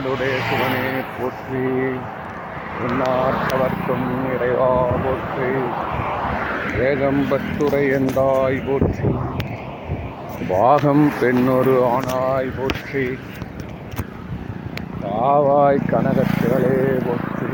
நாடுடைய 0.00 0.34
சிவனே 0.48 1.00
போற்றி. 1.16 1.64
உன்னார்த்தவர்க்கும் 2.84 4.06
இறைவா 4.34 4.68
போற்றி. 5.04 5.48
ஏகம்பத்துரை 6.84 7.82
எந்தாய் 7.96 8.58
போற்றி. 8.66 9.08
பாகம் 10.48 11.12
பெண்ணொரு 11.20 11.74
ஆணாய் 11.90 12.52
போற்றி. 12.58 13.18
காவாய் 15.02 15.82
கனகத்திரளே 15.90 16.78
போற்றி. 17.06 17.50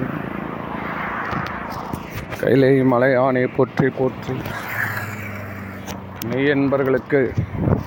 கைலை 2.41 2.83
மலையானே 2.83 3.49
போற்றி 3.57 3.89
போற்றி. 3.89 4.37
மெய்யன்பர்களுக்கு 6.31 7.37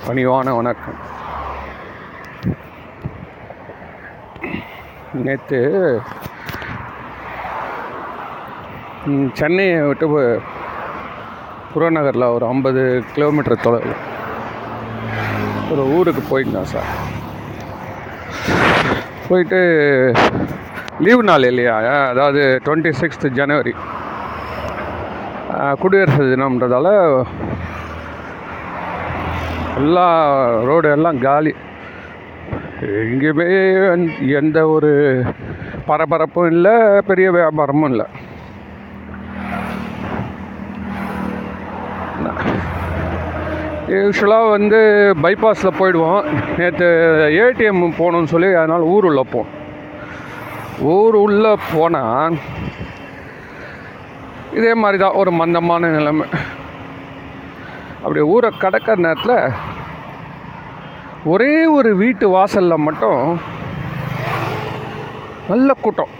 பணிவான 0.07 0.55
வணக்கம். 0.55 1.08
நேற்று 5.27 5.59
சென்னையை 9.39 9.77
விட்டு 9.81 10.07
புறநகரில் 11.73 12.33
ஒரு 12.35 12.45
ஐம்பது 12.51 12.81
கிலோமீட்டர் 13.13 13.63
தொலைவில் 13.65 13.97
ஒரு 15.71 15.83
ஊருக்கு 15.95 16.21
போயிருந்தேன் 16.29 16.71
சார். 16.73 16.89
போயிட்டு 19.27 19.59
லீவு 21.05 21.23
நாள் 21.29 21.47
இல்லையா? 21.49 21.75
அதாவது 22.13 22.41
டுவெண்ட்டி 22.65 22.91
சிக்ஸ்த் 23.01 23.27
ஜனவரி 23.39 23.73
குடியரசு 25.81 26.23
தினம்ன்றதால 26.31 26.87
எல்லா 29.79 30.07
ரோடு 30.69 30.89
எல்லாம் 30.97 31.19
காலி. 31.27 31.53
எங்கேயுமே 32.81 33.91
எந்த- 33.91 34.33
எந்த 34.33 34.67
ஒரு 34.67 35.23
பரபரப்பும் 35.87 36.47
இல்லை 36.47 37.01
பெரிய 37.07 37.31
வியாபாரமும் 37.31 37.85
இல்லை. 37.85 38.05
யூஸ்வலாக 43.87 44.49
வந்து 44.49 45.13
பைபாஸில் 45.21 45.75
போயிடுவோம். 45.79 46.23
நேற்று 46.57 46.85
ஏடிஎம் 47.31 47.93
போகணும்னு 47.99 48.23
சொல்லி 48.23 48.53
அதனால் 48.53 48.81
ஊர் 48.81 49.05
உள்ளே 49.05 49.23
போனோம். 49.33 49.45
ஊர் 50.79 51.15
உள்ளே 51.15 51.57
போனால் 51.73 52.37
இதே 54.53 54.73
மாதிரி 54.73 55.03
தான் 55.03 55.13
ஒரு 55.13 55.31
மந்தமான 55.31 55.87
நிலைமை. 55.87 56.27
அப்படி 57.99 58.19
ஊரை 58.19 58.51
கடக்கிற 58.59 58.95
நேரத்தில் 58.95 59.53
ஒரே 61.33 61.53
ஒரு 61.77 61.89
வீட்டு 62.01 62.25
வாசலில் 62.29 62.83
மட்டும் 62.85 63.23
நல்ல 65.49 65.73
கூட்டம். 65.81 66.13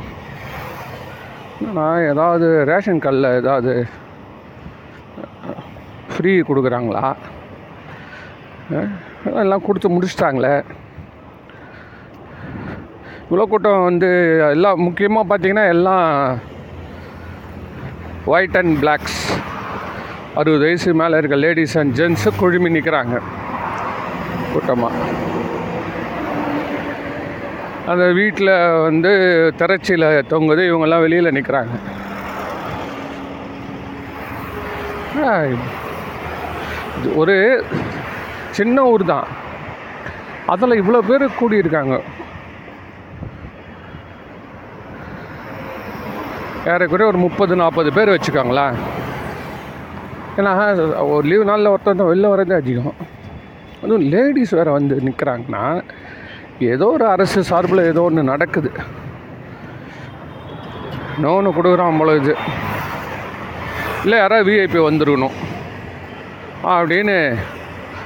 நான் 1.78 2.06
ஏதாவது 2.12 2.48
ரேஷன் 2.70 3.02
கல்லில் 3.06 3.38
ஏதாவது 3.40 3.74
ஃப்ரீ 6.12 6.34
கொடுக்குறாங்களா? 6.50 7.04
எல்லாம் 9.44 9.66
கொடுத்து 9.68 9.94
முடிச்சிட்டாங்களே. 9.96 10.54
இவ்வளோ 13.30 13.48
கூட்டம் 13.50 13.88
வந்து 13.90 14.10
எல்லாம் 14.54 14.84
முக்கியமாக 14.88 15.30
பார்த்தீங்கன்னா 15.32 15.68
எல்லாம் 15.76 16.08
ஒயிட் 18.36 18.58
அண்ட் 18.62 18.76
பிளாக்ஸ் 18.84 19.22
அறுபது 20.40 20.64
வயசு 20.66 20.94
மேலே 21.02 21.18
இருக்க 21.18 21.38
லேடிஸ் 21.46 21.78
அண்ட் 21.82 21.96
ஜென்ஸு 22.00 22.32
குழுமி 22.42 22.72
நிற்கிறாங்க 22.78 23.18
கூட்டமாக 24.60 25.08
அந்த 27.92 28.06
வீட்டில் 28.18 28.52
வந்து 28.88 29.12
திரைச்சியில் 29.60 30.08
தொங்குது 30.32 30.64
இவங்கெல்லாம் 30.70 31.06
வெளியில் 31.06 31.36
நிற்கிறாங்க 31.38 31.76
இது? 35.54 37.10
ஒரு 37.22 37.36
சின்ன 38.58 38.84
ஊர் 38.92 39.04
தான். 39.12 39.28
அதில் 40.54 40.80
இவ்வளோ 40.82 41.00
பேர் 41.10 41.26
கூடியிருக்காங்க. 41.40 41.96
ஏறக்குறைய 46.72 47.12
ஒரு 47.12 47.20
முப்பது 47.26 47.54
நாற்பது 47.62 47.92
பேர் 47.98 48.16
வச்சுக்காங்களா 48.16 48.68
ஏன்னா 50.40 50.52
ஒரு 51.14 51.26
லீவு 51.32 51.50
நாளில் 51.52 51.74
ஒருத்தர் 51.76 52.10
வெளில 52.12 52.32
வரதே 52.34 52.56
அதிகம். 52.62 53.00
அதுவும் 53.82 54.06
லேடிஸ் 54.14 54.56
வேறு 54.60 54.72
வந்து 54.72 54.96
நிற்கிறாங்கன்னா 55.08 55.84
ஏதோ 56.74 56.86
ஒரு 56.86 57.06
அரசு 57.06 57.44
சார்பில் 57.44 57.88
ஏதோ 57.92 58.02
ஒன்று 58.02 58.24
நடக்குது. 58.24 58.72
இன்னொன்று 61.16 61.56
கொடுக்குறான் 61.58 62.00
போல 62.00 62.16
இது. 62.16 62.36
இல்லை 64.04 64.18
யாராவது 64.20 64.50
விஐபி 64.50 64.80
வந்துருக்கணும். 64.88 65.38
அப்படின்னு 66.76 67.18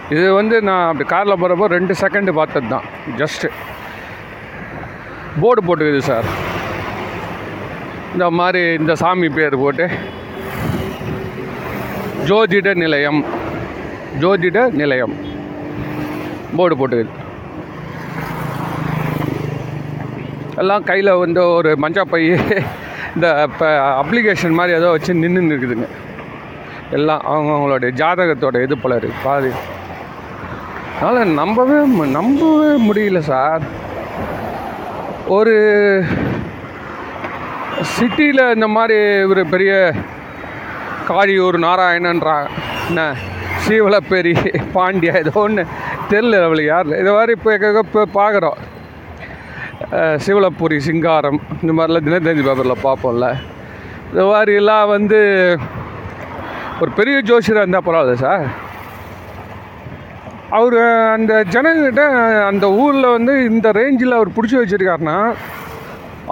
இது 0.09 0.34
வந்து 0.34 0.56
நான் 0.61 0.88
அப்படி 0.88 1.06
காரில் 1.09 1.39
போகிறப்போ 1.41 1.66
ரெண்டு 1.75 1.94
செகண்டு 2.01 2.31
பார்த்தது 2.40 2.67
தான். 2.67 2.88
ஜஸ்ட்டு 3.22 3.50
போர்டு 5.41 5.61
போட்டுக்குது 5.67 6.01
சார் 6.09 6.28
இந்த 8.13 8.25
மாதிரி 8.40 8.73
இந்த 8.79 8.95
சாமி 8.95 9.29
பேர் 9.29 9.61
போட்டு. 9.63 9.88
ஜோதிட 12.29 12.73
நிலையம். 12.75 13.22
ஜோதிட 14.22 14.59
நிலையம். 14.81 15.16
போர்டு 16.56 16.75
போட்டுக்குது 16.75 17.22
எல்லாம் 20.56 20.84
கையில் 20.84 21.12
வந்து 21.12 21.47
ஒரு 21.50 21.78
மஞ்சா 21.78 22.02
பை 22.02 22.28
இந்த 23.16 23.44
இப்போ 23.44 23.66
அப்ளிகேஷன் 24.03 24.52
மாதிரி 24.52 24.78
ஏதோ 24.78 24.90
வச்சு 24.90 25.14
நின்று 25.14 25.41
இருக்குதுங்க. 25.41 25.88
எல்லாம் 26.91 27.22
அவங்கவுங்களோட 27.30 27.94
ஜாதகத்தோட 27.94 28.64
இது 28.64 28.78
போல 28.78 28.96
இருக்குது 28.96 29.24
பாதி. 29.24 29.52
அதனால் 31.02 31.28
நம்பவே 31.28 31.96
மு- 31.96 32.09
நம்பவே 32.09 32.91
முடியல 32.91 33.20
சார். 33.20 33.62
ஒரு 35.28 35.53
சிட்டியில் 37.81 38.53
இந்த 38.53 38.68
மாதிரி 38.68 39.24
ஒரு 39.24 39.46
பெரிய 39.46 39.94
காரியூர் 41.09 41.58
நாராயணன்றா 41.59 42.47
என்ன 42.88 43.16
சீவலப்பேரி 43.68 44.34
பாண்டியா 44.74 45.18
ஏதோ 45.18 45.31
ஒன்று 45.34 45.66
தெரில 46.13 46.41
அவளுக்கு 46.47 46.72
யார். 46.74 46.90
இது 47.01 47.12
மாதிரி 47.18 47.34
இப்போ 47.38 47.51
இப்போ 47.84 48.03
பார்க்குறோம். 48.19 48.59
சிவலப்பூரி 50.25 50.78
சிங்காரம் 50.88 51.40
இந்த 51.62 51.72
மாதிரிலாம் 51.78 52.06
தினத்தஞ்சி 52.07 52.44
பேப்பரில் 52.47 52.84
பார்ப்போம்ல. 52.88 53.28
இந்த 54.09 54.23
மாதிரிலாம் 54.31 54.91
வந்து 54.96 55.19
ஒரு 56.81 56.91
பெரிய 57.00 57.18
ஜோசியராக 57.29 57.63
இருந்தால் 57.63 57.88
பரவாயில்ல 57.88 58.16
சார். 58.25 58.46
அவர் 60.57 60.78
அந்த 61.16 61.34
ஜனங்கிட்ட 61.53 62.03
அந்த 62.50 62.66
ஊரில் 62.84 63.13
வந்து 63.16 63.34
இந்த 63.52 63.68
ரேஞ்சில் 63.79 64.18
அவர் 64.18 64.35
பிடிச்சி 64.35 64.57
வச்சுருக்காருன்னா 64.59 65.18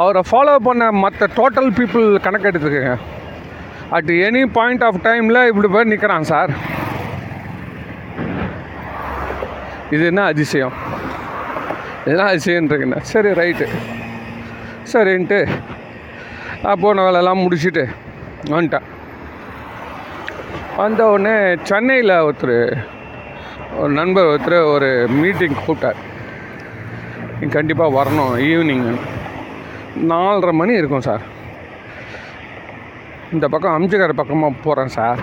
அவரை 0.02 0.22
ஃபாலோ 0.30 0.56
பண்ண 0.68 0.84
மற்ற 1.04 1.28
டோட்டல் 1.40 1.72
பீப்புள் 1.80 2.06
கணக்கு 2.26 2.50
எடுத்துக்கோங்க 2.52 2.94
அட் 3.98 4.12
எனி 4.28 4.44
பாயிண்ட் 4.58 4.86
ஆஃப் 4.88 5.02
டைமில் 5.08 5.48
இப்படி 5.52 5.70
போய் 5.74 5.90
நிற்கிறான் 5.94 6.30
சார். 6.34 6.52
இது 9.96 10.04
என்ன 10.10 10.22
அதிசயம்? 10.32 10.76
இதெல்லாம் 12.04 12.32
அதிசயன்றீங்கண்ணா 12.34 13.00
சரி 13.12 13.32
ரைட்டு 13.40 13.66
சரின்ட்டு 14.92 15.40
நான் 16.64 16.82
போன 16.84 17.04
வேலையெல்லாம் 17.06 17.42
முடிச்சுட்டு 17.44 17.84
வந்துட்டேன். 18.54 18.88
வந்த 20.80 21.02
உடனே 21.14 21.36
சென்னையில் 21.70 22.14
ஒருத்தர் 22.28 22.58
ஒரு 23.82 23.92
நண்பர் 24.00 24.30
ஒருத்தர் 24.32 24.58
ஒரு 24.74 24.90
மீட்டிங் 25.22 25.60
கூப்பிட்டார். 25.60 26.00
நீ 27.40 27.48
கண்டிப்பாக 27.58 27.96
வரணும் 27.98 28.34
ஈவினிங் 28.50 28.88
நாலரை 30.12 30.54
மணி 30.62 30.74
இருக்கும் 30.82 31.08
சார். 31.10 31.24
இந்த 33.36 33.46
பக்கம் 33.54 33.78
அம்ஜகர் 33.78 34.20
பக்கமாக 34.22 34.62
போகிறேன் 34.66 34.94
சார். 34.98 35.22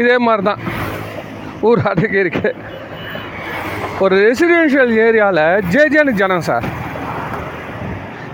இதே 0.00 0.16
மாதிரி 0.26 0.44
தான் 0.50 0.62
ஊர் 1.68 1.80
அடக்கி 1.90 2.18
இருக்கு. 2.24 2.50
ஒரு 4.04 4.14
ரெசிடென்ஷியல் 4.26 4.92
ஏரியாவில் 5.06 5.44
ஜேஜேனு 5.72 6.12
ஜனம் 6.20 6.46
சார். 6.50 6.66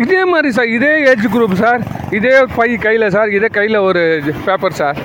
இதே 0.04 0.20
மாதிரி 0.32 0.50
சார் 0.56 0.70
இதே 0.76 0.92
ஏஜ் 1.10 1.26
குரூப் 1.34 1.56
சார் 1.62 1.82
இதே 2.18 2.34
பை 2.56 2.68
கையில் 2.84 3.12
சார் 3.16 3.30
இதே 3.38 3.48
கையில் 3.58 3.78
ஒரு 3.88 4.02
பேப்பர் 4.46 4.78
சார். 4.80 4.98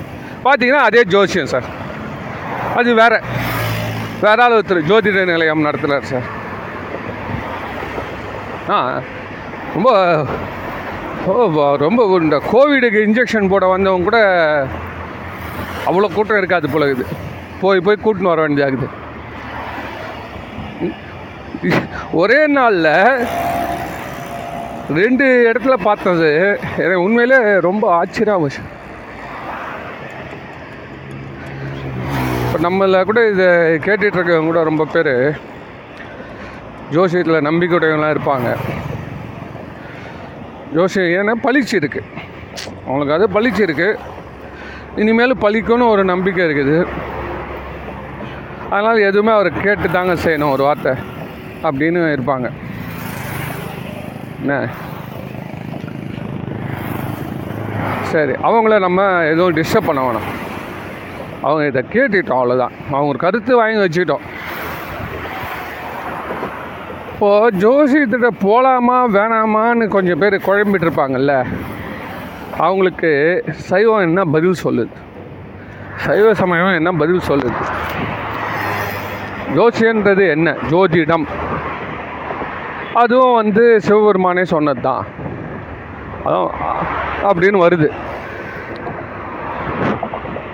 பார்த்தீங்கன்னா 0.44 0.84
அதே 0.88 1.02
ஜோசியம் 1.14 1.52
சார். 1.54 1.66
அது 2.80 2.90
வேற. 3.02 3.14
வேற 4.24 4.38
ஆள் 4.44 4.56
ஒருத்தர் 4.58 4.86
ஜோதிட 4.90 5.24
நிலையம் 5.32 5.64
நடத்துகிறார் 5.66 6.10
சார். 6.12 6.26
ஆ 8.74 8.78
ரொம்ப 9.74 9.90
ஓ 11.32 11.34
ரொம்ப 11.84 12.02
இந்த 12.26 12.38
கோவிடுக்கு 12.52 13.00
இன்ஜெக்ஷன் 13.08 13.50
போட 13.52 13.66
வந்தவங்க 13.74 14.08
கூட 14.08 14.18
அவ்வளோ 15.88 16.08
கூட்டம் 16.14 16.40
இருக்காது 16.40 16.66
போல 16.74 16.88
இது 16.94 17.04
போய் 17.64 17.86
போய் 17.86 18.04
கூட்டின்னு 18.04 18.32
வர 18.32 18.42
வேண்டியதாகுது 18.44 18.88
ஒரே 22.20 22.40
நாளில் 22.56 22.92
ரெண்டு 25.00 25.26
இடத்துல 25.50 25.74
பார்த்தது. 25.88 26.30
எனக்கு 26.82 27.04
உண்மையிலே 27.06 27.38
ரொம்ப 27.66 27.84
ஆச்சரியம் 27.98 28.42
போச்சு 28.42 28.62
இப்போ 32.44 32.58
நம்மள 32.66 32.98
கூட 33.10 33.20
இதை 33.32 33.46
கேட்டுட்ருக்கவங்க 33.86 34.50
கூட 34.50 34.62
ரொம்ப 34.70 34.84
பேர் 34.94 35.14
ஜோசியத்தில் 36.96 37.46
நம்பிக்கையுடையவங்களாம் 37.48 38.14
இருப்பாங்க. 38.14 38.48
ஜோசியம் 40.76 41.14
ஏன்னா 41.20 41.34
பளிச்சு 41.46 41.74
இருக்குது 41.80 42.10
அவங்களுக்கு 42.84 43.16
அது 43.16 43.26
பளிச்சு 43.36 43.62
இருக்குது 43.68 43.98
இனிமேல் 45.02 45.42
பழிக்கணும்னு 45.44 45.92
ஒரு 45.94 46.02
நம்பிக்கை 46.12 46.42
இருக்குது. 46.48 46.76
அதனால் 48.70 49.06
எதுவுமே 49.08 49.32
அவர் 49.32 49.60
கேட்டு 49.60 49.90
தாங்க 49.90 50.12
செய்யணும் 50.12 50.50
ஒரு 50.50 50.62
வார்த்தை 50.62 50.92
அப்படின்னு 51.62 52.00
இருப்பாங்க. 52.14 52.50
என்ன? 54.40 54.68
சரி 58.02 58.32
அவங்கள 58.32 58.78
நம்ம 58.78 59.02
எதுவும் 59.24 59.56
டிஸ்டர்ப் 59.56 59.86
பண்ண 59.86 60.00
வேணாம். 60.06 60.28
அவங்க 61.42 61.66
இதை 61.66 61.82
கேட்டுட்டோம் 61.92 62.40
அவ்வளோதான் 62.40 62.74
அவங்க 62.88 63.08
ஒரு 63.12 63.18
கருத்து 63.18 63.56
வாங்கி 63.56 63.78
வச்சுக்கிட்டோம். 63.78 64.24
இப்போது 67.12 67.58
ஜோசியத்திட்ட 67.62 68.28
போகலாமா 68.40 69.08
வேணாமான்னு 69.08 69.88
கொஞ்சம் 69.88 70.18
பேர் 70.18 70.34
குழம்பிட்டு 70.46 70.86
இருப்பாங்கல்ல 70.86 71.46
அவங்களுக்கு 72.58 73.10
சைவம் 73.50 74.00
என்ன 74.00 74.24
பதில் 74.24 74.62
சொல்லுது? 74.64 74.94
சைவ 75.96 76.34
சமயம் 76.34 76.78
என்ன 76.80 76.92
பதில் 76.92 77.26
சொல்லுது? 77.28 77.60
ஜோசியன்றது 79.56 80.24
என்ன? 80.34 80.48
ஜோதிடம் 80.70 81.26
அதுவும் 83.02 83.38
வந்து 83.40 83.64
சிவபெருமானே 83.86 84.44
சொன்னது 84.54 84.82
தான் 84.88 85.04
அப்படின்னு 87.28 87.58
வருது. 87.64 87.88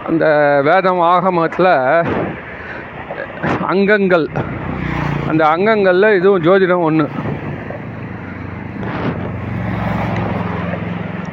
அந்த 0.08 0.25
வேதம் 0.69 1.02
ஆகமத்தில் 1.12 1.73
அங்கங்கள். 3.73 4.26
அந்த 5.31 5.43
அங்கங்களில் 5.55 6.17
இதுவும் 6.19 6.44
ஜோதிடம் 6.46 6.87
ஒன்று 6.88 7.06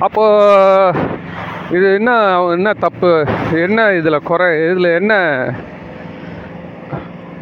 அப்போ 0.05 0.25
இது 1.75 1.87
என்ன 1.99 2.11
என்ன 2.55 2.69
தப்பு? 2.83 3.11
என்ன 3.65 3.87
இதில் 3.99 4.25
குறை? 4.29 4.49
இதில் 4.69 4.95
என்ன 4.99 5.13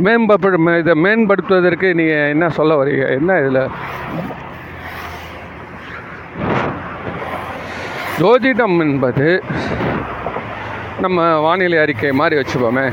மேம்படு 0.03 0.77
இதை 0.77 0.93
மேம்படுத்துவதற்கு 1.03 1.87
நீங்கள் 1.99 2.31
என்ன 2.33 2.49
சொல்ல 2.49 2.83
வரீங்க? 2.83 3.05
என்ன 3.17 3.37
இதில்? 3.39 3.61
ஜோதிடம் 8.19 8.75
என்பது 8.85 9.43
நம்ம 11.03 11.39
வானிலை 11.45 11.77
அறிக்கை 11.77 12.11
மாதிரி 12.11 12.35
வச்சுப்போமே. 12.41 12.85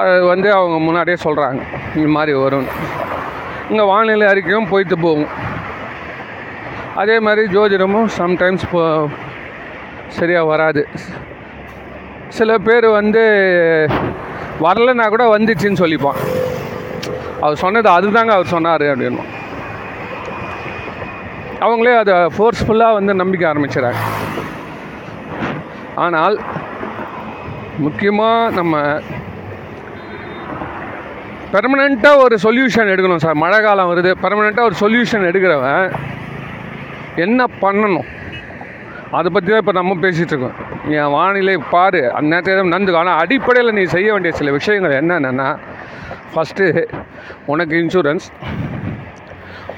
அது 0.00 0.24
வந்து 0.24 0.52
அவங்க 0.52 0.76
முன்னாடியே 0.78 1.16
சொல்கிறாங்க 1.24 1.60
இந்த 1.96 2.08
மாதிரி 2.16 2.32
வரும். 2.44 2.68
இங்கே 3.70 3.84
வானிலை 3.92 4.26
அறிக்கையும் 4.26 4.70
போயிட்டு 4.70 4.98
போகும். 4.98 5.32
அதே 6.94 7.20
மாதிரி 7.20 7.58
ஜோதிடமும் 7.58 8.08
சம்டைம்ஸ் 8.18 8.64
போ 8.70 9.08
சரியாக 10.08 10.50
வராது. 10.52 10.88
சில 12.28 12.58
பேர் 12.58 12.86
வந்து 12.86 13.24
வரலன்னா 14.62 15.06
கூட 15.14 15.24
வந்துச்சுன்னு 15.36 15.82
சொல்லிப்பான். 15.82 16.20
அவர் 17.44 17.62
சொன்னது 17.62 17.88
அதுதாங்க 17.96 18.32
அவர் 18.36 18.52
சொன்னார் 18.54 18.84
அப்படின்னு. 18.90 19.24
அவங்களே 21.64 21.96
அதை 22.02 22.14
ஃபோர்ஸ்ஃபுல்லாக 22.36 22.96
வந்து 22.98 23.12
நம்பிக்கை 23.20 23.46
ஆரம்பிச்சிடாங்க 23.50 24.00
ஆனால் 26.04 26.36
முக்கியமாக 27.84 28.50
நம்ம 28.58 28.80
பெர்மனெண்ட்டாக 31.52 32.22
ஒரு 32.24 32.36
சொல்யூஷன் 32.44 32.90
எடுக்கணும் 32.92 33.24
சார். 33.24 33.40
மழை 33.44 33.58
காலம் 33.60 33.90
வருது 33.90 34.12
பெர்மனெண்ட்டாக 34.22 34.68
ஒரு 34.70 34.76
சொல்யூஷன் 34.82 35.28
எடுக்கிறவன் 35.30 35.94
என்ன 37.24 37.46
பண்ணணும்? 37.62 38.08
அதை 39.14 39.28
பற்றி 39.30 39.48
தான் 39.48 39.62
இப்போ 39.62 39.72
நம்ம 39.72 39.96
பேசிகிட்டு 40.02 40.34
இருக்கோம் 40.34 40.56
நீ 40.84 40.94
வானிலை 41.14 41.54
பாரு. 41.70 42.00
அந்த 42.10 42.28
நேரத்தில் 42.32 42.66
நடந்துக்கும் 42.66 43.02
ஆனால் 43.02 43.20
அடிப்படையில் 43.22 43.76
நீ 43.78 43.84
செய்ய 43.86 44.08
வேண்டிய 44.12 44.32
சில 44.32 44.50
விஷயங்கள் 44.50 44.96
என்னென்னா 44.98 45.48
ஃபஸ்ட்டு 46.32 46.66
உனக்கு 47.46 47.74
இன்சூரன்ஸ் 47.76 48.26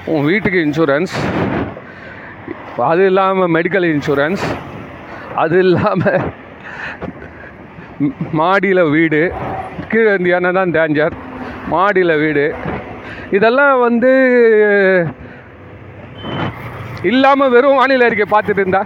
உன் 0.05 0.25
வீட்டுக்கு 0.25 0.59
இன்சூரன்ஸ் 0.59 1.13
அது 2.87 3.03
இல்லாமல் 3.05 3.53
மெடிக்கல் 3.55 3.87
இன்சூரன்ஸ் 3.91 4.43
அது 5.35 5.57
இல்லாமல் 5.59 6.19
மாடியில் 8.39 8.83
வீடு 8.89 9.21
கீழே 9.91 10.11
இந்தியானா 10.17 10.51
தான் 10.51 10.73
டேஞ்சர் 10.75 11.15
மாடியில் 11.67 12.15
வீடு 12.17 12.45
இதெல்லாம் 13.31 13.77
வந்து 13.79 14.11
இல்லாமல் 17.03 17.51
வெறும் 17.51 17.79
வானிலை 17.79 18.05
அறிக்கை 18.07 18.27
பார்த்துட்டு 18.29 18.63
இருந்தா 18.63 18.83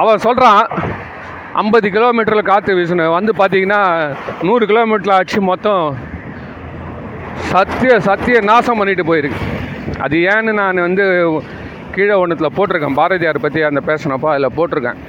அவன் 0.00 0.24
சொல்கிறான் 0.26 0.62
ஐம்பது 1.60 1.88
கிலோமீட்டரில் 1.96 2.48
காற்று 2.50 2.72
வீசணும் 2.78 3.16
வந்து 3.16 3.32
பார்த்தீங்கன்னா 3.40 3.80
நூறு 4.46 4.64
கிலோமீட்டரில் 4.70 5.16
ஆச்சு 5.18 5.38
மொத்தம். 5.50 5.84
சத்திய 7.52 7.92
சத்திய 8.08 8.38
நாசம் 8.50 8.80
பண்ணிட்டு 8.80 9.04
போயிருக்கு. 9.10 9.40
அது 10.04 10.16
ஏன்னு 10.32 10.52
நான் 10.60 10.84
வந்து 10.86 11.04
கீழே 11.94 12.16
ஒன்றத்தில் 12.22 12.54
போட்டிருக்கேன். 12.56 12.98
பாரதியார் 13.00 13.44
பற்றி 13.44 13.60
அந்த 13.68 13.80
பேசினப்போ 13.88 14.28
அதில் 14.32 14.56
போட்டிருக்கேன். 14.58 15.00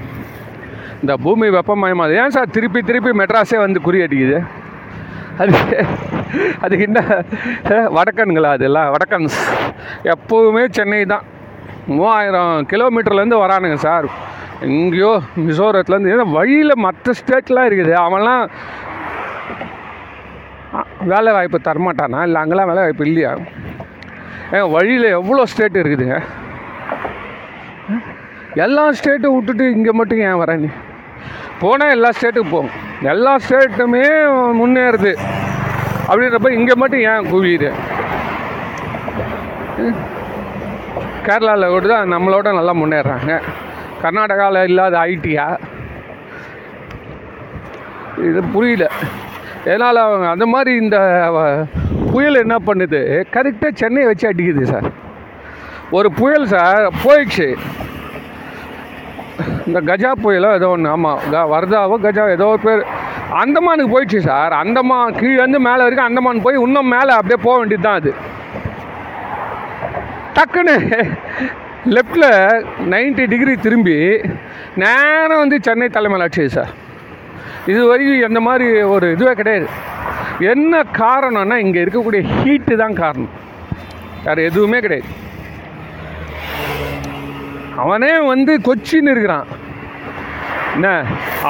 இந்த 1.01 1.13
பூமி 1.25 1.47
வெப்பமயமாக 1.55 2.19
ஏன் 2.21 2.35
சார் 2.35 2.53
திருப்பி 2.57 2.81
திருப்பி 2.89 3.11
மெட்ராஸே 3.21 3.59
வந்து 3.65 3.79
குறியடிக்குது 3.87 4.39
அது 5.41 5.57
அதுக்கு 6.65 6.85
என்ன? 6.89 7.01
வடக்கன்களா 7.97 8.51
அதெல்லாம் 8.57 8.89
வடக்கன்ஸ். 8.93 9.37
எப்போவுமே 10.13 10.63
சென்னை 10.77 11.01
தான். 11.13 11.25
மூவாயிரம் 11.97 12.55
கிலோமீட்டர்லேருந்து 12.71 13.43
வரானுங்க 13.43 13.77
சார். 13.87 14.07
எங்கேயோ 14.65 15.09
மிசோரத்துலேருந்து 15.47 16.11
ஏன்னா 16.13 16.25
வழியில் 16.37 16.81
மற்ற 16.85 17.13
ஸ்டேட்லாம் 17.19 17.67
இருக்குது. 17.69 17.93
அவன்லாம் 18.05 18.43
வேலை 21.11 21.31
வாய்ப்பு 21.35 21.57
தரமாட்டானா? 21.67 22.19
இல்லை 22.27 22.39
அங்கெல்லாம் 22.41 22.69
வேலை 22.69 22.81
வாய்ப்பு 22.85 23.05
இல்லையா? 23.09 23.31
ஏன் 24.57 24.71
வழியில் 24.75 25.07
எவ்வளோ 25.17 25.45
ஸ்டேட் 25.51 25.79
இருக்குதுங்க? 25.81 26.17
எல்லா 28.65 28.83
ஸ்டேட்டும் 28.99 29.35
விட்டுட்டு 29.35 29.65
இங்கே 29.75 29.93
மட்டும் 29.99 30.23
ஏன் 30.29 30.39
வர 30.41 30.55
நீ? 30.63 30.69
போனால் 31.61 31.93
எல்லா 31.95 32.09
ஸ்டேட்டுக்கும் 32.17 32.55
போகும் 32.55 32.75
எல்லா 33.13 33.33
ஸ்டேட்டுமே 33.45 34.03
முன்னேறுது. 34.61 35.13
அப்படின்றப்ப 36.09 36.49
இங்கே 36.57 36.75
மட்டும் 36.81 37.05
ஏன் 37.11 37.29
குவியுது? 37.31 37.69
கேரளாவில் 41.27 41.73
கூட 41.75 41.85
தான் 41.93 42.13
நம்மளோட 42.15 42.51
நல்லா 42.59 42.73
முன்னேறாங்க. 42.81 43.33
கர்நாடகாவில் 44.03 44.67
இல்லாத 44.69 44.95
ஐடியா. 45.11 45.45
இது 48.27 48.41
புரியல. 48.53 48.85
இதனால் 49.65 50.05
அவங்க 50.05 50.27
அந்த 50.33 50.45
மாதிரி 50.53 50.71
இந்த 50.83 50.97
புயல் 52.13 52.41
என்ன 52.43 52.55
பண்ணுது? 52.67 53.01
கரெக்டாக 53.35 53.71
சென்னையை 53.81 54.07
வச்சு 54.09 54.29
அடிக்குது 54.29 54.63
சார் 54.73 54.87
ஒரு 55.97 56.09
புயல் 56.19 56.47
சார் 56.53 56.85
போயிடுச்சு. 57.03 57.47
இந்த 59.67 59.79
கஜா 59.89 60.11
புயலோ 60.23 60.49
ஏதோ 60.59 60.69
ஒன்று 60.75 60.93
ஆமாம் 60.95 61.21
க 61.33 61.43
வர்தாவோ 61.53 61.95
கஜா 62.05 62.23
ஏதோ 62.37 62.47
ஒரு 62.53 62.61
பேர். 62.67 62.83
அந்தமானுக்கு 63.43 63.93
போயிடுச்சு 63.93 64.19
சார் 64.29 64.53
அந்தமான் 64.63 65.17
கீழேருந்து 65.19 65.59
மேலே 65.67 65.81
வரைக்கும் 65.85 66.09
அந்தமான் 66.09 66.43
போய் 66.45 66.63
இன்னும் 66.65 66.93
மேலே 66.95 67.11
அப்படியே 67.19 67.39
போக 67.45 67.55
வேண்டியது 67.59 67.85
தான் 67.87 67.99
அது. 68.01 68.11
டக்குன்னு 70.37 70.75
லெஃப்டில் 71.95 72.29
90 72.93 73.25
டிகிரி 73.31 73.53
திரும்பி 73.65 73.95
நேரம் 74.83 75.41
வந்து 75.41 75.57
சென்னை 75.67 75.87
தலைமையில் 75.89 76.49
சார் 76.55 76.71
இது 77.71 77.81
வரைக்கும் 77.87 78.25
எந்த 78.27 78.39
மாதிரி 78.47 78.81
ஒரு 78.93 79.11
இதுவே 79.11 79.33
கிடையாது. 79.33 79.67
என்ன 80.53 80.81
காரணம்னா 80.99 81.55
இங்கே 81.65 81.83
இருக்கக்கூடிய 81.83 82.21
ஹீட்டு 82.33 82.75
தான் 82.75 82.97
காரணம். 83.01 83.33
வேறு 84.25 84.47
எதுவுமே 84.49 84.79
கிடையாது. 84.79 85.09
அவனே 87.83 88.13
வந்து 88.31 88.53
கொச்சின்னு 88.67 89.13
இருக்கிறான். 89.15 89.47
என்ன? 90.75 90.89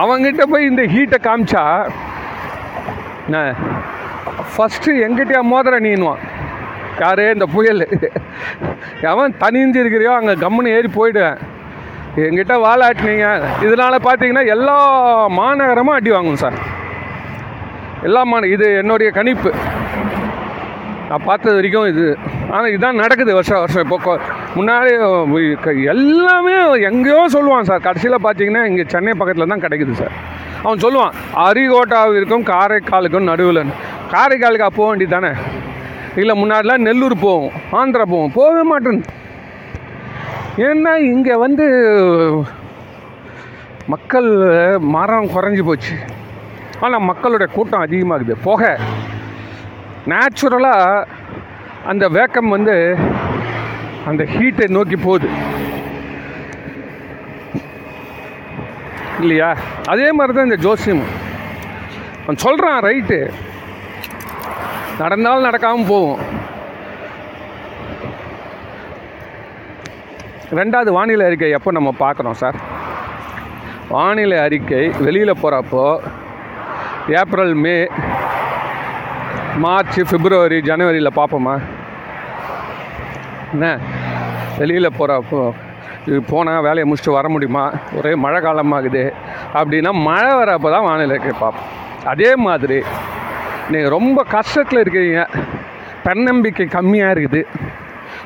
அவங்கிட்ட 0.01 0.45
போய் 0.53 0.69
இந்த 0.71 0.83
ஹீட்டை 0.95 1.19
காமிச்சா 1.27 1.65
என்ன? 3.27 3.39
ஃபஸ்ட்டு 4.51 4.99
எங்கிட்டயா 5.07 5.43
மோதிர 5.53 5.79
நீனுவான். 5.87 6.23
யாரு? 7.03 7.25
இந்த 7.35 7.45
புயல். 7.55 7.83
எவன் 9.11 9.37
தனிஞ்சு 9.43 9.79
இருக்கிறியோ 9.83 10.13
அங்கே 10.19 10.35
கம்முன்னு 10.43 10.73
ஏறி 10.77 10.89
போயிடுவேன். 10.97 11.37
எங்கிட்ட 12.25 12.53
வாழாட்டினீங்க 12.65 13.25
இதனால் 13.65 14.05
பார்த்தீங்கன்னா 14.07 14.43
எல்லா 14.55 14.77
மாநகரமும் 15.39 15.97
அடி 15.97 16.11
வாங்கும் 16.15 16.41
சார். 16.43 16.57
எல்லா 18.07 18.21
மாந 18.31 18.47
இது 18.55 18.67
என்னுடைய 18.81 19.09
கணிப்பு. 19.17 19.51
நான் 21.09 21.25
பார்த்தது 21.27 21.55
வரைக்கும் 21.57 21.89
இது. 21.91 22.05
ஆனால் 22.53 22.71
இதுதான் 22.73 22.99
நடக்குது 23.03 23.31
வருஷம் 23.37 23.61
வருஷம். 23.63 23.85
இப்போ 23.85 24.15
முன்னாடி 24.57 24.91
எல்லாமே 25.93 26.55
எங்கேயோ 26.89 27.21
சொல்லுவான் 27.35 27.69
சார். 27.69 27.85
கடைசியில் 27.87 28.25
பார்த்தீங்கன்னா 28.25 28.63
இங்கே 28.71 28.85
சென்னை 28.93 29.13
பக்கத்தில் 29.19 29.51
தான் 29.53 29.65
கிடைக்குது 29.65 29.95
சார். 30.01 30.15
அவன் 30.65 30.83
சொல்லுவான் 30.85 31.15
அரிகோட்டாவிற்கும் 31.47 32.47
காரைக்காலுக்கும் 32.51 33.29
நடுவில் 33.31 33.63
காரைக்காலுக்கு 34.15 34.69
போக 34.79 34.89
வேண்டியது 34.89 35.15
தானே? 35.17 35.31
இல்லை 36.21 36.33
முன்னாடிலாம் 36.41 36.85
நெல்லூர் 36.87 37.15
போவோம் 37.25 37.51
ஆந்திரா 37.79 38.05
போவோம் 38.13 38.35
போகவே 38.37 38.61
மாட்டேன். 38.69 39.01
ஏன்னா 40.67 40.93
இங்கே 41.13 41.35
வந்து 41.45 41.65
மக்கள் 43.93 44.29
மரம் 44.95 45.33
குறைஞ்சி 45.35 45.63
போச்சு. 45.67 45.95
ஆனால் 46.85 47.05
மக்களுடைய 47.09 47.49
கூட்டம் 47.53 47.85
அதிகமாகுது. 47.85 48.35
புகை 48.47 48.71
நேச்சுரலாக 50.11 51.05
அந்த 51.91 52.05
வேக்கம் 52.17 52.53
வந்து 52.55 52.75
அந்த 54.09 54.23
ஹீட்டை 54.33 54.67
நோக்கி 54.77 54.97
போகுது. 55.07 55.29
இல்லையா? 59.21 59.49
அதே 59.93 60.07
மாதிரி 60.17 60.35
தான் 60.35 60.49
இந்த 60.49 60.59
ஜோசியம் 60.65 61.03
அவன் 62.23 62.43
சொல்கிறான் 62.45 62.83
ரைட்டு 62.87 63.19
நடந்தாலும் 65.01 65.47
நடக்காமல் 65.47 65.89
போகும். 65.93 66.19
ரெண்டாவது 70.59 70.89
வானிலை 70.97 71.25
அறிக்கை 71.25 71.49
எப்போ 71.57 71.71
நம்ம 71.71 71.89
பார்க்குறோம் 71.99 72.39
சார்? 72.41 72.57
வானிலை 73.89 74.37
அறிக்கை 74.37 74.83
வெளியில் 75.05 75.39
போகிறப்போ 75.41 75.85
ஏப்ரல் 77.19 77.53
மே 77.65 77.75
மார்ச் 79.63 79.99
பிப்ரவரி 80.11 80.57
ஜனவரியில் 80.69 81.17
பார்ப்போமா? 81.19 81.55
என்ன? 83.53 83.65
வெளியில் 84.59 84.95
போகிறப்போ 84.99 85.41
இது 86.07 86.19
போனால் 86.31 86.65
வேலையை 86.67 86.85
முடிச்சுட்டு 86.89 87.17
வர 87.19 87.27
முடியுமா? 87.29 87.65
ஒரே 87.93 88.15
மழை 88.23 88.39
காலமாகுது. 88.41 89.03
அப்படின்னா 89.53 89.91
மழை 90.09 90.31
வரப்போ 90.41 90.69
தான் 90.75 90.87
வானிலை 90.89 91.15
அறிக்கை 91.15 91.33
பார்ப்போம். 91.39 91.69
அதே 92.13 92.35
மாதிரி 92.35 92.79
நீங்கள் 93.69 93.89
ரொம்ப 93.89 94.25
கஷ்டத்தில் 94.31 94.81
இருக்கிறீங்க 94.83 95.27
தன்னம்பிக்கை 96.03 96.65
கம்மியாக 96.65 97.15
இருக்குது. 97.15 97.45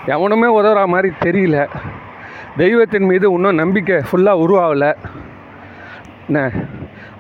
எவனுமே 0.06 0.48
உதவுற 0.60 0.86
மாதிரி 0.86 1.14
தெரியல. 1.24 1.68
தெய்வத்தின் 2.58 3.04
மீது 3.04 3.32
இன்னும் 3.32 3.56
நம்பிக்கை 3.56 3.96
ஃபுல்லாக 3.96 4.44
உருவாகலை. 4.46 4.94
என்ன? 6.28 6.52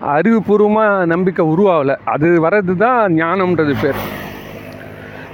அறிவுபூர்வமாக 0.05 1.05
நம்பிக்கை 1.05 1.45
உருவாகலை. 1.45 1.95
அது 2.05 2.47
வர்றது 2.47 2.75
தான் 2.75 3.13
ஞானம்ன்றது 3.13 3.75
பேர். 3.81 4.01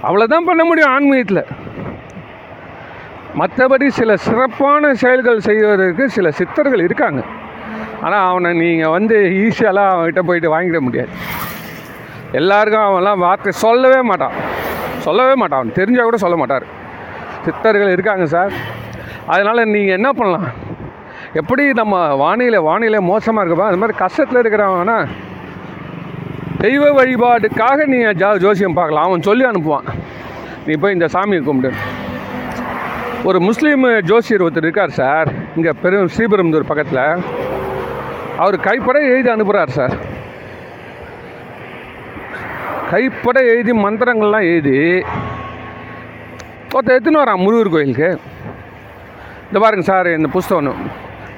அவ்வளோதான் 0.04 0.48
பண்ண 0.50 0.64
முடியும் 0.64 0.90
ஆன்மீகத்தில். 0.90 1.44
மற்றபடி 3.40 3.88
சில 3.88 4.16
சிறப்பான 4.16 4.94
செயல்கள் 4.94 5.40
செய்வதற்கு 5.40 6.10
சில 6.10 6.32
சித்தர்கள் 6.32 6.82
இருக்காங்க. 6.82 7.24
ஆனால் 8.02 8.30
அவனை 8.30 8.54
நீங்கள் 8.54 8.90
வந்து 8.90 9.18
ஈஸியாலாம் 9.18 9.94
அவன்கிட்ட 9.96 10.20
போயிட்டு 10.20 10.60
வாங்கிட 10.60 10.80
முடியாது. 10.80 11.10
எல்லாருக்கும் 12.32 12.88
அவன்லாம் 12.88 13.20
வார்த்தை 13.20 13.52
சொல்லவே 13.52 14.02
மாட்டான். 14.02 14.32
சொல்லவே 15.00 15.34
மாட்டான். 15.36 15.60
அவன் 15.60 15.78
தெரிஞ்சால் 15.80 16.04
கூட 16.04 16.18
சொல்ல 16.18 16.36
மாட்டார். 16.36 16.66
சித்தர்கள் 17.46 17.92
இருக்காங்க 17.92 18.26
சார். 18.26 18.54
அதனால் 19.26 19.70
நீங்கள் 19.76 19.96
என்ன 19.96 20.12
பண்ணலாம்? 20.12 20.48
எப்படி 21.34 21.74
நம்ம 21.74 22.16
வானிலை 22.16 22.60
வானிலை 22.60 23.00
மோசமாக 23.00 23.44
இருக்கப்போ? 23.44 23.68
அது 23.70 23.78
மாதிரி 23.78 23.98
கஷ்டத்தில் 24.04 24.42
இருக்கிறவனா 24.42 25.08
தெய்வ 26.64 27.04
வழிபாடுக்காக 27.04 27.86
நீங்கள் 27.86 28.16
ஜா 28.16 28.38
ஜோசியம் 28.38 28.74
பார்க்கலாம். 28.74 29.04
அவன் 29.04 29.22
சொல்லி 29.22 29.46
அனுப்புவான். 29.46 29.88
நீ 30.66 30.74
போய் 30.74 30.94
இந்த 30.94 31.08
சாமியை 31.14 31.44
கும்பிடு. 31.44 31.72
ஒரு 33.24 33.40
முஸ்லீம் 33.40 34.02
ஜோசியர் 34.02 34.44
ஒருத்தர் 34.46 34.68
இருக்கார் 34.68 34.90
சார். 34.90 35.30
இங்கே 35.56 35.72
பெரும் 35.82 36.10
ஸ்ரீபெரும்புதூர் 36.16 36.70
பக்கத்தில். 36.72 37.24
அவர் 38.38 38.60
கைப்பட 38.60 39.00
எழுதி 39.00 39.30
அனுப்புகிறார் 39.30 39.68
சார். 39.68 39.96
கைப்பட 42.90 43.38
எழுதி 43.52 43.72
மந்திரங்கள்லாம் 43.72 44.46
எழுதி 44.52 44.78
ஒருத்தர் 46.74 46.96
எடுத்துன்னு 46.96 47.22
வரான் 47.22 47.44
முருகர் 47.46 47.70
கோயிலுக்கு. 47.74 48.10
இந்த 49.48 49.58
பாருங்க 49.64 49.86
சார் 49.90 50.08
இந்த 50.18 50.30
புஸ்தகம் 50.36 50.82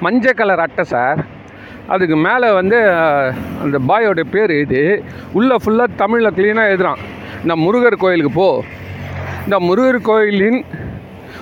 மஞ்சள் 0.00 0.36
கலர் 0.40 0.62
அட்டை 0.64 0.84
சார். 0.84 1.20
அதுக்கு 1.88 2.16
மேலே 2.16 2.48
வந்து 2.58 2.78
அந்த 3.64 3.78
பாயோட 3.88 4.24
பேர் 4.34 4.52
எழுதி 4.58 4.82
உள்ளே 5.32 5.56
ஃபுல்லாக 5.64 5.98
தமிழில் 6.02 6.36
க்ளீனாக 6.38 6.70
எழுதுகிறான் 6.70 7.02
இந்த 7.42 7.56
முருகர் 7.64 8.02
கோயிலுக்கு 8.04 8.32
போ. 8.32 8.48
இந்த 9.44 9.58
முருகர் 9.68 10.00
கோயிலின் 10.10 10.64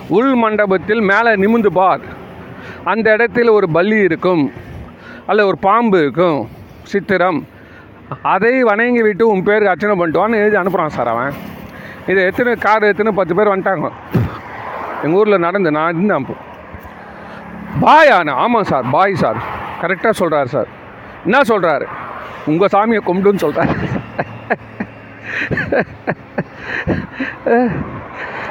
உள் 0.08 0.34
மண்டபத்தில் 0.44 1.00
மேலே 1.00 1.30
நிமிந்து 1.44 1.72
பார். 1.80 2.00
அந்த 2.84 3.06
இடத்தில் 3.12 3.56
ஒரு 3.58 3.68
பல்லி 3.74 4.00
இருக்கும். 4.08 4.52
அல்ல 5.26 5.46
ஒரு 5.46 5.58
பாம்பு 5.58 5.98
இருக்கும். 5.98 6.48
சித்திரம். 6.82 7.46
அதை 8.32 8.52
வணங்கி 8.68 9.00
விட்டு 9.06 9.24
உன் 9.32 9.46
பேருக்கு 9.48 9.72
அர்ச்சனை 9.72 9.94
பண்ணிட்டுவான்னு 10.00 10.40
எழுதி 10.42 10.56
அனுப்புகிறான் 10.60 10.94
சார் 10.96 11.10
அவன். 11.12 11.34
இதை 12.10 12.20
எத்தனை 12.30 12.52
கார் 12.66 12.90
எத்தனை 12.90 13.10
பத்து 13.18 13.32
பேர் 13.38 13.50
வந்துட்டாங்க. 13.52 13.88
எங்கள் 15.04 15.18
ஊரில் 15.20 15.44
நடந்து 15.46 15.70
நான் 15.76 15.92
இருந்தேன் 15.94 16.18
அப்போ 16.20 16.36
பாயாண்ணா 17.84 18.34
ஆமாம் 18.44 18.68
சார் 18.70 18.86
பாய் 18.94 19.20
சார். 19.22 19.40
கரெக்டாக 19.82 20.14
சொல்கிறாரு 20.20 20.48
சார். 20.54 20.70
என்ன 21.26 21.40
சொல்கிறாரு 21.50 21.86
உங்கள் 22.50 22.72
சாமியை 22.74 23.00
கும்பிடுன்னு 23.08 23.44
சொல்கிறாரு 23.44 23.74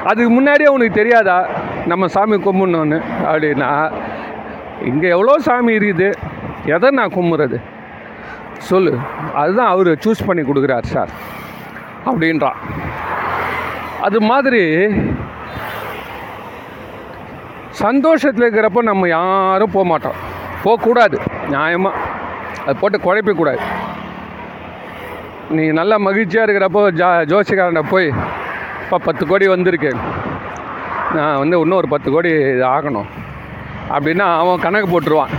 அதுக்கு 0.09 0.29
முன்னாடியே 0.35 0.69
உனக்கு 0.75 0.99
தெரியாதா? 0.99 1.37
நம்ம 1.91 2.07
சாமி 2.15 2.35
கும்பிடணுன்னு 2.45 2.99
அப்படின்னா 3.29 3.69
இங்கே 4.89 5.07
எவ்வளோ 5.15 5.35
சாமி 5.47 5.71
இருக்குது? 5.79 6.09
எதை 6.75 6.89
நான் 6.99 7.15
கும்பிட்றது 7.17 7.57
சொல்லு. 8.69 8.93
அதுதான் 9.41 9.71
அவர் 9.73 9.89
சூஸ் 10.05 10.27
பண்ணி 10.27 10.43
கொடுக்குறார் 10.47 10.91
சார் 10.93 11.11
அப்படின்றான் 12.09 12.59
அது 14.07 14.19
மாதிரி 14.31 14.63
சந்தோஷத்தில் 17.83 18.45
இருக்கிறப்போ 18.45 18.81
நம்ம 18.89 19.07
யாரும் 19.07 19.73
போக 19.73 19.85
மாட்டோம். 19.91 20.19
போகக்கூடாது. 20.63 21.17
நியாயமாக 21.53 22.03
அது 22.65 22.75
போட்டு 22.81 22.97
குழப்பிக்கூடாது. 23.05 23.61
நீ 25.57 25.63
நல்லா 25.79 25.97
மகிழ்ச்சியாக 26.05 26.45
இருக்கிறப்போ 26.45 26.81
ஜா 27.01 27.09
ஜோசிக்காரனை 27.31 27.83
போய் 27.91 28.07
இப்போ 28.83 28.97
பத்து 29.07 29.23
கோடி 29.29 29.45
வந்திருக்கு. 29.53 29.91
நான் 31.17 31.39
வந்து 31.41 31.55
இன்னும் 31.63 31.79
ஒரு 31.81 31.89
பத்து 31.93 32.09
கோடி 32.15 32.31
இது 32.53 32.65
ஆகணும். 32.75 33.07
அப்படின்னா 33.95 34.25
அவன் 34.41 34.63
கணக்கு 34.65 34.87
போட்டுருவான். 34.93 35.33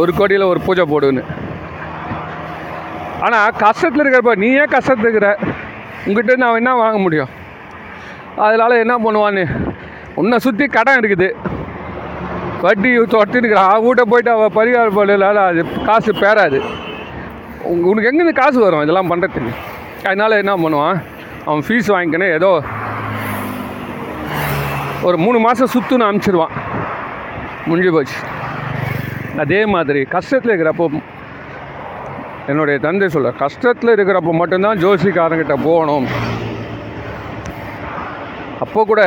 ஒரு 0.00 0.12
கோடியில் 0.18 0.50
ஒரு 0.52 0.60
பூஜை 0.66 0.84
போடுன்னு. 0.92 1.24
ஆனால் 3.24 3.50
கஷ்டத்தில் 3.50 4.00
இருக்கிறப்ப 4.00 4.34
நீ 4.34 4.46
ஏன் 4.46 4.64
கஷ்டத்தில் 4.64 4.98
இருக்கிற? 4.98 5.38
உங்ககிட்ட 6.06 6.36
நான் 6.36 6.54
என்ன 6.54 6.74
வாங்க 6.74 6.98
முடியும்? 6.98 7.28
அதனால் 8.36 8.70
என்ன 8.70 8.98
பண்ணுவான்னு? 8.98 9.74
உன்னை 10.14 10.38
சுற்றி 10.38 10.66
கடன் 10.66 11.00
இருக்குது. 11.00 11.32
வட்டி 12.60 12.98
தொட்டிருக்கிறான் 12.98 13.82
வீட்டை 13.82 14.04
போயிட்டு 14.08 14.30
அவள் 14.30 14.48
பரிகார 14.48 14.78
பண்ணல 14.78 15.34
அது 15.34 15.84
காசு 15.84 16.12
பேராது. 16.12 16.62
உங்க- 17.62 17.88
உனக்கு 17.88 18.10
எங்கேருந்து 18.10 18.34
காசு 18.34 18.60
வரும்? 18.60 18.82
இதெல்லாம் 18.82 19.10
பண்ணுறதுக்கு 19.10 19.54
அதனால் 20.04 20.30
என்ன 20.30 20.56
பண்ணுவான்? 20.56 21.02
அவன் 21.44 21.64
ஃபீஸ் 21.68 21.88
வாங்கிக்கணும் 21.88 22.32
ஏதோ 22.32 22.62
ஒரு 25.02 25.16
மூணு 25.16 25.38
மாதம் 25.38 25.68
சுற்றுன்னு 25.74 26.02
அனுப்பிச்சிடுவான் 26.02 26.50
முடிஞ்சு 27.66 27.92
போச்சு. 27.92 28.16
அதே 29.38 29.66
மாதிரி 29.66 30.00
கஷ்டத்தில் 30.02 30.70
இருக்கிறப்போ 30.70 31.00
என்னுடைய 32.50 32.76
தந்தை 32.86 33.06
சொல்ல 33.14 33.28
கஷ்டத்தில் 33.42 33.92
இருக்கிறப்போ 33.96 34.32
மட்டும்தான் 34.40 34.80
ஜோசிக்காரங்கிட்ட 34.84 35.54
போகணும். 35.66 36.06
அப்போ 38.64 38.80
கூட 38.90 39.02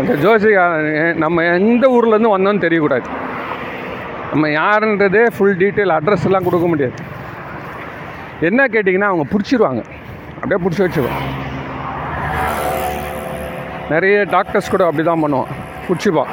இந்த 0.00 0.14
ஜோசிக்காரன் 0.24 1.20
நம்ம 1.24 1.44
எந்த 1.58 1.84
ஊர்லேருந்து 1.94 2.34
வந்தோம்னு 2.34 2.64
தெரியக்கூடாது. 2.66 3.06
நம்ம 4.32 4.48
யாருன்றதே 4.60 5.22
ஃபுல் 5.36 5.58
டீட்டெயில் 5.62 5.94
அட்ரஸ் 5.96 6.26
எல்லாம் 6.28 6.46
கொடுக்க 6.48 6.66
முடியாது. 6.72 6.96
என்ன 8.48 8.66
கேட்டிங்கன்னா 8.74 9.10
அவங்க 9.10 9.26
பிடிச்சிருவாங்க. 9.32 9.82
அப்படியே 10.40 10.60
பிடிச்சி 10.64 10.82
வச்சுருவாங்க. 10.84 11.22
நிறைய 13.94 14.18
டாக்டர்ஸ் 14.34 14.72
கூட 14.74 14.84
அப்படி 14.88 15.04
தான் 15.08 15.24
பண்ணுவான். 15.24 15.50
பிடிச்சிப்பான். 15.86 16.32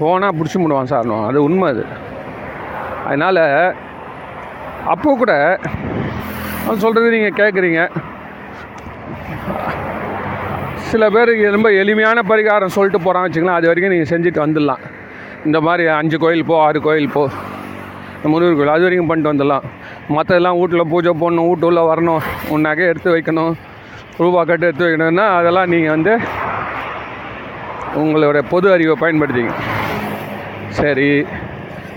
போனால் 0.00 0.36
பிடிச்சி 0.38 0.58
முடுவான் 0.62 0.90
சார் 0.94 1.12
அது 1.28 1.38
உண்மை 1.48 1.68
அது. 1.74 1.84
அதனால் 3.08 3.42
அப்போ 4.92 5.10
கூட 5.22 5.32
அவன் 6.64 6.82
சொல்கிறது 6.84 7.14
நீங்கள் 7.16 7.38
கேட்குறீங்க 7.40 7.82
சில 10.90 11.04
பேர் 11.14 11.30
ரொம்ப 11.56 11.70
எளிமையான 11.80 12.18
பரிகாரம் 12.30 12.74
சொல்லிட்டு 12.76 13.00
போகிறான் 13.04 13.24
வச்சுக்கலாம் 13.24 13.58
அது 13.58 13.68
வரைக்கும் 13.70 13.94
நீங்கள் 13.94 14.10
செஞ்சுட்டு 14.12 14.44
வந்துடலாம். 14.44 14.82
இந்த 15.46 15.58
மாதிரி 15.66 15.84
அஞ்சு 16.00 16.16
கோயில் 16.22 16.46
போ 16.50 16.54
ஆறு 16.66 16.78
கோயில் 16.86 17.10
போ. 17.16 17.22
இந்த 18.16 18.28
முருகர் 18.32 18.56
கோயில் 18.58 18.74
அது 18.74 18.86
வரைக்கும் 18.86 19.10
பண்ணிட்டு 19.10 19.32
வந்துடலாம். 19.32 19.66
மற்றதெல்லாம் 20.16 20.58
வீட்டில் 20.60 20.90
பூஜை 20.92 21.12
போடணும் 21.22 21.48
வீட்டு 21.48 21.68
உள்ளே 21.70 21.82
வரணும் 21.90 22.22
உன்னாக்கே 22.54 22.88
எடுத்து 22.92 23.10
வைக்கணும். 23.16 23.52
ரூபா 24.22 24.40
கட்டு 24.50 24.68
எடுத்து 24.68 24.86
வைக்கணும்னா 24.86 25.26
அதெல்லாம் 25.40 25.70
நீங்கள் 25.74 25.94
வந்து 25.96 26.14
உங்களோட 28.02 28.38
பொது 28.52 28.66
அறிவை 28.76 28.96
பயன்படுத்திங்க 29.02 29.54
சரி. 30.80 31.10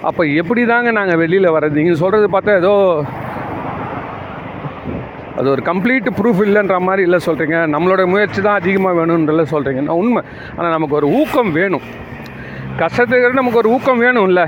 அப்போ 0.08 0.22
எப்படி 0.42 0.62
தாங்க 0.72 0.92
நாங்கள் 0.98 1.20
வெளியில் 1.22 1.54
வர்றது? 1.56 1.80
நீங்கள் 1.80 2.00
சொல்கிறது 2.04 2.28
பார்த்தா 2.36 2.54
ஏதோ 2.62 2.74
அது 5.40 5.48
ஒரு 5.54 5.62
கம்ப்ளீட் 5.68 6.08
ப்ரூஃப் 6.18 6.42
இல்லைன்ற 6.46 6.78
மாதிரி 6.88 7.04
இல்லை 7.08 7.20
சொல்கிறீங்க 7.28 7.58
நம்மளோட 7.74 8.02
முயற்சி 8.14 8.40
தான் 8.48 8.60
அதிகமாக 8.62 8.98
வேணுன்றல 9.00 9.44
சொல்கிறீங்க 9.54 9.82
நான் 9.88 10.02
உண்மை. 10.04 10.22
ஆனால் 10.56 10.74
நமக்கு 10.76 10.98
ஒரு 11.00 11.08
ஊக்கம் 11.20 11.52
வேணும். 11.60 11.86
கஷ்டத்துக்கு 12.82 13.40
நமக்கு 13.42 13.62
ஒரு 13.64 13.72
ஊக்கம் 13.76 14.04
வேணும்ல. 14.06 14.44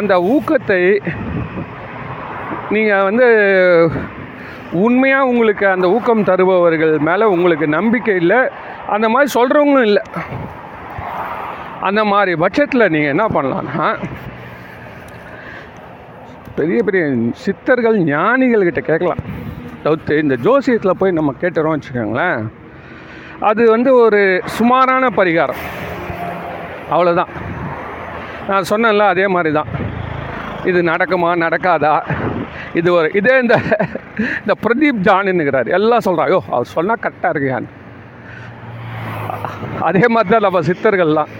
அந்த 0.00 0.14
ஊக்கத்தை 0.34 0.80
நீங்கள் 2.76 3.06
வந்து 3.08 3.26
உண்மையாக 4.84 5.28
உங்களுக்கு 5.32 5.66
அந்த 5.74 5.86
ஊக்கம் 5.96 6.26
தருபவர்கள் 6.30 6.94
மேலே 7.08 7.24
உங்களுக்கு 7.34 7.66
நம்பிக்கை 7.78 8.16
இல்லை. 8.22 8.40
அந்த 8.94 9.06
மாதிரி 9.14 9.28
சொல்கிறவங்களும் 9.38 9.88
இல்லை. 9.90 10.02
அந்த 11.88 12.02
மாதிரி 12.12 12.32
பட்சத்தில் 12.42 12.92
நீங்கள் 12.94 13.14
என்ன 13.14 13.24
பண்ணலான்னா 13.36 13.88
பெரிய 16.58 16.78
பெரிய 16.88 17.02
சித்தர்கள் 17.44 17.96
ஞானிகள்கிட்ட 18.12 18.80
கேட்கலாம். 18.90 19.22
தவிர்த்து 19.84 20.14
இந்த 20.24 20.34
ஜோசியத்தில் 20.46 20.98
போய் 21.00 21.18
நம்ம 21.18 21.34
கேட்டுறோம் 21.42 21.74
வச்சுக்கோங்களேன். 21.74 22.40
அது 23.48 23.62
வந்து 23.74 23.90
ஒரு 24.04 24.20
சுமாரான 24.56 25.10
பரிகாரம். 25.18 25.60
அவ்வளோதான் 26.94 27.32
நான் 28.48 28.68
சொன்னேன்ல 28.70 29.06
அதே 29.14 29.26
மாதிரி 29.34 29.50
தான் 29.58 29.70
இது 30.70 30.80
நடக்குமா 30.92 31.30
நடக்காதா? 31.44 31.94
இது 32.78 32.88
ஒரு 32.98 33.08
இதே 33.18 33.34
இந்த 33.42 33.56
இந்த 34.42 34.54
பிரதீப் 34.64 35.04
ஜானுங்கிறார் 35.08 35.68
எல்லாம் 35.78 36.04
சொல்கிறா 36.06 36.26
ஐயோ 36.28 36.40
அவர் 36.54 36.74
சொன்னால் 36.76 37.02
கரெக்டாக 37.04 37.32
இருக்கியான்னு 37.34 37.72
அதே 39.88 40.04
மாதிரி 40.14 40.28
தான் 40.34 40.46
நம்ம 40.46 40.60
சித்தர்கள்லாம். 40.68 41.32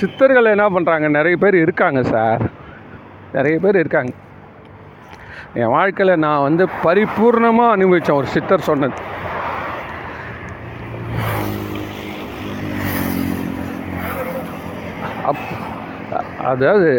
சித்தர்கள் 0.00 0.54
என்ன 0.54 0.68
பண்ணுறாங்க 0.76 1.08
நிறைய 1.18 1.36
பேர் 1.42 1.64
இருக்காங்க 1.64 2.00
சார். 2.14 2.42
நிறைய 3.34 3.56
பேர் 3.64 3.82
இருக்காங்க. 3.82 4.12
என் 5.60 5.74
வாழ்க்கையில் 5.74 6.22
நான் 6.24 6.46
வந்து 6.46 6.64
பரிபூர்ணமாக 6.86 7.74
அனுபவித்தேன் 7.76 8.18
ஒரு 8.20 8.28
சித்தர் 8.34 8.68
சொன்னது. 8.70 8.96
அப் 15.30 15.44
அதாவது 16.50 16.90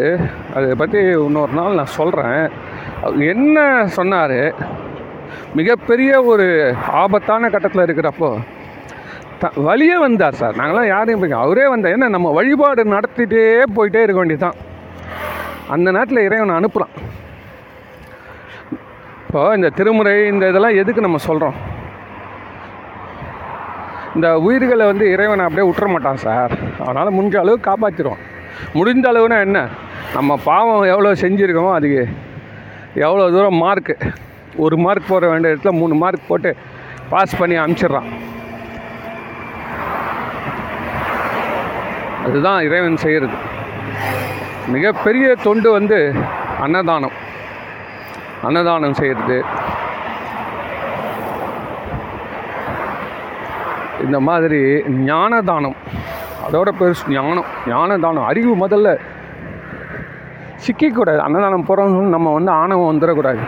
அதை 0.56 0.74
பற்றி 0.80 0.98
இன்னொரு 1.26 1.54
நாள் 1.58 1.78
நான் 1.80 1.96
சொல்கிறேன் 1.98 2.42
என்ன 3.32 3.58
சொன்னார்? 3.96 4.40
மிகப்பெரிய 5.58 6.12
ஒரு 6.30 6.46
ஆபத்தான 7.02 7.50
கட்டத்தில் 7.54 7.84
இருக்கிறப்போ 7.86 8.30
த 9.42 9.50
வழியே 9.66 9.96
வந்தார் 10.04 10.38
சார். 10.40 10.58
நாங்களாம் 10.60 10.92
யாரையும் 10.94 11.20
போய் 11.22 11.42
அவரே 11.44 11.66
வந்தார். 11.72 11.94
ஏன்னா 11.96 12.08
நம்ம 12.14 12.30
வழிபாடு 12.38 12.84
நடத்திட்டே 12.94 13.44
போயிட்டே 13.76 14.02
இருக்க 14.04 14.20
வேண்டியதுதான். 14.20 14.58
அந்த 15.74 15.88
நேரத்தில் 15.94 16.26
இறைவனை 16.26 16.54
அனுப்புகிறான் 16.58 16.94
இப்போ 19.24 19.40
இந்த 19.56 19.68
திருமுறை 19.78 20.12
இந்த 20.32 20.44
இதெல்லாம் 20.50 20.78
எதுக்கு 20.82 21.06
நம்ம 21.06 21.18
சொல்கிறோம் 21.28 21.56
இந்த 24.14 24.28
உயிர்களை 24.46 24.84
வந்து 24.86 25.04
இறைவனை 25.14 25.42
அப்படியே 25.46 25.66
விட்டுற 25.68 25.86
மாட்டான் 25.94 26.22
சார். 26.24 26.52
அதனால் 26.84 27.14
முடிஞ்ச 27.16 27.36
அளவு 27.42 27.58
காப்பாற்றிடுவான் 27.66 28.24
முடிஞ்ச 28.78 29.04
அளவுனா 29.10 29.36
என்ன? 29.46 29.58
நம்ம 30.14 30.38
பாவம் 30.44 30.88
எவ்வளோ 30.92 31.12
செஞ்சுருக்கோமோ 31.24 31.72
அதுக்கு 31.78 32.02
எவ்வளோ 33.06 33.26
தூரம் 33.34 33.60
மார்க்கு 33.64 33.94
ஒரு 34.64 34.76
மார்க் 34.84 35.10
போட 35.10 35.26
வேண்டிய 35.30 35.52
இடத்துல 35.52 35.72
மூணு 35.80 35.94
மார்க் 36.02 36.28
போட்டு 36.28 36.50
பாஸ் 37.12 37.38
பண்ணி 37.40 37.56
அனுப்பிச்சிட்றான். 37.56 38.08
அதுதான் 42.26 42.64
இறைவன் 42.68 43.02
செய்கிறது 43.04 43.36
மிகப்பெரிய 44.68 45.34
தொண்டு 45.34 45.70
வந்து 45.70 46.14
அன்னதானம். 46.60 47.12
அன்னதானம் 48.42 48.94
செய்கிறது 48.94 49.44
இந்த 54.04 54.20
மாதிரி 54.20 54.60
ஞானதானம். 55.06 55.76
அதோட 56.48 56.68
பெருசு 56.80 57.08
ஞானம். 57.08 57.44
ஞானதானம். 57.66 58.24
அறிவு 58.24 58.66
முதல்ல. 58.66 58.98
சிக்கிக்கூடாது. 60.66 61.16
அன்னதானம் 61.16 61.66
போகிறோம்னு 61.68 62.12
நம்ம 62.16 62.32
வந்து 62.32 62.50
ஆணவம் 62.50 62.90
வந்துடக்கூடாது 62.90 63.38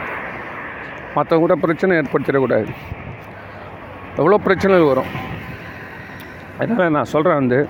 மற்றவங்க 1.17 1.39
கூட 1.39 1.55
பிரச்சனை 1.55 1.99
ஏற்படுத்திடக்கூடாது. 1.99 2.69
எவ்வளோ 4.17 4.37
பிரச்சனைகள் 4.37 4.87
வரும். 4.87 5.13
அதனால் 6.59 6.91
நான் 6.91 7.13
சொல்கிறேன் 7.15 7.39
வந்து 7.39 7.69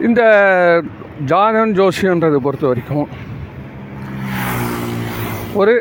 இந்த 0.00 0.22
ஜாதன் 1.30 1.74
ஜோசியன்றதை 1.78 2.38
பொறுத்த 2.44 2.64
வரைக்கும் 2.66 3.08
ஒரு 5.60 5.74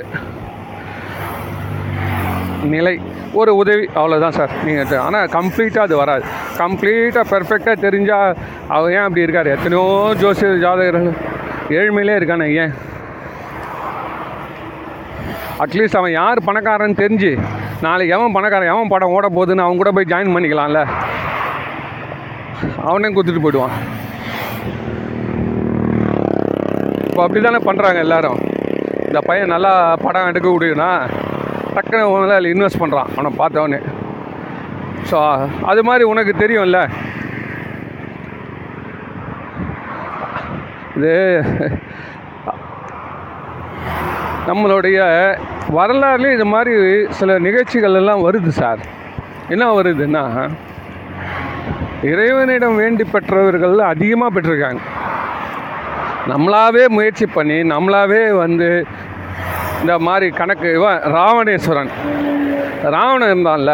நிலை 2.74 2.94
ஒரு 3.40 3.52
உதவி 3.62 3.86
அவ்வளோதான் 4.00 4.36
சார். 4.38 4.54
நீங்கள் 4.66 5.04
ஆனால் 5.06 5.30
கம்ப்ளீட்டாக 5.36 5.88
அது 5.88 5.96
வராது. 6.02 6.26
கம்ப்ளீட்டாக 6.62 7.26
பெர்ஃபெக்டாக 7.32 7.76
தெரிஞ்சால் 7.86 8.36
அவர் 8.76 8.94
ஏன் 8.98 9.06
அப்படி 9.06 9.26
இருக்கார்? 9.26 9.54
எத்தனையோ 9.56 9.86
ஜோசியர் 10.22 10.64
ஜாதகர்கள் 10.66 11.18
ஏழ்மையிலே 11.78 12.18
இருக்கானே 12.20 12.48
ஏன்? 12.64 12.74
அட்லீஸ்ட் 15.64 16.00
அவன் 16.02 16.18
யார் 16.20 16.46
பணக்காரன்னு 16.50 17.02
தெரிஞ்சு 17.04 17.32
நாளைக்கு 17.86 18.16
எவன் 18.18 18.36
பணக்காரன் 18.38 18.74
எவன் 18.74 18.92
படம் 18.94 19.16
ஓட 19.18 19.28
போகுதுன்னு 19.38 19.66
அவன் 19.66 19.82
கூட 19.82 19.92
போய் 19.98 20.12
ஜாயின் 20.14 20.36
பண்ணிக்கலாம்ல. 20.36 20.82
அவனே 22.90 23.10
கொடுத்துட்டு 23.14 23.44
போயிடுவான். 23.46 23.76
இப்போ 27.12 27.22
அப்படி 27.24 27.40
தானே 27.46 27.60
பண்ணுறாங்க 27.68 28.00
எல்லாரும். 28.06 28.38
இந்த 29.08 29.20
பையன் 29.30 29.52
நல்லா 29.54 29.72
படம் 30.04 30.28
எடுக்க 30.32 30.48
முடியும்னா 30.52 30.92
டக்குன்னு 31.74 32.06
அவன் 32.06 32.26
அதில் 32.36 32.52
இன்வெஸ்ட் 32.54 32.80
பண்ணுறான் 32.82 33.10
அவனை 33.16 33.32
பார்த்தவொன்னே. 33.40 33.80
ஸோ 35.10 35.18
அது 35.72 35.82
மாதிரி 35.88 36.04
உனக்கு 36.12 36.34
தெரியும்ல. 36.44 36.80
இது 40.96 41.14
நம்மளுடைய 44.50 45.00
வரலாறுலேயே 45.80 46.36
இது 46.38 46.48
மாதிரி 46.54 46.74
சில 47.20 47.40
நிகழ்ச்சிகள் 47.48 48.00
எல்லாம் 48.02 48.26
வருது 48.28 48.54
சார். 48.62 48.82
என்ன 49.56 49.68
வருதுன்னா 49.80 50.24
இறைவனிடம் 52.14 52.80
வேண்டி 52.84 53.04
பெற்றவர்கள் 53.14 53.78
அதிகமாக 53.94 54.34
பெற்றிருக்காங்க. 54.36 54.82
நம்மளாவே 56.30 56.90
முயற்சி 56.90 57.26
பண்ணி 57.26 57.58
நம்மளாவே 57.64 58.22
வந்து 58.44 58.68
இந்த 59.82 60.00
மாதிரி 60.00 60.28
கணக்கு 60.32 60.74
இவன் 60.74 61.00
ராவணேஸ்வரன். 61.16 61.92
ராவணன் 62.96 63.32
இருந்தான்ல 63.34 63.74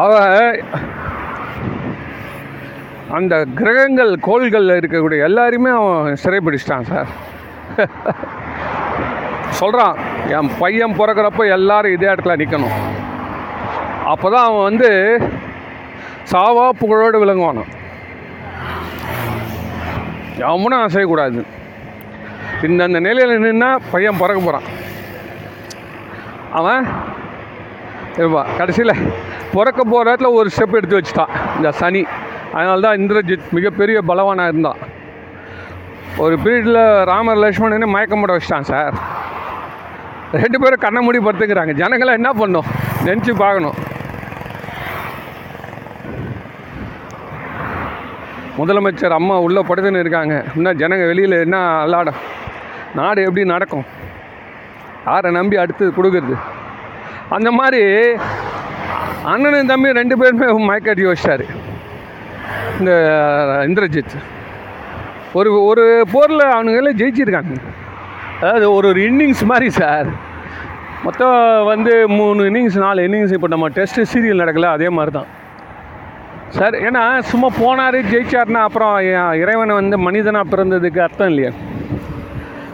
அவன் 0.00 0.56
அந்த 3.18 3.44
கிரகங்கள் 3.54 4.12
கோள்களில் 4.20 4.78
இருக்கக்கூடிய 4.80 5.26
எல்லாரையுமே 5.28 5.72
அவன் 5.80 6.18
சிறைப்பிடிச்சிட்டான் 6.24 6.88
சார். 6.92 7.10
சொல்கிறான் 9.60 9.96
என் 10.36 10.50
பையன் 10.60 10.98
பிறக்கிறப்ப 10.98 11.46
எல்லாரும் 11.56 11.94
இதே 11.96 12.08
இடத்துல 12.12 12.36
நிற்கணும் 12.40 12.76
அப்போ 14.12 14.30
தான் 14.30 14.46
அவன் 14.48 14.68
வந்து 14.70 14.90
சாவா 16.32 16.66
புகழோடு 16.80 17.18
விளங்குவானான் 17.22 17.72
எவனும் 20.38 20.84
அசையக்கூடாது 20.86 21.44
இந்தந்த 22.62 23.00
நிலையில் 23.00 23.42
நின்னா 23.44 23.76
பையன் 23.90 24.20
பிறக்க 24.20 24.40
போகிறான் 24.40 24.68
அவன் 26.50 26.86
இருப்பா 28.16 28.42
கடைசியில் 28.58 28.94
பிறக்க 29.52 29.84
போகிற 29.84 30.14
இடத்துல 30.14 30.32
ஒரு 30.32 30.48
ஸ்டெப் 30.56 30.76
எடுத்து 30.76 30.98
வச்சுட்டான் 30.98 31.32
இந்த 31.56 31.70
சனி. 31.70 32.02
அதனால 32.52 32.80
தான் 32.80 32.98
இந்திரஜித் 32.98 33.46
மிகப்பெரிய 33.50 34.00
பலவானாக 34.08 34.52
இருந்தான். 34.52 34.80
ஒரு 36.16 36.38
பீரியடில் 36.44 37.04
ராமர் 37.04 37.36
லக்ஷ்மணனே 37.36 37.86
மயக்கம் 37.86 38.20
போட 38.20 38.36
வச்சிட்டான் 38.36 38.68
சார் 38.72 38.94
ரெண்டு 40.32 40.58
பேரும் 40.58 40.84
கண்ணை 40.84 41.02
மூடி 41.02 41.18
படுத்துக்கிறாங்க. 41.18 41.72
ஜனங்களை 41.72 42.14
என்ன 42.14 42.32
பண்ணும்? 42.32 42.64
நினச்சி 43.04 43.34
பார்க்கணும். 43.34 43.74
முதலமைச்சர் 48.58 49.18
அம்மா 49.18 49.36
உள்ளே 49.44 49.62
படுத்துன்னு 49.68 50.02
இருக்காங்க. 50.04 50.34
இன்னும் 50.56 50.80
ஜனங்க 50.80 51.04
வெளியில் 51.10 51.42
என்ன 51.44 51.56
அல்லாடம்? 51.84 52.18
நாடு 52.98 53.22
எப்படி 53.22 53.44
நடக்கும்? 53.44 53.86
யாரை 55.06 55.30
நம்பி 55.32 55.56
அடுத்து 55.62 55.84
கொடுக்குறது? 55.96 56.36
அந்த 57.36 57.50
மாதிரி 57.58 57.82
அண்ணனும் 59.32 59.70
தம்பி 59.72 59.98
ரெண்டு 60.00 60.16
பேருமே 60.20 60.48
மயக்கடி 60.68 61.04
வச்சிட்டாரு. 61.10 61.46
இந்த 62.78 62.92
இந்திரஜித். 63.68 64.16
ஒரு 65.38 65.50
ஒரு 65.70 65.84
போரில் 66.12 66.52
அவனுங்களே 66.56 66.92
ஜெயிச்சிருக்காங்க. 67.00 67.54
அதாவது 68.40 68.66
ஒரு 68.76 68.88
ஒரு 68.88 69.00
இன்னிங்ஸ் 69.10 69.44
மாதிரி 69.50 69.70
சார். 69.80 70.08
மொத்தம் 71.06 71.38
வந்து 71.72 71.94
மூணு 72.18 72.42
இன்னிங்ஸ் 72.50 72.78
நாலு 72.84 73.00
இன்னிங்ஸ் 73.08 73.34
இப்போ 73.36 73.48
நம்ம 73.54 73.68
டெஸ்ட்டு 73.78 74.10
சீரியல் 74.12 74.42
நடக்கல 74.42 74.68
அதே 74.76 74.88
மாதிரி 74.98 75.12
தான் 75.16 75.30
சார் 76.56 76.74
ஏன்னா 76.86 77.02
சும்மா 77.30 77.48
போனார் 77.60 77.96
ஜெயிச்சார்னா 78.10 78.60
அப்புறம் 78.66 78.92
இறைவனை 79.06 79.40
இறைவன் 79.42 79.78
வந்து 79.78 79.96
மனிதனாக 80.06 80.50
பிறந்ததுக்கு 80.52 81.00
அர்த்தம் 81.06 81.30
இல்லையா. 81.32 81.50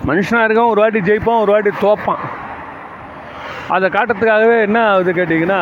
மனுஷனாக 0.09 0.47
இருக்கான் 0.47 0.71
ஒரு 0.73 0.81
வாட்டி 0.83 1.01
ஜெயிப்பான் 1.09 1.43
ஒரு 1.45 1.53
வாட்டி 1.55 1.71
தோப்பான். 1.85 2.23
அதை 3.75 3.87
காட்டுறதுக்காகவே 3.95 4.57
என்ன 4.67 4.79
ஆகுது 4.91 5.13
கேட்டிங்கன்னா 5.19 5.61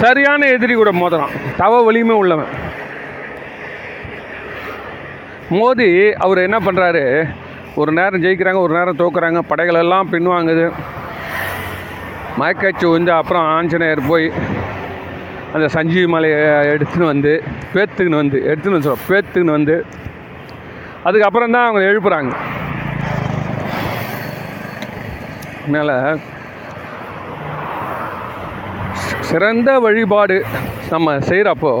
சரியான 0.00 0.48
எதிரி 0.54 0.74
கூட 0.74 0.90
மோதுறான். 1.00 1.34
தவ 1.60 1.82
வலிமை 1.86 2.16
உள்ளவன். 2.22 2.52
மோதி 5.58 5.90
அவர் 6.24 6.44
என்ன 6.46 6.58
பண்ணுறாரு 6.66 7.04
ஒரு 7.80 7.92
நேரம் 7.98 8.22
ஜெயிக்கிறாங்க 8.24 8.60
ஒரு 8.66 8.74
நேரம் 8.78 9.00
தோக்குறாங்க 9.02 9.40
படைகளெல்லாம் 9.50 10.12
பின்வாங்குது. 10.14 10.66
மயக்காட்சி 12.40 12.86
வந்து 12.96 13.12
அப்புறம் 13.20 13.46
ஆஞ்சநேயர் 13.56 14.08
போய் 14.10 14.26
அந்த 15.54 15.66
சஞ்சீவி 15.74 16.06
மலையை 16.14 16.38
எடுத்துன்னு 16.72 17.10
வந்து 17.12 17.32
பேத்துக்குன்னு 17.72 18.22
வந்து 18.22 18.38
எடுத்துன்னு 18.50 18.84
சொல்ல 18.86 19.06
பேத்துக்குன்னு 19.08 19.56
வந்து 19.58 19.76
அதுக்கப்புறம் 21.08 21.54
தான் 21.56 21.66
அவங்க 21.68 21.82
எழுப்புறாங்க. 21.90 22.32
அதனால் 25.62 25.94
சிறந்த 29.30 29.70
வழிபாடு 29.86 30.36
நம்ம 30.92 31.16
செய்கிறப்போ 31.30 31.72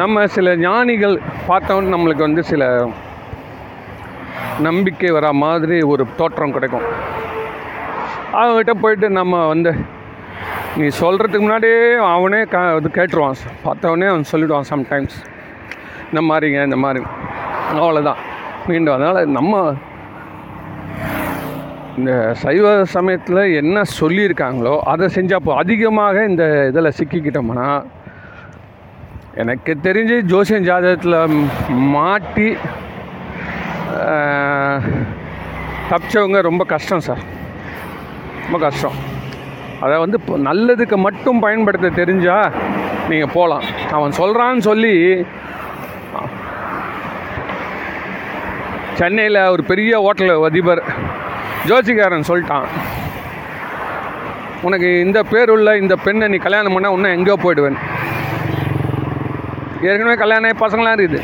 நம்ம 0.00 0.26
சில 0.36 0.48
ஞானிகள் 0.68 1.14
பார்த்தோன்னு 1.48 1.92
நம்மளுக்கு 1.94 2.26
வந்து 2.28 2.42
சில 2.50 2.64
நம்பிக்கை 4.66 5.10
வர 5.16 5.26
மாதிரி 5.42 5.76
ஒரு 5.92 6.04
தோற்றம் 6.18 6.54
கிடைக்கும். 6.56 6.86
அவங்ககிட்ட 8.40 8.74
போயிட்டு 8.82 9.08
நம்ம 9.20 9.42
வந்து 9.52 9.72
நீ 10.78 10.86
சொல்கிறதுக்கு 11.02 11.44
முன்னாடியே 11.44 11.82
அவனே 12.14 12.38
க 12.52 12.56
இது 12.78 12.88
கேட்டுருவான். 12.96 13.38
பார்த்தவொடனே 13.66 14.06
அவன் 14.12 14.26
சொல்லிவிடுவான் 14.30 14.68
சம்டைம்ஸ் 14.72 15.16
இந்த 16.08 16.20
மாதிரிங்க 16.30 16.60
இந்த 16.68 16.78
மாதிரி. 16.84 17.00
அவ்வளோதான் 17.82 18.20
மீண்டும் 18.68 18.94
அதனால் 18.96 19.32
நம்ம 19.36 19.62
இந்த 21.98 22.12
சைவ 22.42 22.74
சமயத்தில் 22.96 23.42
என்ன 23.60 23.84
சொல்லியிருக்காங்களோ 24.00 24.74
அதை 24.92 25.08
செஞ்சால் 25.16 25.44
போ 25.46 25.54
அதிகமாக 25.62 26.24
இந்த 26.30 26.44
இதில் 26.70 26.96
சிக்கிக்கிட்டோம்னா 26.98 27.68
எனக்கு 29.44 29.72
தெரிஞ்சு 29.88 30.18
ஜோசியம் 30.32 30.68
ஜாதகத்தில் 30.70 31.18
மாட்டி 31.96 32.48
தப்பிச்சவங்க 35.90 36.38
ரொம்ப 36.50 36.62
கஷ்டம் 36.74 37.06
சார். 37.08 37.22
ரொம்ப 38.44 38.58
கஷ்டம். 38.66 38.96
அதை 39.84 39.94
வந்து 40.02 40.18
இப்போ 40.20 40.34
நல்லதுக்கு 40.48 40.96
மட்டும் 41.06 41.42
பயன்படுத்த 41.44 41.88
தெரிஞ்சால் 42.00 42.54
நீங்கள் 43.10 43.34
போகலாம் 43.36 43.64
அவன் 43.96 44.16
சொல்கிறான்னு 44.20 44.62
சொல்லி 44.70 44.94
சென்னையில் 49.00 49.40
ஒரு 49.54 49.62
பெரிய 49.70 49.94
ஹோட்டல் 50.04 50.44
அதிபர் 50.48 50.82
ஜோசிகாரன் 51.70 52.28
சொல்லிட்டான். 52.28 52.68
உனக்கு 54.66 54.88
இந்த 55.06 55.18
பேர் 55.32 55.52
உள்ள 55.54 55.70
இந்த 55.80 55.94
பெண்ணை 56.04 56.26
நீ 56.32 56.38
கல்யாணம் 56.44 56.74
பண்ணால் 56.76 56.94
இன்னும் 56.96 57.16
எங்கே 57.16 57.34
போயிடுவேன். 57.42 57.78
ஏற்கனவே 59.88 60.16
கல்யாணம் 60.22 60.48
ஆகி 60.50 60.58
பசங்களாம் 60.62 60.96
இருக்குது. 60.96 61.22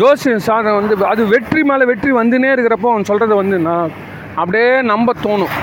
ஜோசி 0.00 0.30
சாதம் 0.48 0.78
வந்து 0.80 0.94
அது 1.12 1.22
வெற்றி 1.34 1.62
மேலே 1.70 1.84
வெற்றி 1.92 2.10
வந்துனே 2.20 2.50
இருக்கிறப்போ 2.54 2.90
அவன் 2.92 3.10
சொல்கிறத 3.10 3.34
வந்து 3.42 3.58
நான் 3.68 3.94
அப்படியே 4.40 4.70
நம்ப 4.92 5.14
தோணும். 5.24 5.54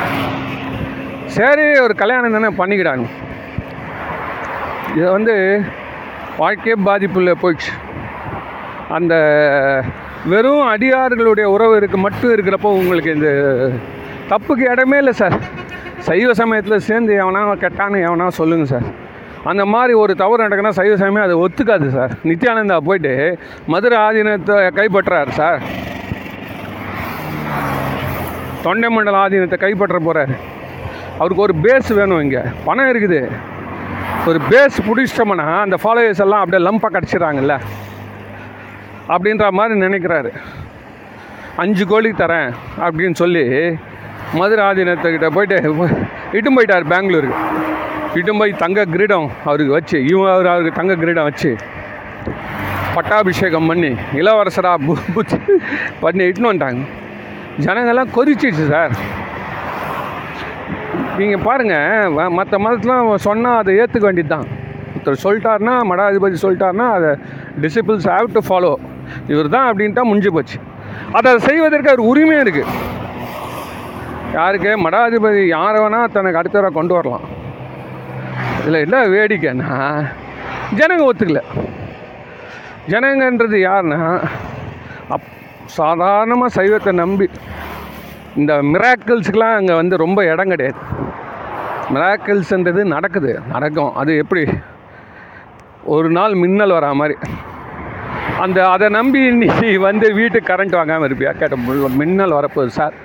சரி 1.36 1.66
ஒரு 1.84 1.94
கல்யாணம் 2.02 2.36
தானே 2.36 2.50
பண்ணிக்கிறாங்க. 2.60 3.06
இதை 4.98 5.08
வந்து 5.16 5.36
வாழ்க்கையே 6.42 6.76
பாதிப்புள்ள 6.88 7.34
போயிடுச்சு. 7.42 7.72
அந்த 8.98 9.14
வெறும் 10.32 10.66
அடியார்களுடைய 10.74 11.46
உறவு 11.56 11.76
இருக்கு 11.80 11.98
மட்டும் 12.06 12.34
இருக்கிறப்போ 12.34 12.72
உங்களுக்கு 12.80 13.16
இந்த 13.18 13.30
தப்புக்கு 14.32 14.66
இடமே 14.74 14.98
இல்லை 15.02 15.14
சார். 15.22 15.38
சைவ 16.08 16.34
சமயத்தில் 16.42 16.86
சேர்ந்து 16.90 17.14
எவனா 17.22 17.42
கெட்டான்னு 17.64 18.06
எவனா 18.08 18.28
சொல்லுங்கள் 18.40 18.72
சார். 18.74 18.88
அந்த 19.52 19.64
மாதிரி 19.74 19.94
ஒரு 20.04 20.14
தவறு 20.22 20.46
நடக்குன்னா 20.46 20.78
சைவ 20.80 20.94
சமயம் 21.02 21.28
அதை 21.28 21.38
ஒத்துக்காது 21.46 21.88
சார். 21.98 22.14
நித்யானந்தா 22.30 22.78
போயிட்டு 22.88 23.14
மதுரை 23.74 23.98
ஆதீனத்தை 24.08 24.58
கைப்பற்றார் 24.80 25.38
சார். 25.42 25.62
தொண்டை 28.66 28.90
மண்டல 28.96 29.22
ஆதீனத்தை 29.26 29.60
கைப்பற்ற 29.66 30.00
போகிறார் 30.08 30.34
அவருக்கு 31.22 31.46
ஒரு 31.46 31.56
பேஸ் 31.64 31.90
வேணும் 32.00 32.22
இங்கே. 32.26 32.42
பணம் 32.66 32.90
இருக்குது. 32.92 33.20
ஒரு 34.30 34.40
பேஸ் 34.50 34.78
பிடிச்சிட்டோம்னா 34.88 35.46
அந்த 35.66 35.78
ஃபாலோவர்ஸ் 35.84 36.24
எல்லாம் 36.26 36.42
அப்படியே 36.44 36.62
லம்பாக 36.68 36.92
கிடச்சிட்றாங்கல்ல. 36.96 37.56
அப்படின்ற 39.14 39.46
மாதிரி 39.58 39.80
நினைக்கிறாரு. 39.86 40.32
அஞ்சு 41.64 41.86
கோழி 41.92 42.12
தரேன் 42.22 42.52
அப்படின்னு 42.86 43.18
சொல்லி 43.22 43.46
மதுரை 44.40 44.64
ஆதீனத்துக்கிட்ட 44.68 45.30
போயிட்டு 45.38 45.58
இட்டும் 46.38 46.58
போயிட்டார் 46.58 46.86
பெங்களூருக்கு. 46.94 47.40
இட்டும் 48.20 48.42
போய் 48.42 48.60
தங்க 48.64 48.86
கிரீடம் 48.94 49.28
அவருக்கு 49.50 49.74
வச்சு 49.78 49.98
இவன் 50.12 50.32
அவர் 50.34 50.52
அவருக்கு 50.52 50.78
தங்க 50.80 50.96
கிரீடம் 51.02 51.28
வச்சு 51.30 51.52
பட்டாபிஷேகம் 52.96 53.70
பண்ணி 53.72 53.92
இளவரசராக 54.22 54.96
பண்ணி 56.04 56.24
இட்டுன்னு 56.30 56.52
வந்துட்டாங்க. 56.52 56.82
ஜனங்கள்லாம் 57.66 58.14
கொதிச்சிடுச்சு 58.18 58.66
சார். 58.74 58.96
நீங்கள் 61.20 61.44
பாருங்கள் 61.48 62.30
மற்ற 62.38 62.58
மதத்துலாம் 62.66 63.10
சொன்னால் 63.28 63.60
அதை 63.62 63.72
ஏற்றுக்க 63.82 64.06
வேண்டியது 64.08 64.34
தான் 64.36 64.48
ஒருத்தர் 64.94 65.24
சொல்லிட்டாருன்னா 65.26 65.76
மடாதிபதி 65.92 66.38
சொல்லிட்டாருன்னா 66.44 66.88
அதை 66.98 67.12
டிசிபிள்ஸ் 67.64 68.08
ஹாவ் 68.14 68.28
டு 68.36 68.42
ஃபாலோ 68.48 68.72
இவர் 69.34 69.50
தான் 69.56 69.68
அப்படின்ட்டா 69.70 70.04
முடிஞ்சு 70.10 70.32
போச்சு. 70.36 70.58
அதை 71.18 71.30
செய்வதற்கு 71.48 71.92
அவர் 71.92 72.10
உரிமையும் 72.12 72.44
இருக்குது 72.46 72.74
யாருக்கு? 74.38 74.72
மடாதிபதி 74.86 75.42
யாரை 75.56 75.78
வேணால் 75.84 76.14
தனக்கு 76.16 76.40
அடுத்தவரை 76.42 76.70
கொண்டு 76.78 76.94
வரலாம். 76.98 77.26
இதில் 78.60 78.84
என்ன 78.86 78.98
வேடிக்கைன்னா 79.16 79.72
ஜனங்க 80.80 81.04
ஒத்துக்கல. 81.10 81.42
ஜனங்கன்றது 82.92 83.58
யாருன்னா 83.70 84.02
அப் 85.16 85.28
சாதாரணமாக 85.80 86.56
சைவத்தை 86.58 86.92
நம்பி 87.04 87.28
இந்த 88.40 88.54
மிராக்கிள்ஸுக்கெலாம் 88.74 89.58
அங்கே 89.60 89.74
வந்து 89.74 89.96
ரொம்ப 89.98 90.20
இடம் 90.26 90.52
கிடையாது. 90.54 90.80
மிராக்கிள்ஸ்ன்றது 91.94 92.82
நடக்குது 92.96 93.32
நடக்கும். 93.54 93.94
அது 94.02 94.12
எப்படி? 94.18 94.44
ஒரு 95.94 96.10
நாள் 96.10 96.34
மின்னல் 96.34 96.76
வரா 96.78 96.92
மாதிரி. 97.02 97.16
அந்த 98.44 98.60
அதை 98.70 98.90
நம்பி 98.90 99.22
நீ 99.42 99.72
வந்து 99.88 100.14
வீட்டுக்கு 100.14 100.50
கரண்ட் 100.52 100.78
வாங்காமல் 100.80 101.08
இருப்பியா? 101.10 101.32
கேட்ட 101.40 101.56
முள் 101.56 101.82
மின்னல் 102.02 102.38
வரப்போகுது 102.40 102.74
சார் 102.80 102.96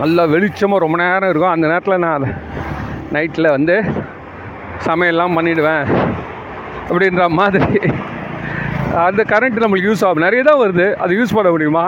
நல்லா 0.00 0.22
வெளிச்சமாக 0.34 0.84
ரொம்ப 0.84 0.96
நேரம் 1.02 1.30
இருக்கும். 1.30 1.54
அந்த 1.54 1.66
நேரத்தில் 1.66 2.04
நான் 2.06 2.26
நைட்டில் 3.14 3.54
வந்து 3.56 3.76
சமையல்லாம் 4.86 5.36
பண்ணிவிடுவேன் 5.38 5.86
அப்படின்ற 6.88 7.24
மாதிரி. 7.40 7.80
அந்த 9.08 9.22
கரண்ட் 9.32 9.64
நம்மளுக்கு 9.64 9.90
யூஸ் 9.90 10.04
ஆகும். 10.06 10.24
நிறைய 10.26 10.42
தான் 10.42 10.62
வருது. 10.64 10.86
அது 10.94 11.12
யூஸ் 11.20 11.36
பண்ண 11.36 11.50
முடியுமா? 11.50 11.84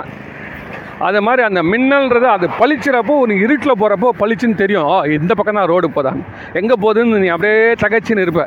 அது 1.09 1.19
மாதிரி 1.27 1.43
அந்த 1.49 1.61
மின்னல்ன்றது 1.73 2.27
அது 2.35 2.47
பளிச்சுறப்போ 2.61 3.15
நீ 3.31 3.35
இருட்டில் 3.45 3.79
போகிறப்போ 3.81 4.09
பளிச்சுன்னு 4.21 4.61
தெரியும். 4.63 4.91
இந்த 5.19 5.33
பக்கம் 5.39 5.59
தான் 5.61 5.71
ரோடு 5.73 5.89
போதான் 5.97 6.19
எங்கே 6.61 6.77
போகுதுன்னு 6.85 7.23
நீ 7.25 7.29
அப்படியே 7.35 7.61
தகச்சின்னு 7.85 8.25
இருப்ப. 8.27 8.45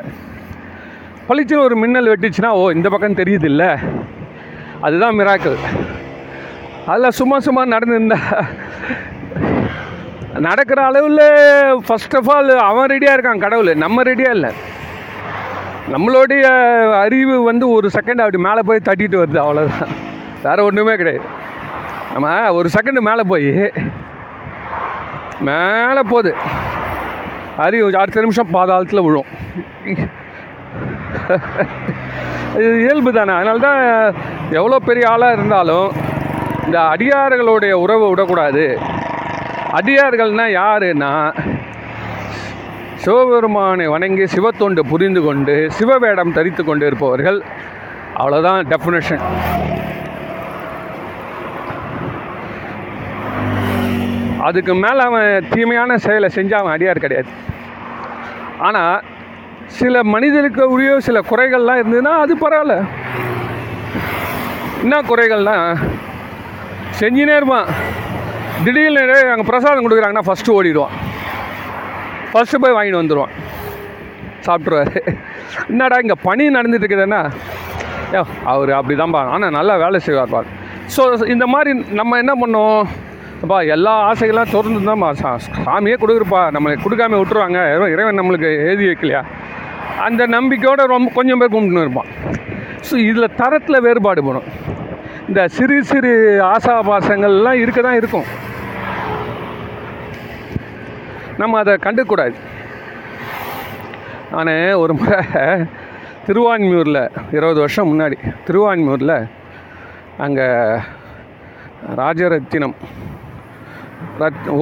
பளிச்சுன்னு 1.28 1.66
ஒரு 1.68 1.76
மின்னல் 1.82 2.10
வெட்டுச்சுன்னா 2.12 2.50
ஓ 2.60 2.62
இந்த 2.78 2.88
பக்கம் 2.94 3.20
தெரியுது 3.20 3.48
இல்லை 3.52 3.70
அதுதான் 4.86 5.16
மிராக்கள். 5.20 5.58
அதில் 6.92 7.16
சும்மா 7.18 7.36
சும்மா 7.46 7.62
நடந்துருந்தா 7.74 8.20
நடக்கிற 10.46 10.80
அளவில் 10.88 11.24
ஃபஸ்ட் 11.86 12.16
ஆஃப் 12.18 12.30
ஆல் 12.34 12.50
அவன் 12.70 12.90
ரெடியாக 12.92 13.16
இருக்கான் 13.16 13.44
கடவுள். 13.44 13.70
நம்ம 13.84 14.02
ரெடியாக 14.10 14.36
இல்லை. 14.36 14.50
நம்மளுடைய 15.94 16.44
அறிவு 17.04 17.34
வந்து 17.48 17.66
ஒரு 17.76 17.88
செகண்ட் 17.96 18.22
அப்படி 18.22 18.38
மேலே 18.46 18.62
போய் 18.68 18.86
தட்டிட்டு 18.88 19.20
வருது 19.22 19.40
அவ்வளோதான் 19.44 19.92
வேறு 20.44 20.66
ஒன்றுமே 20.68 20.94
கிடையாது. 21.00 21.26
நம்ம 22.16 22.28
ஒரு 22.58 22.68
செகண்டு 22.74 23.00
மேலே 23.06 23.22
போய். 23.30 23.48
மேலே 25.48 26.02
போகுது. 26.12 26.30
அறிவு 27.64 27.88
அடுத்த 28.02 28.22
நிமிஷம் 28.24 28.54
பாதாளத்தில் 28.54 29.06
விழும். 29.06 29.28
இது 32.60 32.70
இயல்பு 32.84 33.10
தானே. 33.16 33.32
அதனால 33.38 33.58
தான் 33.66 33.80
எவ்வளோ 34.58 34.78
பெரிய 34.88 35.06
ஆளாக 35.12 35.36
இருந்தாலும் 35.38 35.88
இந்த 36.66 36.78
அடியார்களுடைய 36.92 37.74
உறவை 37.84 38.06
விடக்கூடாது. 38.12 38.64
அடியார்கள்னால் 39.78 40.56
யாருன்னா 40.60 41.12
சிவபெருமானை 43.04 43.86
வணங்கி 43.94 44.24
சிவத்தொண்டு 44.36 44.82
புரிந்து 44.92 45.20
கொண்டு 45.26 45.56
சிவவேடம் 45.78 46.36
தரித்து 46.38 46.62
கொண்டு 46.64 46.86
இருப்பவர்கள் 46.90 47.38
அவ்வளோதான் 48.20 48.70
டெஃபினேஷன் 48.72 49.24
அதுக்கு 54.46 54.72
மேலே 54.84 55.02
அவன் 55.08 55.46
தீமையான 55.52 55.96
செயலை 56.06 56.28
செஞ்சால் 56.36 56.62
அவன் 56.62 56.74
அடியார் 56.76 57.04
கிடையாது. 57.04 57.30
ஆனால் 58.66 58.96
சில 59.78 60.02
மனிதருக்கு 60.14 60.62
உரிய 60.74 60.92
சில 61.08 61.20
குறைகள்லாம் 61.30 61.80
இருந்ததுன்னா 61.80 62.12
அது 62.24 62.34
பரவாயில்ல. 62.44 62.76
என்ன 64.84 65.00
குறைகள்னா 65.10 65.56
செஞ்சுனே 67.00 67.36
இருப்பான். 67.40 67.68
திடீர்னு 68.64 69.16
அங்கே 69.32 69.46
பிரசாதம் 69.50 69.84
கொடுக்குறாங்கன்னா 69.86 70.26
ஃபஸ்ட்டு 70.28 70.56
ஓடிடுவான். 70.58 70.94
ஃபஸ்ட்டு 72.30 72.60
போய் 72.62 72.76
வாங்கிட்டு 72.76 73.02
வந்துடுவான் 73.02 73.34
சாப்பிட்ருவாரு 74.46 74.96
என்னடா 75.72 75.96
இங்கே 76.04 76.16
பணி 76.26 76.44
நடந்துட்டு 76.56 76.84
இருக்குதுன்னா 76.84 77.20
ஏ 78.14 78.20
அவர் 78.52 78.70
அப்படி 78.78 78.94
தான் 79.00 79.14
ஆனால் 79.34 79.54
நல்லா 79.58 79.74
வேலை 79.84 79.98
செய்வார்ப்பா 80.06 80.40
ஸோ 80.94 81.02
இந்த 81.34 81.44
மாதிரி 81.54 81.70
நம்ம 82.00 82.18
என்ன 82.22 82.32
பண்ணோம் 82.42 82.80
அப்பா 83.42 83.58
எல்லா 83.74 83.92
ஆசைகள்லாம் 84.08 84.52
திறந்து 84.52 84.80
தான்ப்பா 84.88 85.08
சா 85.20 85.30
சாமியே 85.46 85.96
கொடுக்குறப்பா. 86.02 86.42
நம்மளுக்கு 86.54 86.84
கொடுக்காம 86.84 87.18
விட்டுருவாங்க. 87.20 87.60
இறைவன் 87.94 88.18
நம்மளுக்கு 88.20 88.48
எழுதி 88.68 88.86
வைக்கலையா? 88.90 89.20
அந்த 90.06 90.22
நம்பிக்கையோடு 90.36 90.84
ரொம்ப 90.94 91.10
கொஞ்சம் 91.18 91.40
பேர் 91.40 91.52
கும்பிட்டுன்னு 91.54 91.84
இருப்பான். 91.86 92.10
ஸோ 92.88 92.94
இதில் 93.08 93.34
தரத்தில் 93.40 93.84
வேறுபாடு 93.86 94.22
படும். 94.26 94.48
இந்த 95.28 95.42
சிறு 95.56 95.76
சிறு 95.90 96.12
ஆசாபாசங்கள்லாம் 96.54 97.60
இருக்க 97.62 97.80
தான் 97.86 97.98
இருக்கும். 98.00 98.26
நம்ம 101.40 101.58
அதை 101.62 101.72
கண்டுக்கூடாது 101.86 102.36
நான் 104.34 104.52
ஒரு 104.82 104.92
முறை 105.00 105.18
திருவான்மியூரில் 106.26 107.02
இருபது 107.36 107.58
வருஷம் 107.64 107.90
முன்னாடி 107.90 108.16
திருவான்மியூரில் 108.46 109.18
அங்கே 110.24 110.46
ராஜரத்தினம் 112.00 112.76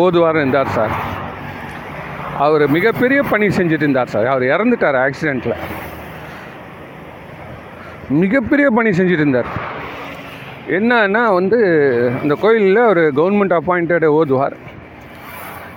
ஓதுவார் 0.03 0.35
இருந்தார் 0.35 0.75
சார். 0.77 0.95
அவர் 2.39 2.69
மிகப்பெரிய 2.69 3.23
பணி 3.23 3.47
செஞ்சுட்டு 3.47 3.87
இருந்தார் 3.87 4.13
சார். 4.15 4.27
அவர் 4.27 4.43
இறந்துட்டார் 4.43 4.99
ஆக்சிடெண்ட்டில் 5.05 5.57
மிகப்பெரிய 8.09 8.71
பணி 8.71 8.91
செஞ்சுட்டு 8.91 9.25
இருந்தார். 9.25 9.51
என்னன்னா 10.69 11.23
வந்து 11.35 11.59
அந்த 12.23 12.35
கோயிலில் 12.41 12.89
ஒரு 12.93 13.13
கவர்மெண்ட் 13.17 13.57
அப்பாயிண்டட் 13.59 14.07
ஓதுவார். 14.19 14.57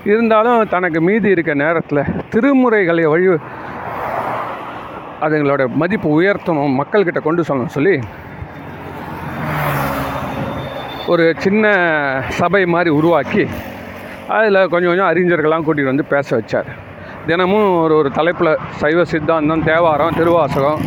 இருந்தாலும் 0.05 0.67
தனக்கு 0.69 1.01
மீதி 1.01 1.29
இருக்க 1.29 1.53
நேரத்தில் 1.53 2.09
திருமுறைகளை 2.31 3.05
வழி 3.13 3.27
அதுங்களோட 5.25 5.67
மதிப்பு 5.81 6.21
உயர்த்தணும் 6.21 6.77
மக்கள்கிட்ட 6.79 7.21
கொண்டு 7.21 7.41
சொல்லணும் 7.47 7.75
சொல்லி 7.77 7.99
ஒரு 11.13 11.26
சின்ன 11.43 11.65
சபை 12.38 12.62
மாதிரி 12.74 12.89
உருவாக்கி 13.00 13.43
அதில் 14.36 14.58
கொஞ்சம் 14.72 14.89
கொஞ்சம் 14.91 15.10
அறிஞர்கள்லாம் 15.12 15.65
கூட்டிகிட்டு 15.65 15.91
வந்து 15.91 16.06
பேச 16.13 16.28
வச்சார். 16.38 16.70
தினமும் 17.28 17.70
ஒரு 17.84 17.93
ஒரு 18.00 18.10
தலைப்பில் 18.17 18.52
சைவ 18.82 19.06
சித்தாந்தம் 19.12 19.63
தேவாரம் 19.70 20.17
திருவாசகம் 20.20 20.82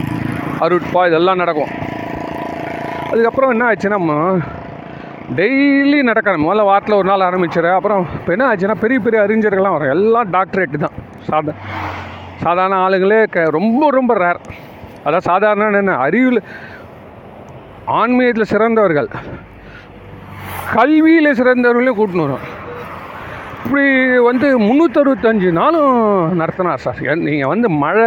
அருட்பா 0.65 1.03
இதெல்லாம் 1.11 1.41
நடக்கும். 1.43 1.73
அதுக்கப்புறம் 3.11 3.53
என்ன 3.55 3.65
ஆச்சுன்னா 3.71 3.99
டெய்லி 5.41 5.99
நடக்கணும் 6.11 6.47
முதல்ல 6.47 6.69
வாரத்தில் 6.71 6.99
ஒரு 7.01 7.09
நாள் 7.11 7.27
ஆரம்பிச்சிரு. 7.31 7.71
அப்புறம் 7.79 8.03
இப்போ 8.19 8.31
என்ன 8.37 8.47
ஆச்சுன்னா 8.51 8.79
பெரிய 8.85 9.01
பெரிய 9.07 9.21
அறிஞர்கள்லாம் 9.27 9.77
வரும் 9.77 9.95
எல்லாம் 9.97 10.31
டாக்டரேட்டு 10.37 10.85
தான். 10.87 10.97
சாதா 11.29 11.53
சாதாரண 12.47 12.77
ஆளுங்களே 12.87 13.21
க 13.35 13.51
ரொம்ப 13.59 13.91
ரொம்ப 13.99 14.13
ரேர் 14.25 14.41
அதான் 15.07 15.29
சாதாரண 15.31 15.77
என்ன 15.85 15.95
அறிவில் 16.07 16.41
ஆன்மீகத்தில் 18.01 18.53
சிறந்தவர்கள். 18.55 19.09
கல்வியில் 20.75 21.37
சிறந்தவர்களையும் 21.39 21.99
கூட்டின்னு 21.99 22.25
வரும் 22.27 22.47
இப்படி 23.63 23.85
வந்து 24.29 24.47
முந்நூற்றறுபத்தஞ்சு 24.67 25.49
நாளும் 25.59 25.95
நடத்தினார் 26.41 26.83
சார். 26.85 27.01
நீங்கள் 27.27 27.51
வந்து 27.53 27.69
மழை 27.83 28.05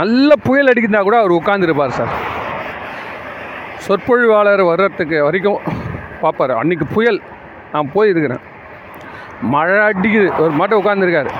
நல்ல 0.00 0.30
புயல் 0.46 0.70
அடிக்கிறதா 0.70 1.02
கூட 1.06 1.16
அவர் 1.22 1.36
உட்காந்துருப்பார் 1.38 1.96
சார். 1.98 2.12
சொற்பொழிவாளர் 3.86 4.62
வர்றதுக்கு 4.70 5.18
வரைக்கும் 5.26 5.60
பார்ப்பார். 6.22 6.54
அன்றைக்கி 6.62 6.86
புயல் 6.96 7.20
நான் 7.72 7.92
போயிருக்கிறேன். 7.94 8.44
மழை 9.54 9.78
அடிக்குது. 9.88 10.28
ஒரு 10.44 10.52
மட்டும் 10.60 10.80
உட்காந்துருக்காரு 10.82 11.30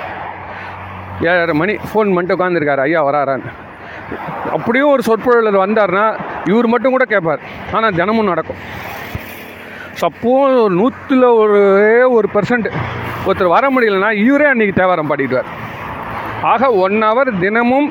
ஏழரை 1.31 1.55
மணி 1.61 1.73
ஃபோன் 1.89 2.13
பண்ணிட்டு 2.15 2.37
உட்காந்துருக்காரு 2.37 2.83
ஐயா 2.85 3.01
வராரான்னு. 3.09 3.51
அப்படியும் 4.57 4.93
ஒரு 4.93 5.03
சொற்பொழிவாளர் 5.09 5.63
வந்தார்னா 5.65 6.05
இவர் 6.51 6.73
மட்டும் 6.75 6.95
கூட 6.95 7.05
கேட்பார். 7.13 7.43
ஆனால் 7.75 7.97
தினமும் 7.99 8.31
நடக்கும். 8.33 8.61
சப்போஸ் 10.01 10.53
ஒரு 10.61 10.75
நூற்றில் 10.79 11.25
ஒரே 11.41 12.03
ஒரு 12.17 12.27
பர்சன்ட் 12.33 12.67
ஒருத்தர் 13.25 13.55
வர 13.55 13.65
முடியலன்னா 13.73 14.11
இவரே 14.25 14.45
அன்றைக்கி 14.51 14.75
தேவாரம் 14.79 15.09
பாடிடுவார். 15.09 15.49
ஆக 16.51 16.69
ஒன் 16.85 16.97
ஹவர் 17.03 17.31
தினமும் 17.39 17.89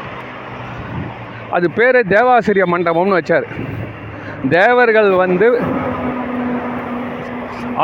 அது 1.56 1.70
பேர் 1.78 1.98
தேவாசிரிய 2.14 2.64
மண்டபம்னு 2.72 3.18
வச்சார். 3.18 3.46
தேவர்கள் 4.56 5.10
வந்து 5.22 5.48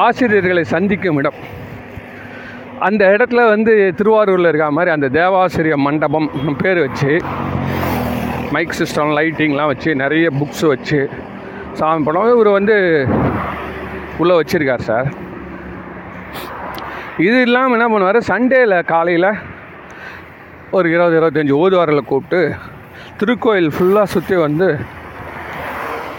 ஆசிரியர்களை 0.05 0.65
சந்திக்கும் 0.75 1.17
இடம். 1.17 1.39
அந்த 2.89 3.03
இடத்துல 3.15 3.49
வந்து 3.55 3.75
திருவாரூரில் 3.97 4.49
இருக்க 4.49 4.71
மாதிரி 4.79 4.95
அந்த 4.95 5.09
தேவாசிரிய 5.19 5.77
மண்டபம் 5.87 6.31
பேர் 6.63 6.81
வச்சு 6.87 7.13
மைக் 8.55 8.77
சிஸ்டம் 8.81 9.15
லைட்டிங்லாம் 9.19 9.73
வச்சு 9.73 9.95
நிறைய 10.03 10.29
புக்ஸ் 10.41 10.67
வச்சு 10.73 11.01
சாமி 11.73 12.05
படம். 12.05 12.33
இவர் 12.35 12.57
வந்து 12.59 12.77
உள்ளே 14.21 14.35
வச்சுருக்கார் 14.39 14.89
சார். 14.91 15.09
இது 17.27 17.37
இல்லாமல் 17.47 17.77
என்ன 17.77 17.87
பண்ணுவார்? 17.93 18.19
சண்டேயில் 18.31 18.77
காலையில் 18.93 19.31
ஒரு 20.77 20.87
இருபது 20.95 21.17
இருபத்தஞ்சி 21.19 21.55
ஓதுவாரில் 21.63 22.09
கூப்பிட்டு 22.11 22.41
திருக்கோயில் 23.21 23.71
ஃபுல்லாக 23.77 24.13
சுற்றி 24.15 24.37
வந்து 24.47 24.69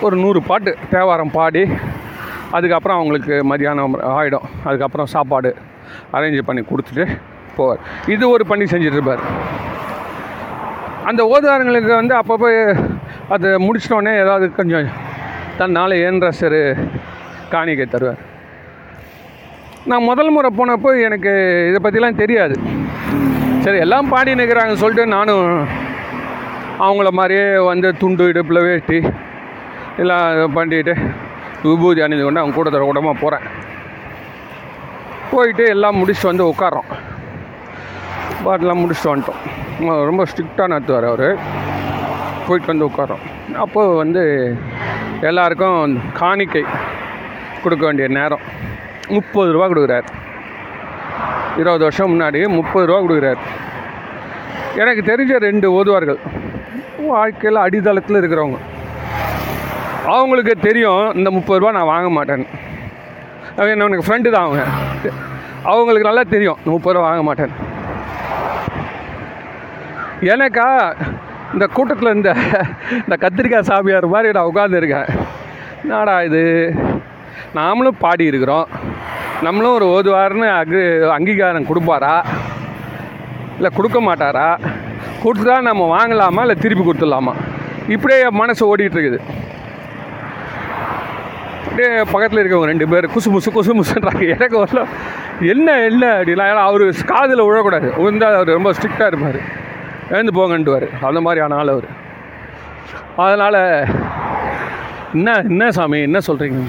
ஒரு 0.06 0.16
நூறு 0.24 0.40
பாட்டு 0.50 0.72
தேவாரம் 0.94 1.34
பாடி 1.38 1.64
அதுக்கப்புறம் 2.58 2.98
அவங்களுக்கு 3.00 3.36
மதியானம் 3.52 3.96
ஆகிடும் 4.18 4.48
அதுக்கப்புறம் 4.68 5.10
சாப்பாடு 5.16 5.50
அரேஞ்ச் 6.18 6.48
பண்ணி 6.50 6.62
கொடுத்துட்டு 6.70 7.06
போவார். 7.58 7.82
இது 8.14 8.24
ஒரு 8.36 8.44
பண்ணி 8.52 8.66
செஞ்சிட்ருப்பார் 8.74 9.24
அந்த 11.10 11.22
ஓதுவாரங்களுக்கு 11.34 11.92
வந்து 12.02 12.16
அப்பப்போ 12.22 12.50
அதை 13.34 13.50
முடிச்சிட்டோடனே 13.66 14.14
ஏதாவது 14.24 14.48
கொஞ்சம் 14.60 14.90
தன்னால் 15.60 16.02
ஏன்ற 16.08 16.30
சிறு 16.40 16.62
காணிக்கை 17.54 17.86
தருவார். 17.92 18.22
நான் 19.90 20.08
முதல் 20.10 20.34
முறை 20.36 20.50
போனப்போ 20.60 20.90
எனக்கு 21.08 21.32
இதை 21.70 21.80
பற்றிலாம் 21.84 22.22
தெரியாது. 22.24 22.56
சரி 23.66 23.80
எல்லாம் 23.86 24.10
பாடி 24.14 24.32
நிற்கிறாங்கன்னு 24.40 24.82
சொல்லிட்டு 24.84 25.14
நானும் 25.16 25.46
அவங்கள 26.86 27.10
மாதிரியே 27.20 27.46
வந்து 27.70 27.90
துண்டு 28.02 28.26
இடுப்பில் 28.32 28.66
வேட்டி 28.68 29.00
எல்லாம் 30.04 30.56
பண்ணிட்டு 30.58 30.94
விபூதி 31.64 32.02
அணிந்து 32.06 32.26
கொண்டு 32.26 32.42
அவங்க 32.42 32.56
கூட 32.58 32.84
கூடமாக 32.88 33.16
போகிறேன் 33.22 33.46
போயிட்டு 35.32 35.64
எல்லாம் 35.76 35.98
முடிச்சுட்டு 36.00 36.32
வந்து 36.32 36.46
உட்காரோம் 36.52 36.90
பாட்டெலாம் 38.46 38.82
முடிச்சுட்டு 38.82 39.12
வந்துட்டோம். 39.14 39.42
ரொம்ப 40.10 40.22
ஸ்ட்ரிக்டாக 40.30 40.72
நடத்துவார் 40.74 41.08
அவர். 41.12 41.30
போயிட்டு 42.48 42.72
வந்து 42.72 42.88
உட்காரோம் 42.90 43.24
அப்போது 43.64 43.98
வந்து 44.02 44.24
எல்லாருக்கும் 45.30 45.98
காணிக்கை 46.22 46.64
கொடுக்க 47.64 47.84
வேண்டிய 47.88 48.08
நேரம் 48.18 48.44
முப்பது 49.16 49.50
ரூபா 49.56 49.66
கொடுக்குறாரு. 49.72 50.08
இருபது 51.62 51.84
வருஷம் 51.88 52.12
முன்னாடி 52.14 52.40
முப்பது 52.58 52.88
ரூபா 52.90 53.00
கொடுக்குறார். 53.04 53.42
எனக்கு 54.82 55.04
தெரிஞ்ச 55.12 55.36
ரெண்டு 55.48 55.68
ஓதுவார்கள் 55.78 56.20
வாழ்க்கையில் 57.12 57.64
அடித்தளத்தில் 57.66 58.20
இருக்கிறவங்க. 58.20 58.60
அவங்களுக்கு 60.16 60.54
தெரியும் 60.68 61.06
இந்த 61.20 61.30
முப்பது 61.38 61.60
ரூபா 61.62 61.72
நான் 61.78 61.92
வாங்க 61.94 62.10
மாட்டேன்னு 62.18 62.48
அவங்க 63.56 63.72
என்ன 63.74 63.88
எனக்கு 63.90 64.08
ஃப்ரெண்டு 64.08 64.30
தான் 64.36 64.46
அவங்க 64.48 64.64
அவங்களுக்கு 65.72 66.10
நல்லா 66.10 66.24
தெரியும் 66.36 66.60
இந்த 66.62 66.72
முப்பது 66.76 66.96
ரூபா 66.96 67.08
வாங்க 67.10 67.24
மாட்டேன். 67.30 67.54
எனக்கா 70.34 70.68
இந்த 71.56 71.66
கூட்டத்தில் 71.78 72.16
இந்த 72.18 72.30
இந்த 73.04 73.16
கத்திரிக்காய் 73.24 73.68
சாமியார் 73.72 74.14
மாதிரி 74.14 74.36
நான் 74.38 74.50
உட்காந்துருக்கேன் 74.52 75.10
நாடா 75.92 76.16
இது? 76.28 76.42
நாமளும் 77.56 78.02
பாடி 78.04 78.26
இருக்கிறோம். 78.26 78.68
நம்மளும் 79.42 79.76
ஒரு 79.78 79.88
ஓதுவார்னு 79.96 80.48
அங்கு 80.60 80.84
அங்கீகாரம் 81.16 81.70
கொடுப்பாரா? 81.72 82.16
இல்லை 83.56 83.72
கொடுக்க 83.76 84.00
மாட்டாரா? 84.02 84.50
கொடுத்தா 85.24 85.56
நம்ம 85.62 85.84
வாங்கலாமா? 85.96 86.42
இல்லை 86.46 86.56
திருப்பி 86.56 86.86
கொடுத்துடலாமா? 86.86 87.34
இப்படியே 87.96 88.20
என் 88.22 88.42
மனசு 88.42 88.64
ஓடிட்டுருக்குது 88.70 89.20
அப்படியே 91.68 92.04
பக்கத்தில் 92.12 92.40
இருக்கவங்க 92.42 92.72
ரெண்டு 92.72 92.88
பேர் 92.88 93.06
குசு 93.14 93.30
முசு 93.34 93.50
குசு 93.56 93.72
முசுன்றாங்க. 93.80 94.24
எனக்கு 94.36 94.58
வரல 94.64 94.84
என்ன 95.54 95.86
இல்லை 95.86 96.08
அப்படின்னா 96.08 96.46
அவர் 96.70 96.84
காதில் 97.14 97.44
விழக்கூடாது. 97.48 97.90
விழுந்தால் 98.02 98.38
அவர் 98.40 98.56
ரொம்ப 98.58 98.72
ஸ்ட்ரிக்டாக 98.78 99.12
இருப்பார். 99.12 99.40
எழுந்து 100.10 100.34
போங்கன்ட்டுவார் 100.38 100.88
அந்த 101.10 101.22
மாதிரியான 101.26 101.56
ஆள் 101.62 101.74
அவர். 101.76 101.90
அதனால் 103.26 103.62
என்ன 105.14 105.36
என்ன 105.52 105.70
சாமி? 105.78 106.00
என்ன 106.08 106.20
சொல்கிறீங்க 106.28 106.62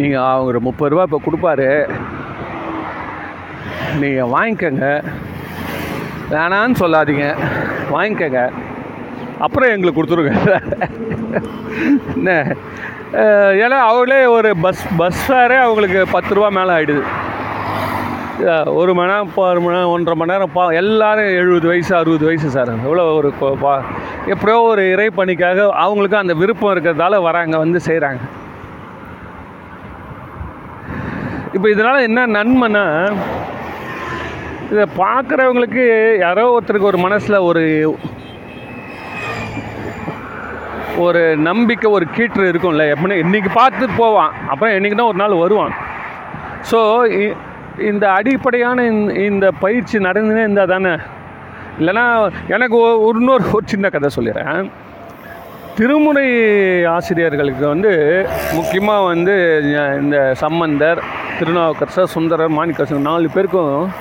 நீங்கள் 0.00 0.26
அவங்க 0.30 0.50
ஒரு 0.52 0.60
முப்பது 0.68 0.90
ரூபா 0.92 1.06
இப்போ 1.08 1.20
கொடுப்பாரு. 1.26 1.68
நீங்கள் 4.02 4.32
வாங்கிக்கோங்க. 4.34 4.88
வேணான்னு 6.34 6.80
சொல்லாதீங்க. 6.82 7.28
வாங்கிக்கோங்க. 7.94 8.42
அப்புறம் 9.46 9.72
எங்களுக்கு 9.74 9.98
கொடுத்துருங்க. 9.98 10.34
என்ன? 12.16 12.30
ஏன்னா 13.62 13.78
அவங்களே 13.88 14.18
ஒரு 14.36 14.50
பஸ் 14.64 14.82
பஸ் 14.98 15.22
ஃபேரே 15.26 15.58
அவங்களுக்கு 15.66 16.00
பத்து 16.16 16.36
ரூபா 16.36 16.48
மேலே 16.58 16.74
ஆகிடுது 16.76 17.02
ஒரு 18.80 18.92
மணி 18.96 19.10
நேரம் 19.10 19.26
இப்போ 19.28 19.42
ஒரு 19.52 19.60
மணி 19.62 19.76
நேரம் 19.76 19.94
ஒன்றரை 19.94 20.14
மணி 20.18 20.32
நேரம் 20.32 20.52
பா 20.54 20.62
எல்லாரும் 20.82 21.30
எழுபது 21.40 21.66
வயசு 21.70 21.92
அறுபது 21.98 22.24
வயசு 22.28 22.48
சார் 22.54 22.70
எவ்வளோ 22.76 23.04
ஒரு 23.18 23.30
பா 23.64 23.72
எப்படியோ 24.32 24.58
ஒரு 24.70 24.84
இறை 24.92 25.08
பணிக்காக 25.18 25.66
அவங்களுக்கு 25.84 26.22
அந்த 26.22 26.34
விருப்பம் 26.42 26.72
இருக்கிறதால 26.74 27.20
வராங்க 27.28 27.58
வந்து 27.64 27.80
செய்கிறாங்க 27.88 28.20
இப்போ 31.52 31.70
இதனால் 31.70 32.00
என்ன 32.00 32.26
நன்மைன்னா 32.26 33.12
இதை 34.70 34.86
பார்க்குறவங்களுக்கு 34.96 36.18
யாரோ 36.18 36.60
ஒருத்தருக்கு 36.60 36.80
ஒரு 36.80 36.98
மனசில் 36.98 37.36
ஒரு 37.36 37.96
ஒரு 40.96 41.36
நம்பிக்கை 41.36 41.90
ஒரு 41.90 42.06
கீற்று 42.16 42.50
இருக்கும்ல. 42.50 42.94
எப்படின்னா 42.94 43.24
இன்றைக்கி 43.24 43.48
பார்த்து 43.54 43.88
போவான். 43.96 44.32
அப்புறம் 44.48 44.74
என்றைக்குனா 44.74 45.04
ஒரு 45.04 45.16
நாள் 45.16 45.34
வருவான். 45.34 45.74
ஸோ 46.70 47.06
இந்த 47.78 48.12
அடிப்படையான 48.12 48.86
இந்த- 48.86 49.12
இந்த 49.12 49.50
பயிற்சி 49.60 49.98
நடந்துனே 49.98 50.38
இருந்தால் 50.38 50.66
தானே. 50.66 50.96
இல்லைன்னா 51.80 52.30
எனக்கு 52.48 52.76
ஒரு 52.76 53.18
இன்னொரு 53.18 53.44
ஒரு 53.52 53.62
சின்ன 53.64 53.88
கதை 53.88 54.10
சொல்லிடுறேன். 54.16 54.70
திருமுறை 55.76 56.28
ஆசிரியர்களுக்கு 56.84 57.68
வந்து 57.68 58.26
முக்கியமாக 58.52 59.02
வந்து 59.02 59.62
இந்த 60.00 60.34
சம்பந்தர் 60.34 61.18
திருநாவுக்கரசர் 61.40 62.10
சுந்தரர் 62.14 62.56
மாணிக்கரசர் 62.56 63.06
நாலு 63.10 63.28
பேருக்கும் 63.34 63.92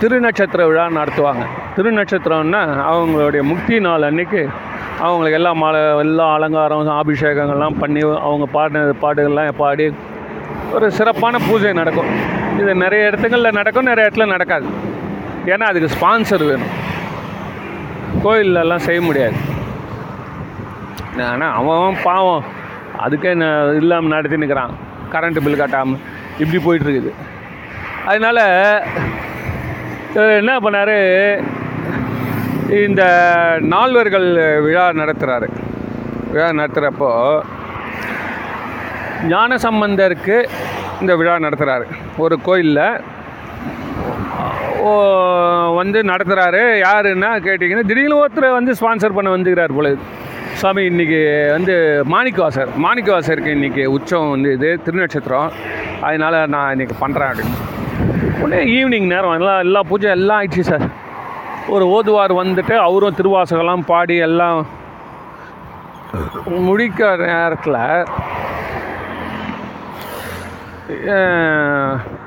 திருநட்சத்திர 0.00 0.62
விழா 0.68 0.84
நடத்துவாங்க. 0.96 1.44
திருநட்சத்திரம்னா 1.76 2.60
அவங்களுடைய 2.90 3.42
முக்தி 3.50 3.76
நாள் 3.86 4.06
அன்னைக்கு 4.08 4.40
அவங்களுக்கு 5.04 5.38
எல்லா 5.38 5.52
மாலை 5.62 5.80
எல்லா 6.02 6.26
அலங்காரம் 6.36 6.90
அபிஷேகங்கள்லாம் 7.02 7.78
பண்ணி 7.82 8.02
அவங்க 8.26 8.46
பாடின 8.56 8.82
பாடுகள்லாம் 9.04 9.58
பாடி 9.62 9.86
ஒரு 10.74 10.86
சிறப்பான 10.98 11.38
பூஜை 11.46 11.72
நடக்கும். 11.80 12.10
இது 12.60 12.74
நிறைய 12.84 13.08
இடத்துங்களில் 13.08 13.58
நடக்கும் 13.60 13.88
நிறைய 13.90 14.08
இடத்துல 14.08 14.26
நடக்காது. 14.34 14.68
ஏன்னா 15.52 15.66
அதுக்கு 15.70 15.90
ஸ்பான்சர் 15.96 16.44
வேணும். 16.50 16.74
கோயிலெல்லாம் 18.24 18.86
செய்ய 18.88 19.00
முடியாது. 19.08 19.38
ஆனால் 21.30 21.54
அவன் 21.60 21.78
அவன் 21.80 22.02
பாவம். 22.08 22.44
அதுக்கே 23.06 23.34
நான் 23.44 23.76
இல்லாமல் 23.82 24.14
நடத்தி 24.16 24.38
கரண்ட்டு 25.14 25.44
பில் 25.46 25.60
கட்டாமல் 25.62 26.02
இப்படி 26.42 26.58
போயிட்டுருக்குது. 26.66 27.12
அதனால் 28.10 28.42
என்ன 30.40 30.52
பண்ணார்? 30.64 30.96
இந்த 32.84 33.02
நால்வர்கள் 33.72 34.28
விழா 34.66 34.84
நடத்துகிறாரு 35.00 35.48
விழா 36.32 36.48
நடத்துகிறப்போ 36.60 37.10
ஞான 39.32 39.56
சம்பந்தருக்கு 39.66 40.36
இந்த 41.02 41.12
விழா 41.20 41.34
நடத்துகிறாரு 41.46 41.86
ஒரு 42.24 42.36
கோயிலில் 42.48 42.86
வந்து 45.80 45.98
நடத்துகிறாரு 46.10 46.62
யாருன்னா 46.86 47.30
கேட்டிங்கன்னா 47.46 47.86
திடீர்னு 47.90 48.20
ஒருத்தர் 48.22 48.56
வந்து 48.58 48.72
ஸ்பான்சர் 48.80 49.16
பண்ண 49.18 49.30
வந்துக்கிறார் 49.34 49.76
போல 49.78 49.90
சுவாமி 50.58 50.82
இன்றைக்கி 50.90 51.18
வந்து 51.54 51.74
மாணிக்கவாசர் 52.12 52.70
மாணிக்கவாசருக்கு 52.84 53.54
இன்றைக்கி 53.56 53.82
உச்சம் 53.94 54.30
வந்து 54.32 54.50
இது 54.56 54.68
திருநட்சத்திரம். 54.84 55.50
அதனால் 56.06 56.36
நான் 56.54 56.72
இன்றைக்கி 56.74 56.96
பண்ணுறேன் 57.02 57.30
அப்படின்னு. 57.30 57.56
உடனே 58.42 58.60
ஈவினிங் 58.76 59.08
நேரம் 59.12 59.36
எல்லாம் 59.38 59.60
எல்லா 59.64 59.80
பூஜை 59.90 60.10
எல்லாம் 60.16 60.40
ஆயிடுச்சு 60.40 60.64
சார். 60.70 60.86
ஒரு 61.74 61.84
ஓதுவார் 61.96 62.34
வந்துட்டு 62.42 62.74
அவரும் 62.86 63.18
திருவாசகம்லாம் 63.20 63.86
பாடி 63.92 64.16
எல்லாம் 64.28 64.60
முடிக்கிற 66.68 67.08
நேரத்தில் 67.32 67.80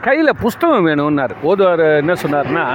கையில் 0.07 0.39
புஸ்தகம் 0.43 0.87
வேணும்னார். 0.89 1.35
ஓதுவார் 1.51 1.85
என்ன 2.01 2.15
சொன்னார்னா 2.23 2.65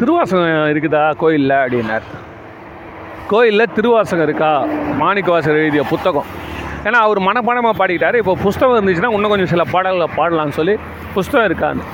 திருவாசகம் 0.00 0.70
இருக்குதா 0.72 1.04
கோயிலில்? 1.22 1.56
அப்படின்னார். 1.64 2.08
கோயிலில் 3.30 3.72
திருவாசகம் 3.76 4.26
இருக்கா? 4.26 4.50
மாணிக்கவாசகர் 5.00 5.62
எழுதிய 5.62 5.82
புத்தகம். 5.90 6.28
ஏன்னா 6.86 6.98
அவர் 7.06 7.18
மனப்பாடமாக 7.26 7.74
பாடிக்கிட்டார். 7.78 8.16
இப்போ 8.20 8.34
புஸ்தகம் 8.44 8.76
இருந்துச்சுன்னா 8.76 9.10
இன்னும் 9.16 9.32
கொஞ்சம் 9.32 9.50
சில 9.52 9.62
பாடல்களை 9.72 10.08
பாடலாம்னு 10.18 10.56
சொல்லி 10.58 10.74
புஸ்தகம் 11.16 11.48
இருக்கான்னு. 11.48 11.84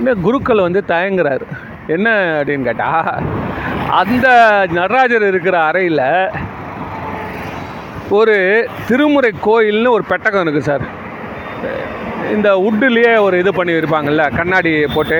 இந்த 0.00 0.12
குருக்கள் 0.26 0.66
வந்து 0.66 0.80
தயங்குறாரு. 0.92 1.46
என்ன 1.96 2.08
அப்படின்னு 2.38 2.68
கேட்டால் 2.68 3.10
அந்த 4.00 4.28
நடராஜர் 4.78 5.28
இருக்கிற 5.30 5.56
அறையில் 5.68 6.04
ஒரு 8.18 8.36
திருமுறை 8.88 9.32
கோயில்னு 9.46 9.94
ஒரு 9.96 10.04
பெட்டகம் 10.12 10.44
இருக்குது 10.44 10.68
சார். 10.70 10.84
இந்த 12.34 12.48
உட்டுலேயே 12.68 13.12
ஒரு 13.26 13.36
இது 13.42 13.52
பண்ணி 13.58 13.78
இருப்பாங்கள்ல 13.80 14.24
கண்ணாடி 14.38 14.72
போட்டு. 14.96 15.18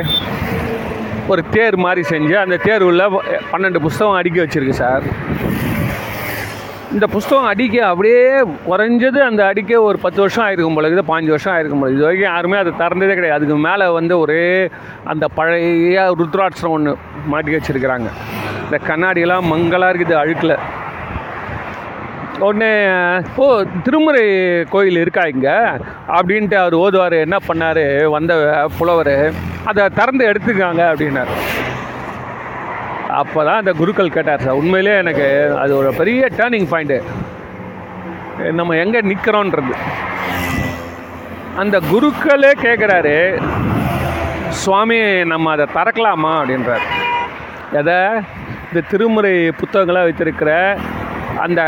ஒரு 1.32 1.42
தேர் 1.54 1.76
மாதிரி 1.84 2.02
செஞ்சு 2.10 2.34
அந்த 2.42 2.56
தேர் 2.64 2.82
உள்ள 2.88 3.04
பன்னெண்டு 3.52 3.80
புஸ்தகம் 3.86 4.18
அடுக்கி 4.18 4.40
வச்சுருக்கு 4.40 4.76
சார். 4.82 5.06
இந்த 6.94 7.06
புஸ்தகம் 7.14 7.48
அடிக்க 7.52 7.76
அப்படியே 7.86 8.20
குறைஞ்சது 8.68 9.20
அந்த 9.28 9.42
அடிக்க 9.50 9.80
ஒரு 9.88 9.98
பத்து 10.04 10.20
வருஷம் 10.22 10.44
ஆயிருக்கும் 10.44 10.76
போல 10.78 11.02
பாஞ்சு 11.10 11.32
வருஷம் 11.34 11.54
ஆயிருக்கும் 11.54 11.82
போல 11.82 11.94
இது 11.94 12.06
வரைக்கும் 12.06 12.30
யாருமே 12.32 12.56
அதை 12.62 12.72
திறந்ததே 12.82 13.16
கிடையாது. 13.18 13.38
அதுக்கு 13.38 13.56
மேலே 13.68 13.86
வந்து 13.98 14.14
ஒரே 14.24 14.44
அந்த 15.12 15.26
பழைய 15.38 16.04
ருத்ராட்சம் 16.20 16.74
ஒன்று 16.76 16.92
மாட்டி 17.32 17.56
வச்சுருக்கிறாங்க. 17.56 18.10
இந்த 18.64 18.78
கண்ணாடியெல்லாம் 18.90 19.50
மங்கலாக 19.52 19.92
இருக்குது 19.92 20.16
அழுக்கில். 20.22 20.56
உடனே 22.44 22.70
ஓ 23.36 23.44
திருமுறை 23.84 24.24
கோயில் 24.64 24.98
இருக்கா 25.02 25.22
இங்கே? 25.26 25.54
அப்படின்ட்டு 26.16 26.56
அவர் 26.62 26.74
ஓதுவார். 26.74 27.14
என்ன 27.26 27.36
பண்ணார்? 27.48 28.08
வந்த 28.16 28.32
புலவர் 28.78 29.16
அதை 29.70 29.84
திறந்து 29.98 30.24
எடுத்துக்காங்க 30.30 30.82
அப்படின்னார். 30.90 31.32
அப்போ 33.20 33.44
தான் 33.44 33.60
அந்த 33.62 33.72
குருக்கள் 33.72 34.14
கேட்டார் 34.16 34.44
சார் 34.44 34.58
உண்மையிலே 34.60 34.96
எனக்கு 35.02 35.26
அது 35.62 35.76
ஒரு 35.76 35.90
பெரிய 35.94 36.28
டேர்னிங் 36.38 36.68
பாயிண்ட்டு 36.72 36.98
நம்ம 38.52 38.76
எங்கே 38.76 39.00
நிற்கிறோன்றது 39.00 39.74
அந்த 41.62 41.76
குருக்களே 41.90 42.52
கேட்குறாரு 42.64 43.16
சுவாமி 44.62 45.24
நம்ம 45.24 45.50
அதை 45.50 45.66
திறக்கலாமா? 45.76 46.32
அப்படின்றார். 46.40 46.84
எதை? 47.80 47.98
இந்த 48.68 48.80
திருமுறை 48.90 49.50
புத்தகங்களாக 49.60 50.08
வைத்திருக்கிற 50.08 50.78
அந்த 51.44 51.62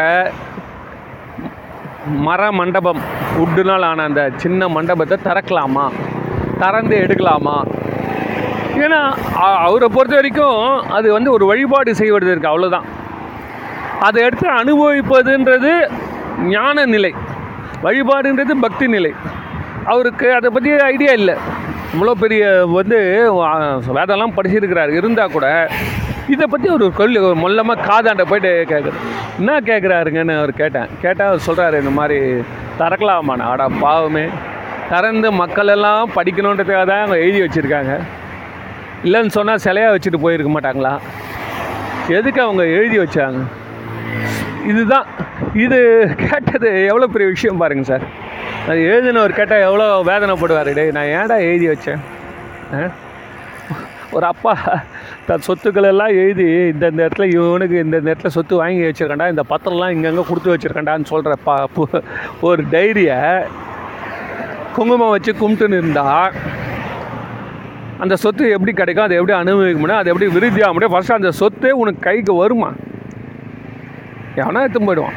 மர 2.07 2.51
மண்டபம் 2.53 3.01
உட்டுனால் 3.43 3.87
ஆன 3.89 4.03
அந்த 4.03 4.23
சின்ன 4.37 4.69
மண்டபத்தை 4.69 5.17
திறக்கலாமா? 5.25 5.85
திறந்து 6.61 6.97
எடுக்கலாமா? 7.05 7.57
ஏன்னா 8.85 9.01
அவரை 9.67 9.89
பொறுத்த 9.97 10.15
வரைக்கும் 10.15 10.61
அது 10.97 11.13
வந்து 11.13 11.31
ஒரு 11.33 11.45
வழிபாடு 11.47 11.95
செய்வது 12.01 12.31
இருக்கு 12.31 12.53
அவ்வளோதான் 12.53 12.87
அதை 14.07 14.23
எடுத்து 14.23 14.49
அனுபவிப்பதுன்றது 14.61 15.73
ஞான 16.55 16.85
நிலை. 16.95 17.13
வழிபாடுன்றது 17.83 18.55
பக்தி 18.67 18.89
நிலை. 18.89 19.13
அவருக்கு 19.93 20.29
அதை 20.39 20.51
பற்றி 20.51 20.71
ஐடியா 20.93 21.13
இல்லை. 21.21 21.35
இவ்வளோ 21.95 22.15
பெரிய 22.23 22.67
வந்து 22.79 22.99
வேதம்லாம் 23.99 24.37
படிச்சிருக்கிறாரு. 24.37 24.93
இருந்தால் 25.01 25.35
கூட 25.37 25.47
இதை 26.35 26.47
பற்றி 26.51 26.69
ஒரு 26.69 26.93
கொல்லி 26.93 27.19
ஒரு 27.19 27.37
மொல்லமாக 27.43 27.85
காதாண்ட 27.89 28.25
போயிட்டு 28.31 28.51
கேட்குறது 28.73 28.99
என்ன 29.39 29.61
கேட்குறாருங்கன்னு 29.61 30.35
அவர் 30.39 30.53
கேட்டேன். 30.63 30.89
கேட்டால் 31.03 31.29
அவர் 31.31 31.47
சொல்கிறாரு 31.47 31.77
இந்த 31.83 31.91
மாதிரி 31.91 32.19
திறக்கலாமாண்ணா 32.81 33.47
ஆடா 33.53 33.67
பாவமே. 33.85 34.27
திறந்து 34.91 35.33
மக்கள் 35.33 35.73
எல்லாம் 35.77 36.13
படிக்கணுன்றதுக்காக 36.17 36.85
தான் 36.87 37.03
அவங்க 37.05 37.19
எழுதி 37.25 37.41
வச்சுருக்காங்க. 37.45 37.95
இல்லைன்னு 39.05 39.35
சொன்னால் 39.39 39.65
சிலையாக 39.67 39.95
வச்சுட்டு 39.95 40.23
போயிருக்க 40.25 40.53
மாட்டாங்களா? 40.53 40.93
எதுக்கு 42.19 42.41
அவங்க 42.43 42.65
எழுதி 42.79 42.99
வச்சாங்க? 42.99 43.41
இதுதான். 44.71 45.07
இது 45.65 45.79
கேட்டது 46.29 46.71
எவ்வளோ 46.87 47.07
பெரிய 47.07 47.29
விஷயம் 47.35 47.61
பாருங்க 47.63 47.83
சார். 47.83 48.07
அது 48.69 48.81
எழுதினவர் 48.93 49.39
கேட்டால் 49.41 49.67
எவ்வளோ 49.69 49.87
வேதனைப்படுவார். 50.11 50.71
டேய் 50.79 50.97
நான் 50.97 51.13
ஏன்டா 51.19 51.37
எழுதி 51.51 51.69
வச்சேன்? 51.69 52.01
ஆ? 52.75 52.81
ஒரு 54.13 54.27
அப்பா 54.27 54.53
தன் 55.27 55.43
சொத்துக்களெல்லாம் 55.47 56.15
எழுதி 56.15 56.43
இந்த 56.69 56.87
இந்த 56.87 57.09
இடத்துல 57.09 57.35
இவனுக்கு 57.35 57.79
இந்த 57.79 58.01
இடத்துல 58.01 58.27
சொத்து 58.27 58.57
வாங்கி 58.57 58.83
வச்சுருக்கண்டா 58.83 59.29
இந்த 59.29 59.45
பத்திரம்லாம் 59.51 59.91
இங்கங்கே 59.91 60.25
கொடுத்து 60.29 60.55
வச்சுருக்கண்டான்னு 60.55 61.05
சொல்கிற 61.05 61.35
பா 61.45 61.57
ஒரு 62.41 62.65
டைரியை 62.71 63.19
குங்குமம் 64.75 65.11
வச்சு 65.11 65.33
கும்பிட்டுன்னு 65.33 65.79
இருந்தால் 65.79 66.35
அந்த 67.99 68.17
சொத்து 68.17 68.51
எப்படி 68.51 68.73
கிடைக்கும் 68.73 69.05
அதை 69.05 69.17
எப்படி 69.17 69.39
அனுபவிக்க 69.39 69.79
முடியும் 69.79 70.01
அதை 70.01 70.13
எப்படி 70.13 70.31
விருத்தியாக 70.31 70.73
முடியும்? 70.73 70.95
ஃபஸ்ட்டு 70.95 71.13
அந்த 71.13 71.33
சொத்தே 71.41 71.71
உனக்கு 71.75 72.01
கைக்கு 72.01 72.35
வருமா? 72.35 72.69
எவனா 74.37 74.61
எடுத்து 74.61 74.81
போயிடுவான். 74.81 75.17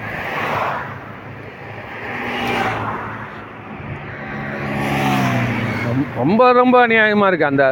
ரொம்ப- 5.87 6.07
ரொம்ப 6.17 6.51
ரொம்ப 6.51 6.87
அநியாயமாக 6.87 7.29
இருக்குது 7.29 7.51
அந்த 7.51 7.65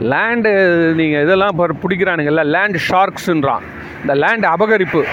லேண்டு 0.00 0.50
நீங்கள் 0.94 1.22
இதெல்லாம் 1.22 1.50
இப்போ 1.50 1.66
பிடிக்கிறானுங்கல்ல 1.82 2.44
லேண்ட் 2.44 2.78
ஷார்க்ஸுன்றான் 2.88 3.64
இந்த 4.00 4.14
லேண்ட் 4.14 4.44
அபகரிப்பு. 4.44 5.04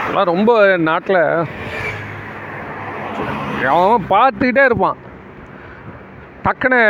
அதெல்லாம் 0.00 0.30
ரொம்ப 0.34 0.76
நாட்டில் 0.76 1.22
அவன் 3.66 4.06
பார்த்துக்கிட்டே 4.10 4.64
இருப்பான். 4.64 4.96
டக்குன்னு 6.44 6.80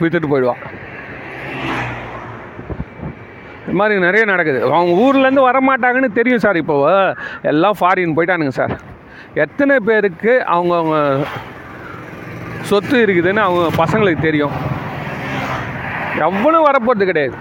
விற்றுட்டு 0.00 0.28
போயிடுவான். 0.28 0.62
இது 3.64 3.78
மாதிரி 3.78 4.00
நிறைய 4.00 4.24
நடக்குது. 4.24 4.62
அவங்க 4.62 4.92
ஊர்லேருந்து 5.04 5.48
வரமாட்டாங்கன்னு 5.48 6.12
தெரியும் 6.12 6.44
சார் 6.44 6.56
இப்போ. 6.56 7.16
எல்லாம் 7.42 7.76
ஃபாரின் 7.80 8.16
போயிட்டானுங்க 8.16 8.48
சார். 8.48 8.74
எத்தனை 9.34 9.78
பேருக்கு 9.78 10.44
அவங்கவுங்க 10.46 11.26
சொத்து 12.60 13.06
இருக்குதுன்னு 13.06 13.46
அவங்க 13.46 13.84
பசங்களுக்கு 13.84 14.20
தெரியும். 14.20 14.69
எவ்வளோ 16.26 16.58
வரப்போகிறது 16.58 17.04
கிடையாது. 17.04 17.36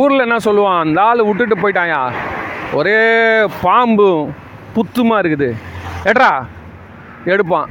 ஊரில் 0.00 0.24
என்ன 0.26 0.36
சொல்லுவான் 0.44 0.78
அந்த 0.78 1.02
ஆள் 1.02 1.22
விட்டுட்டு 1.22 1.56
போயிட்டாயா? 1.62 2.00
ஒரே 2.72 2.98
பாம்பும் 3.62 4.34
புத்துமாக 4.76 5.22
இருக்குது. 5.22 5.48
ஏட்ரா 6.04 6.30
எடுப்பான். 7.24 7.68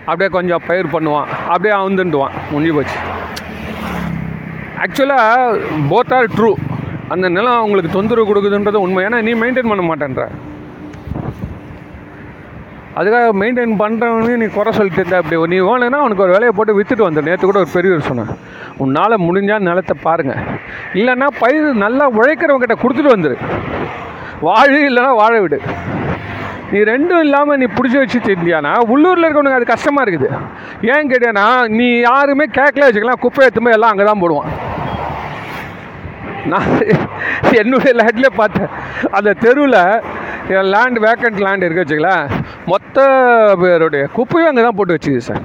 அப்படியே 0.00 0.28
கொஞ்சம் 0.28 0.62
பயிர் 0.66 0.92
பண்ணுவான். 0.94 1.28
அப்படியே 1.48 1.74
அவுந்துட்டுவான். 1.80 2.34
முடிஞ்சு 2.50 2.74
போச்சு. 2.74 2.98
ஆக்சுவலாக 4.82 5.60
போத் 5.90 6.14
ஆர் 6.14 6.34
ட்ரூ 6.38 6.52
அந்த 7.08 7.28
நிலம் 7.28 7.60
அவங்களுக்கு 7.60 7.92
தொந்தரவு 7.92 8.28
கொடுக்குதுன்றது 8.28 8.82
உண்மை. 8.86 9.04
ஏன்னா 9.04 9.22
நீ 9.22 9.32
மெயின்டைன் 9.34 9.72
பண்ண 9.72 9.84
மாட்டேன்ற. 9.90 10.26
அதுக்காக 12.98 13.30
மெயின்டைன் 13.42 13.72
பண்ணுறவனே 13.82 14.34
நீ 14.42 14.46
குறை 14.56 14.72
சொல்லிட்டு 14.78 15.00
இருந்தா 15.00 15.20
அப்படி 15.20 15.38
நீ 15.52 15.58
வேணும்னா 15.68 16.00
உனக்கு 16.06 16.24
ஒரு 16.26 16.34
வேலையை 16.36 16.52
போட்டு 16.56 16.76
விற்றுட்டு 16.78 17.06
வந்த 17.06 17.22
நேற்று 17.28 17.48
கூட 17.48 17.60
ஒரு 17.62 17.70
பெரியவர் 17.76 18.08
சொன்னேன் 18.10 18.32
உன்னால் 18.84 19.24
முடிஞ்சால் 19.26 19.66
நிலத்தை 19.68 19.94
பாருங்கள் 20.06 20.42
இல்லைன்னா 21.00 21.28
பயிர் 21.42 21.82
நல்லா 21.84 22.06
உழைக்கிறவங்ககிட்ட 22.18 22.76
கொடுத்துட்டு 22.82 23.14
வந்துடு 23.14 23.36
வாழு 24.46 24.78
இல்லைன்னா 24.90 25.12
வாழ 25.22 25.34
விடு. 25.42 25.58
நீ 26.72 26.78
ரெண்டும் 26.90 27.22
இல்லாமல் 27.24 27.58
நீ 27.60 27.66
பிடிச்சி 27.76 27.98
வச்சு 28.00 28.18
இருந்தியானா? 28.32 28.72
உள்ளூரில் 28.92 29.26
இருக்கவனுக்கு 29.26 29.58
அது 29.58 29.66
கஷ்டமாக 29.72 30.04
இருக்குது. 30.04 30.28
ஏன் 30.92 31.10
கேட்டேன்னா 31.10 31.46
நீ 31.78 31.86
யாருமே 32.08 32.46
கேட்கல 32.58 32.86
வச்சுக்கலாம். 32.86 33.22
குப்பை 33.24 33.42
எடுத்துமே 33.46 33.74
எல்லாம் 33.76 33.92
அங்கே 33.92 34.06
தான் 34.10 34.22
போடுவான். 34.22 34.50
நான் 36.52 36.70
என்னுடைய 37.60 37.92
லேண்டில் 38.00 38.38
பார்த்தேன் 38.40 38.72
அந்த 39.18 39.36
தெருவில் 39.44 39.78
லேண்ட் 40.74 40.98
வேக்கண்ட் 41.06 41.42
லேண்ட் 41.44 41.64
இருக்கு 41.66 41.82
வச்சுக்கலாம் 41.84 42.24
மொத்த 42.72 42.98
பேருடைய 43.62 44.04
குப்பையும் 44.16 44.50
அங்கே 44.50 44.64
தான் 44.66 44.76
போட்டு 44.78 44.96
வச்சுது 44.96 45.20
சார். 45.28 45.44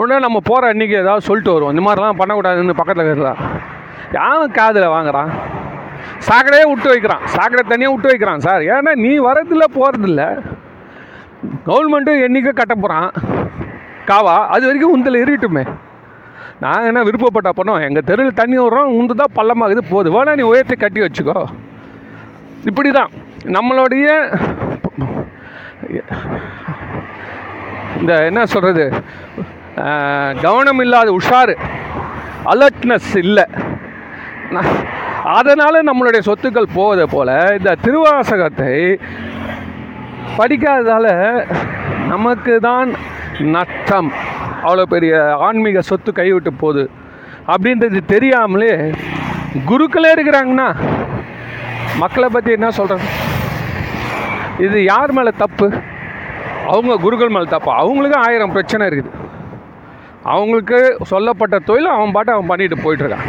உடனே 0.00 0.16
நம்ம 0.24 0.38
போகிற 0.48 0.70
அன்றைக்கி 0.72 0.96
ஏதாவது 1.02 1.26
சொல்லிட்டு 1.28 1.52
வருவோம். 1.54 1.72
இந்த 1.74 1.84
மாதிரிலாம் 1.86 2.18
பண்ணக்கூடாதுன்னு 2.20 2.78
பக்கத்தில் 2.80 3.06
இருக்கிறதா? 3.06 3.34
யாரும் 4.18 4.56
காதில் 4.58 4.94
வாங்குறான். 4.96 5.30
சாக்கடையே 6.28 6.66
விட்டு 6.70 6.88
வைக்கிறான். 6.92 7.24
சாக்கடை 7.34 7.62
தனியாக 7.72 7.92
விட்டு 7.94 8.10
வைக்கிறான் 8.12 8.44
சார். 8.46 8.62
ஏன்னா 8.74 8.92
நீ 9.04 9.12
வரதில்ல 9.28 9.66
போகிறதில்ல 9.78 10.22
கவர்மெண்ட்டும் 11.68 12.22
என்றைக்கும் 12.26 12.60
கட்ட 12.60 12.74
போகிறான் 12.82 13.08
காவா 14.10 14.34
அது 14.54 14.64
வரைக்கும் 14.68 14.94
உந்தில் 14.96 15.22
இருக்கட்டுமே 15.22 15.64
நாங்கள் 16.64 16.88
என்ன 16.90 17.00
விருப்பப்பட்ட 17.06 17.50
பண்ணோம் 17.56 17.84
எங்கள் 17.86 18.06
தெருவில் 18.10 18.38
தண்ணி 18.40 18.56
விட்றோம் 18.60 18.92
உந்து 18.98 19.14
தான் 19.20 19.36
பள்ளமாகுது 19.38 19.82
போகுது. 19.92 20.08
வேணா 20.16 20.34
நீ 20.40 20.44
உயர்த்தி 20.52 20.76
கட்டி 20.76 21.00
வச்சுக்கோ. 21.04 21.38
இப்படி 22.70 22.90
தான் 22.98 23.10
நம்மளுடைய 23.54 24.06
இந்த 28.00 28.12
என்ன 28.28 28.40
சொல்கிறது 28.52 28.84
கவனம் 30.44 30.80
இல்லாத 30.84 31.08
உஷாரு 31.18 31.54
அலர்ட்னஸ் 32.52 33.12
இல்லை. 33.22 33.44
அதனால் 35.38 35.86
நம்மளுடைய 35.88 36.22
சொத்துக்கள் 36.28 36.74
போவதை 36.76 37.06
போல் 37.14 37.32
இந்த 37.58 37.70
திருவாசகத்தை 37.84 38.74
படிக்காததால் 40.38 41.12
நமக்கு 42.12 42.54
தான் 42.68 42.90
நஷ்டம். 43.54 44.10
அவ்வளோ 44.66 44.84
பெரிய 44.94 45.14
ஆன்மீக 45.46 45.80
சொத்து 45.90 46.10
கைவிட்டு 46.20 46.52
போகுது. 46.62 46.84
அப்படின்றது 47.52 48.00
தெரியாமலே 48.14 48.72
குருக்களே 49.70 50.10
இருக்கிறாங்கன்னா 50.16 50.68
மக்களை 52.02 52.28
பற்றி 52.32 52.50
என்ன 52.58 52.70
சொல்கிறது 52.78 53.06
இது 54.58 54.84
யார் 54.84 55.12
மேலே 55.12 55.30
தப்பு? 55.36 55.72
அவங்க 56.66 56.96
குருக்கள் 56.96 57.28
மேலே 57.28 57.44
தப்பு. 57.44 57.72
அவங்களுக்கும் 57.72 58.26
ஆயிரம் 58.26 58.52
பிரச்சனை 58.52 58.86
இருக்குது. 58.86 59.10
அவங்களுக்கு 60.22 60.98
சொல்லப்பட்ட 61.02 61.58
தொழில் 61.58 61.86
அவன் 61.86 62.12
பாட்டு 62.12 62.32
அவன் 62.32 62.46
பண்ணிட்டு 62.46 62.76
போயிட்டுருக்கான். 62.76 63.26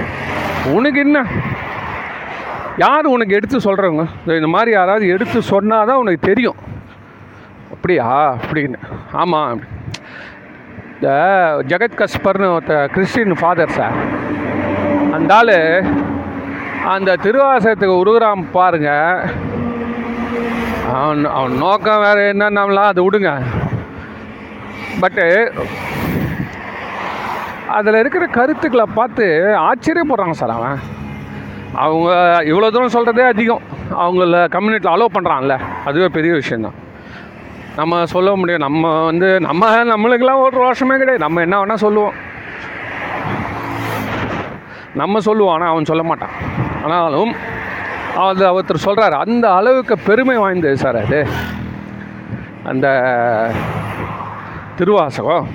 உனக்கு 0.72 1.00
என்ன? 1.00 1.26
யார் 2.78 3.06
உனக்கு 3.06 3.36
எடுத்து 3.36 3.58
சொல்கிறவங்க 3.58 4.08
இந்த 4.26 4.48
மாதிரி 4.48 4.72
யாராவது 4.72 5.08
எடுத்து 5.08 5.42
சொன்னால் 5.42 5.86
தான் 5.86 5.98
உனக்கு 5.98 6.28
தெரியும். 6.28 6.56
அப்படியா? 7.74 8.38
அப்படின்னு. 8.50 8.76
ஆமாம் 9.12 9.62
இந்த 10.94 11.10
ஜெகத் 11.68 11.98
கஸ்பர்னு 11.98 12.58
ஒருத்த 12.58 12.86
கிறிஸ்டின் 12.86 13.34
ஃபாதர் 13.34 13.70
சார் 13.70 13.94
அந்த 15.12 15.36
ஆள் 15.36 15.84
அந்த 16.84 17.16
திருவாசகத்துக்கு 17.16 18.06
உருகுறான் 18.06 18.46
பாருங்கள் 18.52 19.30
அவன் 20.96 21.26
அவன் 21.38 21.56
நோக்கம் 21.64 22.04
வேறு 22.06 22.22
என்னன்னாலாம் 22.34 22.92
அதை 22.92 23.02
விடுங்க. 23.06 23.32
பட்டு 25.02 25.26
அதில் 27.78 28.00
இருக்கிற 28.02 28.26
கருத்துக்களை 28.38 28.86
பார்த்து 28.94 29.26
ஆச்சரியப்படுறாங்க 29.68 30.36
சார் 30.42 30.54
அவன். 30.58 30.78
அவங்க 31.84 32.10
இவ்வளோ 32.52 32.70
தூரம் 32.76 32.96
சொல்கிறதே 32.98 33.26
அதிகம். 33.34 33.64
அவங்கள 34.04 34.40
கம்யூனிட்டியில் 34.56 34.96
அலோவ் 34.96 35.16
பண்ணுறான்ல 35.18 35.56
அதுவே 35.86 36.08
பெரிய 36.18 36.34
விஷயந்தான் 36.34 36.78
நம்ம 37.76 38.06
சொல்ல 38.06 38.36
முடியும். 38.36 38.66
நம்ம 38.68 39.04
வந்து 39.06 39.28
நம்ம 39.40 39.70
நம்மளுக்கெல்லாம் 39.92 40.44
ஒரு 40.46 40.56
ரோஷமே 40.64 40.96
கிடையாது. 40.98 41.26
நம்ம 41.26 41.42
என்ன 41.42 41.58
வேணால் 41.62 41.84
சொல்லுவோம். 41.86 42.16
நம்ம 45.02 45.20
சொல்லுவோம் 45.20 45.54
ஆனால் 45.54 45.72
அவன் 45.74 45.90
சொல்ல 45.92 46.04
மாட்டான். 46.04 46.36
ஆனாலும் 46.84 47.34
அது 48.26 48.46
ஒருத்தர் 48.56 48.86
சொல்கிறார் 48.88 49.16
அந்த 49.24 49.46
அளவுக்கு 49.60 49.96
பெருமை 50.08 50.36
வாய்ந்தது 50.44 50.78
சார் 50.84 50.98
அது. 51.02 51.20
அந்த 52.72 52.88
திருவாசகம். 54.78 55.48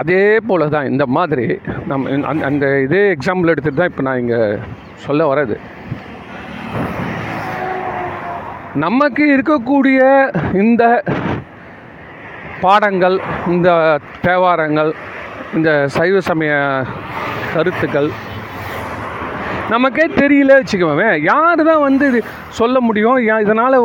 அதே 0.00 0.24
போல 0.48 0.66
தான் 0.74 0.88
இந்த 0.90 1.04
மாதிரி 1.16 1.46
நம்ம 1.90 2.10
அந்த 2.30 2.42
அந்த 2.50 2.66
இதே 2.86 3.02
எக்ஸாம்பிள் 3.14 3.52
எடுத்துகிட்டு 3.52 3.80
தான் 3.80 3.90
இப்போ 3.92 4.04
நான் 4.08 4.20
இங்கே 4.22 4.40
சொல்ல 5.04 5.22
வர்றது. 5.30 5.56
நமக்கு 8.84 9.24
இருக்கக்கூடிய 9.36 10.00
இந்த 10.62 10.82
பாடங்கள் 12.64 13.16
இந்த 13.54 13.68
தேவாரங்கள் 14.26 14.90
இந்த 15.56 15.70
சைவ 15.96 16.20
சமய 16.28 16.52
கருத்துக்கள் 17.54 18.10
நமக்கே 19.70 20.04
தெரியல 20.20 20.52
வச்சுக்கோவே 20.58 21.08
யார் 21.30 21.60
தான் 21.68 21.84
வந்து 21.88 22.04
இது 22.10 22.20
சொல்ல 22.60 22.76
முடியும்? 22.86 23.18
இதனால் 23.44 23.76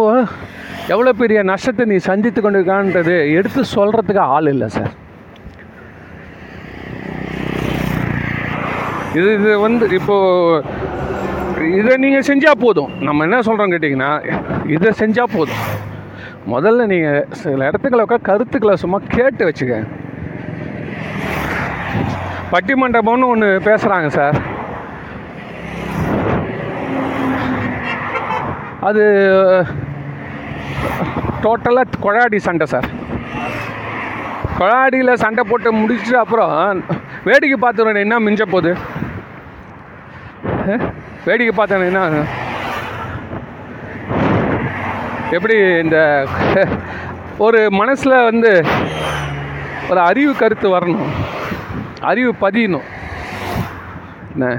எவ்வளோ 0.94 1.12
பெரிய 1.22 1.40
நஷ்டத்தை 1.50 1.86
நீ 1.92 1.98
சந்தித்து 2.08 2.40
கொண்டிருக்கான்றது 2.42 3.16
எடுத்து 3.38 3.62
சொல்கிறதுக்கு 3.76 4.24
ஆள் 4.36 4.50
இல்லை 4.54 4.68
சார். 4.78 4.94
இது 9.20 9.30
இது 9.38 9.52
வந்து 9.66 9.86
இப்போது 9.98 10.64
இதை 11.80 11.94
நீங்கள் 12.04 12.28
செஞ்சால் 12.30 12.62
போதும். 12.66 12.92
நம்ம 13.08 13.24
என்ன 13.28 13.38
சொல்கிறோம் 13.48 13.72
கேட்டிங்கன்னா 13.74 14.12
இதை 14.76 14.92
செஞ்சால் 15.02 15.34
போதும். 15.38 15.64
முதல்ல 16.54 16.86
நீங்கள் 16.94 17.26
சில 17.40 17.70
இடத்துக்களை 17.70 18.04
உட்கார் 18.06 18.28
கருத்துக்களை 18.30 18.76
சும்மா 18.84 19.00
கேட்டு 19.16 19.48
வச்சுக்க. 19.48 19.80
பட்டிமண்டபம்னு 22.54 23.32
ஒன்று 23.34 23.50
பேசுகிறாங்க 23.70 24.10
சார். 24.20 24.38
அது 28.82 29.04
டோட்டலாக 31.42 31.98
கொழாடி 32.02 32.38
சண்டை 32.38 32.68
சார். 32.68 32.90
கொழாடியில் 34.60 35.14
சண்டை 35.14 35.44
போட்டு 35.50 35.74
முடிச்சுட்டு 35.74 36.14
அப்புறம் 36.14 36.84
வேடிக்கை 37.24 37.58
பார்த்துருவேன் 37.62 38.00
என்ன 38.00 38.20
மிஞ்ச 38.20 38.42
போகுது? 38.42 38.78
வேடிக்கை 41.26 41.56
பார்த்தேன் 41.56 41.94
என்ன? 41.94 42.24
எப்படி 45.32 45.56
இந்த 45.84 46.28
ஒரு 47.38 47.72
மனசில் 47.72 48.24
வந்து 48.24 48.66
ஒரு 49.90 50.00
அறிவு 50.00 50.36
கருத்து 50.36 50.70
வரணும். 50.76 51.06
அறிவு 52.02 52.36
பதியணும். 52.42 52.88
என்ன? 54.32 54.58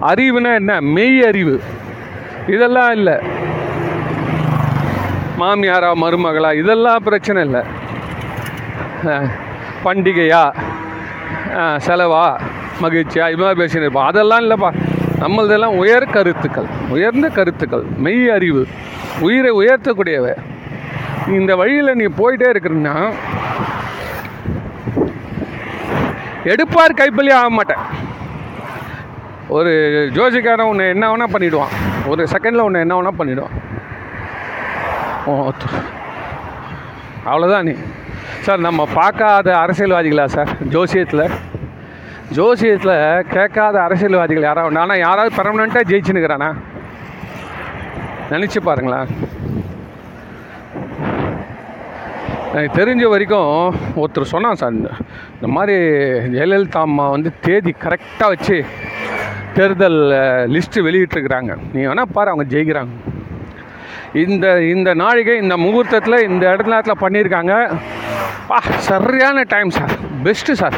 அறிவுனா 0.00 0.54
என்ன? 0.54 0.80
மெய் 0.80 1.26
அறிவு 1.26 1.62
இதெல்லாம் 2.54 2.92
இல்லை. 2.98 3.16
மாமியாரா 5.40 5.90
மருமகளா 6.02 6.50
இதெல்லாம் 6.60 7.04
பிரச்சனை 7.08 7.40
இல்லை. 7.48 7.62
பண்டிகையா? 9.84 10.42
செலவா? 11.86 12.24
மகிழ்ச்சியா? 12.82 13.24
இது 13.32 13.42
மாதிரி 13.42 13.60
பேசின்னு 13.60 13.84
இருப்போம். 13.84 14.08
அதெல்லாம் 14.10 14.42
இல்லைப்பா. 14.44 14.70
நம்மளதெல்லாம் 15.22 15.76
உயர் 15.82 16.12
கருத்துக்கள். 16.16 16.68
உயர்ந்த 16.94 17.28
கருத்துக்கள். 17.38 17.84
மெய் 18.06 18.28
அறிவு. 18.36 18.62
உயிரை 19.26 19.52
உயர்த்தக்கூடியவை. 19.60 20.34
இந்த 21.38 21.52
வழியில் 21.60 21.98
நீ 22.00 22.06
போயிட்டே 22.20 22.48
இருக்கிறன்னா 22.54 22.96
எடுப்பார் 26.52 26.98
கைப்பள்ளி 27.00 27.32
ஆக 27.38 27.48
மாட்டேன். 27.56 27.82
ஒரு 29.56 29.72
ஜோசிக்காரன் 30.16 30.70
உன்னை 30.72 30.86
என்ன 30.94 31.04
வேணால் 31.10 31.34
பண்ணிவிடுவான் 31.34 31.74
ஒரு 32.08 32.22
செகண்டில் 32.26 32.62
ஒன்று 32.62 32.80
என்ன 32.80 32.96
வேணால் 32.96 33.18
பண்ணிவிடும் 33.18 33.54
ஓ 35.26 35.32
அவ்வளோதான் 37.30 37.62
நீ. 37.62 37.74
சார் 38.40 38.66
நம்ம 38.66 38.86
பார்க்காத 38.94 39.48
அரசியல்வாதிகளா 39.54 40.24
சார்? 40.24 40.50
ஜோசியத்தில். 40.68 41.24
ஜோசியத்தில் 42.36 42.96
கேட்காத 43.34 43.76
அரசியல்வாதிகள் 43.82 44.42
யாராவது 44.42 44.78
ஆனால் 44.78 44.98
யாராவது 44.98 45.36
பர்மனெண்ட்டாக 45.36 45.88
ஜெயிச்சுன்னுக்கிறானா? 45.90 46.50
நினச்சி 48.30 48.60
பாருங்களேன். 48.60 49.10
எனக்கு 52.52 52.78
தெரிஞ்ச 52.80 53.04
வரைக்கும் 53.08 53.50
ஒருத்தர் 53.96 54.32
சொன்னான் 54.34 54.54
சார் 54.54 54.72
இந்த 54.72 54.90
இந்த 55.34 55.48
மாதிரி 55.56 55.74
ஜெயலலிதா 56.36 56.80
அம்மா 56.80 57.08
வந்து 57.08 57.30
தேதி 57.40 57.74
கரெக்டாக 57.84 58.32
வச்சு 58.34 58.56
தேர்தல் 59.58 60.00
லிஸ்ட்டு 60.54 60.84
வெளியிட்டிருக்கிறாங்க. 60.86 61.52
நீ 61.74 61.80
வேணால் 61.90 62.12
பாரு 62.16 62.32
அவங்க 62.32 62.46
ஜெயிக்கிறாங்க. 62.54 62.94
இந்த 64.24 64.46
இந்த 64.74 64.90
நாழிகை 65.02 65.34
இந்த 65.44 65.54
முகூர்த்தத்தில் 65.64 66.24
இந்த 66.28 66.44
இடத்துல 66.54 66.94
பண்ணியிருக்காங்க. 67.04 67.54
பா 68.50 68.58
சரியான 68.90 69.38
டைம் 69.54 69.70
சார் 69.78 69.94
பெஸ்ட்டு 70.26 70.58
சார் 70.62 70.76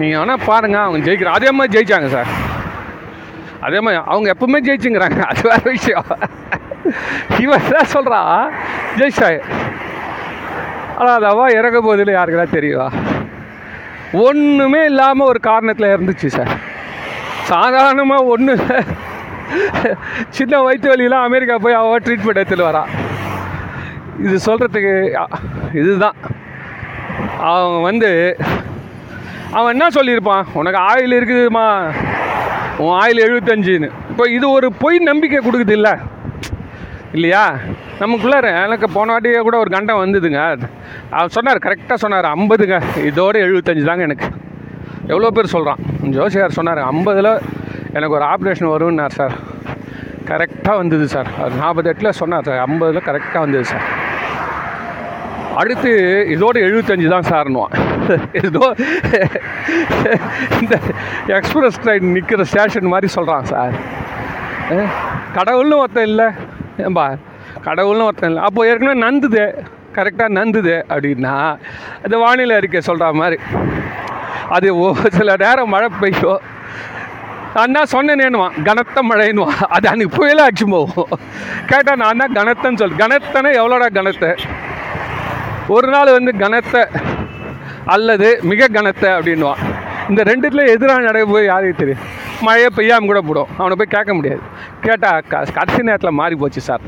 நீங்கள் 0.00 0.20
வேணால் 0.20 0.44
பாருங்கள் 0.48 0.84
அவங்க 0.86 1.00
ஜெயிக்கிற 1.06 1.30
அதே 1.38 1.50
மாதிரி 1.58 1.74
ஜெயிச்சாங்க 1.76 2.08
சார் 2.16 2.30
அதே 3.66 3.78
மாதிரி 3.84 4.00
அவங்க 4.12 4.28
எப்பவுமே 4.34 4.58
ஜெயிச்சுங்கிறாங்க. 4.66 5.20
அது 5.30 5.42
வேறு 5.50 5.70
விஷயம். 5.76 6.10
இவன் 7.44 7.70
தான் 7.72 7.92
சொல்கிறா 7.94 8.20
ஜெயிச்சாய் 8.98 9.40
ஆனால் 10.98 11.16
அது 11.16 11.26
அவ 11.32 11.48
இறக்க 11.58 11.78
போதில் 11.86 12.16
யாருக்கெல்லாம் 12.16 12.56
தெரியுவா 12.58 12.86
ஒன்றுமே 14.26 14.80
இல்லாமல் 14.90 15.30
ஒரு 15.32 15.40
காரணத்தில் 15.48 15.92
இருந்துச்சு 15.94 16.28
சார் 16.36 16.52
சாதாரணமாக 17.50 18.30
ஒன்று 18.32 18.54
சின்ன 20.36 20.60
வயிற்று 20.64 20.88
வலியெல்லாம் 20.92 21.26
அமெரிக்கா 21.28 21.54
போய் 21.64 21.80
அவள் 21.80 22.04
ட்ரீட்மெண்ட் 22.06 22.40
எடுத்துகிட்டு 22.40 22.70
வரான் 22.70 22.90
இது 24.24 24.36
சொல்கிறதுக்கு 24.46 24.94
இதுதான். 25.80 26.16
அவன் 27.50 27.82
வந்து 27.88 28.10
அவன் 29.58 29.72
என்ன 29.74 29.86
சொல்லியிருப்பான்? 29.96 30.48
உனக்கு 30.60 30.80
ஆயில் 30.90 31.14
இருக்குதுமா? 31.18 31.66
உன் 32.84 32.96
ஆயில் 33.02 33.24
எழுபத்தஞ்சுன்னு. 33.26 33.88
இப்போ 34.10 34.24
இது 34.36 34.46
ஒரு 34.56 34.68
பொய் 34.82 34.98
நம்பிக்கை 35.10 35.40
கொடுக்குது 35.44 35.76
இல்லை? 35.78 35.94
இல்லையா? 37.16 37.44
நமக்குள்ளார 38.00 38.46
எனக்கு 38.64 38.86
போன 38.96 39.12
வாட்டியே 39.12 39.40
கூட 39.46 39.56
ஒரு 39.64 39.70
கண்டம் 39.76 40.02
வந்ததுங்க. 40.04 40.40
அவர் 41.10 41.34
சொன்னார் 41.36 41.64
கரெக்டாக 41.66 42.00
சொன்னார் 42.04 42.32
ஐம்பதுங்க. 42.34 42.78
இதோட 43.10 43.36
எழுபத்தஞ்சு 43.46 43.88
தாங்க 43.90 44.06
எனக்கு. 44.10 44.28
எவ்வளோ 45.12 45.28
பேர் 45.36 45.54
சொல்கிறான்? 45.54 45.80
ஜோசியார் 46.16 46.56
சொன்னார் 46.58 46.80
ஐம்பதில் 46.90 47.32
எனக்கு 47.96 48.16
ஒரு 48.18 48.26
ஆப்ரேஷன் 48.32 48.72
வரும்னார் 48.74 49.16
சார். 49.18 49.34
கரெக்டாக 50.30 50.76
வந்தது 50.80 51.06
சார். 51.14 51.28
அவர் 51.38 51.60
நாற்பது 51.60 51.88
எட்டில் 51.92 52.16
சொன்னார் 52.20 52.46
சார். 52.48 52.60
ஐம்பதில் 52.66 53.06
கரெக்டாக 53.08 53.42
வந்தது 53.44 53.66
சார். 53.72 53.86
அடுத்து 55.60 55.92
இதோட 56.34 56.56
எழுபத்தஞ்சு 56.66 57.08
தான் 57.12 57.28
சார்னுவான் 57.30 57.72
இதோ 58.40 58.66
இந்த 60.60 60.74
எக்ஸ்பிரஸ் 61.38 61.80
ட்ரெயின் 61.84 62.12
நிற்கிற 62.16 62.44
ஸ்டேஷன் 62.50 62.92
மாதிரி 62.92 63.08
சொல்கிறான் 63.16 63.48
சார். 63.52 63.74
கடவுள்னு 65.38 65.80
ஒருத்தன் 65.82 66.08
இல்லை. 66.12 66.28
ஏம்பா 66.86 67.06
கடவுள்னு 67.66 68.06
ஒருத்தன் 68.08 68.30
இல்லை. 68.32 68.44
அப்போ 68.48 68.66
ஏற்கனவே 68.70 68.98
நந்துது. 69.06 69.44
கரெக்டாக 69.96 70.36
நந்துது 70.38 70.76
அப்படின்னா 70.92 71.34
அது 72.04 72.18
வானிலை 72.24 72.56
அறிக்கை 72.60 72.82
சொல்கிற 72.90 73.10
மாதிரி. 73.22 73.38
அது 74.56 74.68
ஒரு 74.84 75.10
சில 75.16 75.34
நேரம் 75.42 75.72
மழை 75.74 75.88
பெய்யும் 76.00 76.44
நான் 77.54 77.76
தான் 77.76 77.90
சொன்னேனேனுவான் 77.92 78.56
கனத்த 78.66 79.02
மழைன்னுவான். 79.10 79.60
அது 79.76 79.86
அன்றைக்கி 79.90 80.12
புயலாக 80.16 80.48
அடிச்சு 80.48 80.66
போகும். 80.74 81.12
கேட்டால் 81.70 82.00
நான் 82.02 82.20
தான் 82.22 82.36
கனத்தன்னு 82.38 82.80
சொல் 82.82 83.00
கனத்தனை 83.02 83.50
எவ்வளோடா 83.60 83.88
கனத்தை? 83.98 84.30
ஒரு 85.76 85.88
நாள் 85.94 86.16
வந்து 86.18 86.32
கனத்தை 86.42 86.82
அல்லது 87.94 88.28
மிக 88.50 88.68
கனத்தை 88.76 89.08
அப்படின்வான் 89.16 89.62
இந்த 90.10 90.22
ரெண்டுத்துல 90.30 90.62
எதிராக 90.74 91.06
நடை 91.08 91.22
போய் 91.32 91.50
யாருக்கு 91.52 91.80
தெரியும்? 91.80 92.04
மழையை 92.46 92.68
பெய்யாமல் 92.76 93.10
கூட 93.10 93.20
போடும். 93.28 93.50
அவனை 93.60 93.74
போய் 93.80 93.94
கேட்க 93.96 94.10
முடியாது. 94.18 94.42
கேட்டால் 94.86 95.50
கடைசி 95.58 95.80
நேரத்தில் 95.88 96.18
மாறி 96.20 96.36
போச்சு 96.42 96.60
சார். 96.68 96.84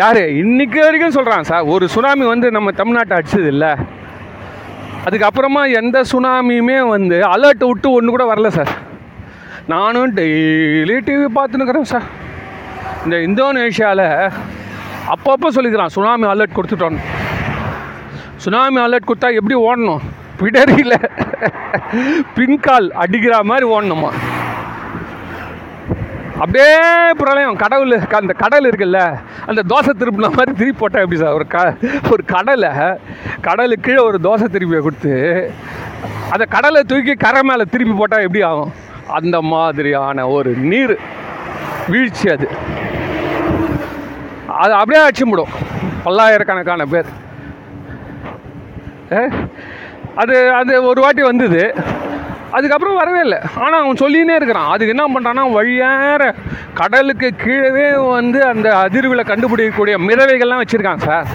யார்? 0.00 0.22
இன்னைக்கு 0.42 0.78
வரைக்கும் 0.86 1.16
சொல்கிறான் 1.18 1.48
சார். 1.50 1.64
ஒரு 1.74 1.84
சுனாமி 1.94 2.26
வந்து 2.32 2.50
நம்ம 2.56 2.72
தமிழ்நாட்டை 2.80 3.16
அடிச்சது 3.18 3.48
இல்லை. 3.54 3.72
அதுக்கப்புறமா 5.06 5.62
எந்த 5.80 5.98
சுனாமியுமே 6.12 6.78
வந்து 6.94 7.16
அலர்ட் 7.34 7.62
விட்டு 7.68 7.88
ஒன்று 7.96 8.12
கூட 8.14 8.24
வரல 8.32 8.48
சார். 8.56 8.72
நானும் 9.72 10.14
டெய்லி 10.16 10.96
டிவி 11.06 11.26
பார்த்துன்னுக்குறேன் 11.36 11.90
சார். 11.92 12.06
இந்த 13.04 13.16
இந்தோனேஷியாவில் 13.28 14.06
அப்பப்போ 15.14 15.48
சொல்லிக்கிறான் 15.56 15.94
சுனாமி 15.96 16.26
அலர்ட் 16.32 16.56
கொடுத்துட்டோன்னு 16.56 17.06
சுனாமி 18.44 18.78
அலர்ட் 18.86 19.08
கொடுத்தா 19.10 19.28
எப்படி 19.38 19.56
ஓடணும்? 19.68 20.04
பிடரியில் 20.40 20.96
பின்கால் 22.36 22.88
அடிக்கிற 23.02 23.34
மாதிரி 23.50 23.66
ஓடணுமா? 23.74 24.10
அப்படியே 26.42 26.74
பிரளயம் 27.20 27.60
கடவுள் 27.62 27.94
அந்த 28.18 28.34
கடல் 28.42 28.68
இருக்குல்ல 28.70 29.00
அந்த 29.50 29.60
தோசை 29.72 29.92
திருப்பின 30.00 30.28
மாதிரி 30.36 30.52
திருப்பி 30.60 30.78
போட்டால் 30.82 31.02
எப்படி 31.04 31.20
சார்? 31.22 31.36
ஒரு 31.38 31.46
க 31.54 31.58
ஒரு 32.12 32.22
கடலை 32.34 32.70
கடலுக்கு 33.46 33.86
கீழே 33.86 34.02
ஒரு 34.08 34.18
தோசை 34.26 34.46
திருப்பியை 34.54 34.80
கொடுத்து 34.86 35.14
அந்த 36.34 36.44
கடலை 36.54 36.80
தூக்கி 36.90 37.14
கரை 37.24 37.42
மேலே 37.50 37.64
திருப்பி 37.72 37.94
போட்டால் 38.00 38.24
எப்படி 38.26 38.42
ஆகும்? 38.50 38.72
அந்த 39.18 39.36
மாதிரியான 39.52 40.26
ஒரு 40.36 40.50
நீர் 40.70 40.94
வீழ்ச்சி 41.92 42.26
அது. 42.34 42.48
அது 44.62 44.72
அப்படியே 44.80 45.02
அச்சும்பிடும் 45.08 45.54
பல்லாயிரக்கணக்கான 46.04 46.84
பேர். 46.94 47.10
அது 50.22 50.36
அது 50.60 50.72
ஒரு 50.90 51.00
வாட்டி 51.04 51.22
வந்தது. 51.30 51.62
அதுக்கப்புறம் 52.56 52.98
வரவே 53.00 53.20
இல்லை. 53.26 53.38
ஆனால் 53.64 53.80
அவன் 53.82 54.00
சொல்லினே 54.02 54.34
இருக்கிறான். 54.38 54.70
அதுக்கு 54.74 54.94
என்ன 54.94 55.04
பண்ணுறான்னா 55.14 55.44
வழியார 55.56 56.22
கடலுக்கு 56.80 57.28
கீழவே 57.42 57.88
வந்து 58.16 58.40
அந்த 58.52 58.68
அதிர்வில் 58.84 59.28
கண்டுபிடிக்கக்கூடிய 59.30 59.96
மிதவைகள்லாம் 60.08 60.62
வச்சுருக்கான் 60.62 61.04
சார். 61.08 61.28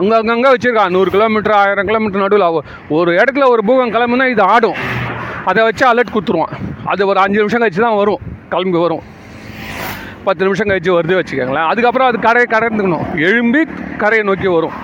அங்கே 0.00 0.14
அங்கங்கே 0.20 0.52
வச்சுருக்கான். 0.54 0.94
நூறு 0.96 1.10
கிலோமீட்டர் 1.16 1.56
ஆயிரம் 1.62 1.88
கிலோமீட்டர் 1.90 2.24
நடுவில். 2.24 2.46
ஒரு 2.98 3.10
இடத்துல 3.20 3.48
ஒரு 3.54 3.64
பூகம் 3.70 3.92
கிளம்புனா 3.96 4.28
இது 4.34 4.44
ஆடும். 4.54 4.78
அதை 5.50 5.60
வச்சு 5.66 5.84
அலர்ட் 5.90 6.14
கொடுத்துருவான் 6.14 6.54
அது 6.92 7.02
ஒரு 7.10 7.18
அஞ்சு 7.24 7.40
நிமிஷம் 7.40 7.62
கழிச்சு 7.62 7.84
தான் 7.86 8.00
வரும். 8.02 8.22
கிளம்பி 8.54 8.80
வரும். 8.84 9.04
பத்து 10.26 10.46
நிமிஷம் 10.46 10.68
கழிச்சு 10.70 10.90
வருது 10.96 11.18
வச்சுக்கோங்களேன். 11.18 11.68
அதுக்கப்புறம் 11.70 12.08
அது 12.10 12.18
கரையை 12.26 12.46
கடந்துக்கணும். 12.54 13.06
எழும்பி 13.28 13.62
கரையை 14.02 14.24
நோக்கி 14.28 14.48
வரும். 14.56 14.76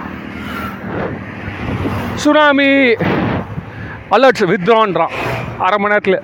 சுனாமி 2.23 2.71
அலர்ட்ஸ் 4.15 4.47
வித்ரான்றான் 4.53 5.15
அரை 5.65 5.77
மணி 5.79 5.93
நேரத்தில். 5.93 6.21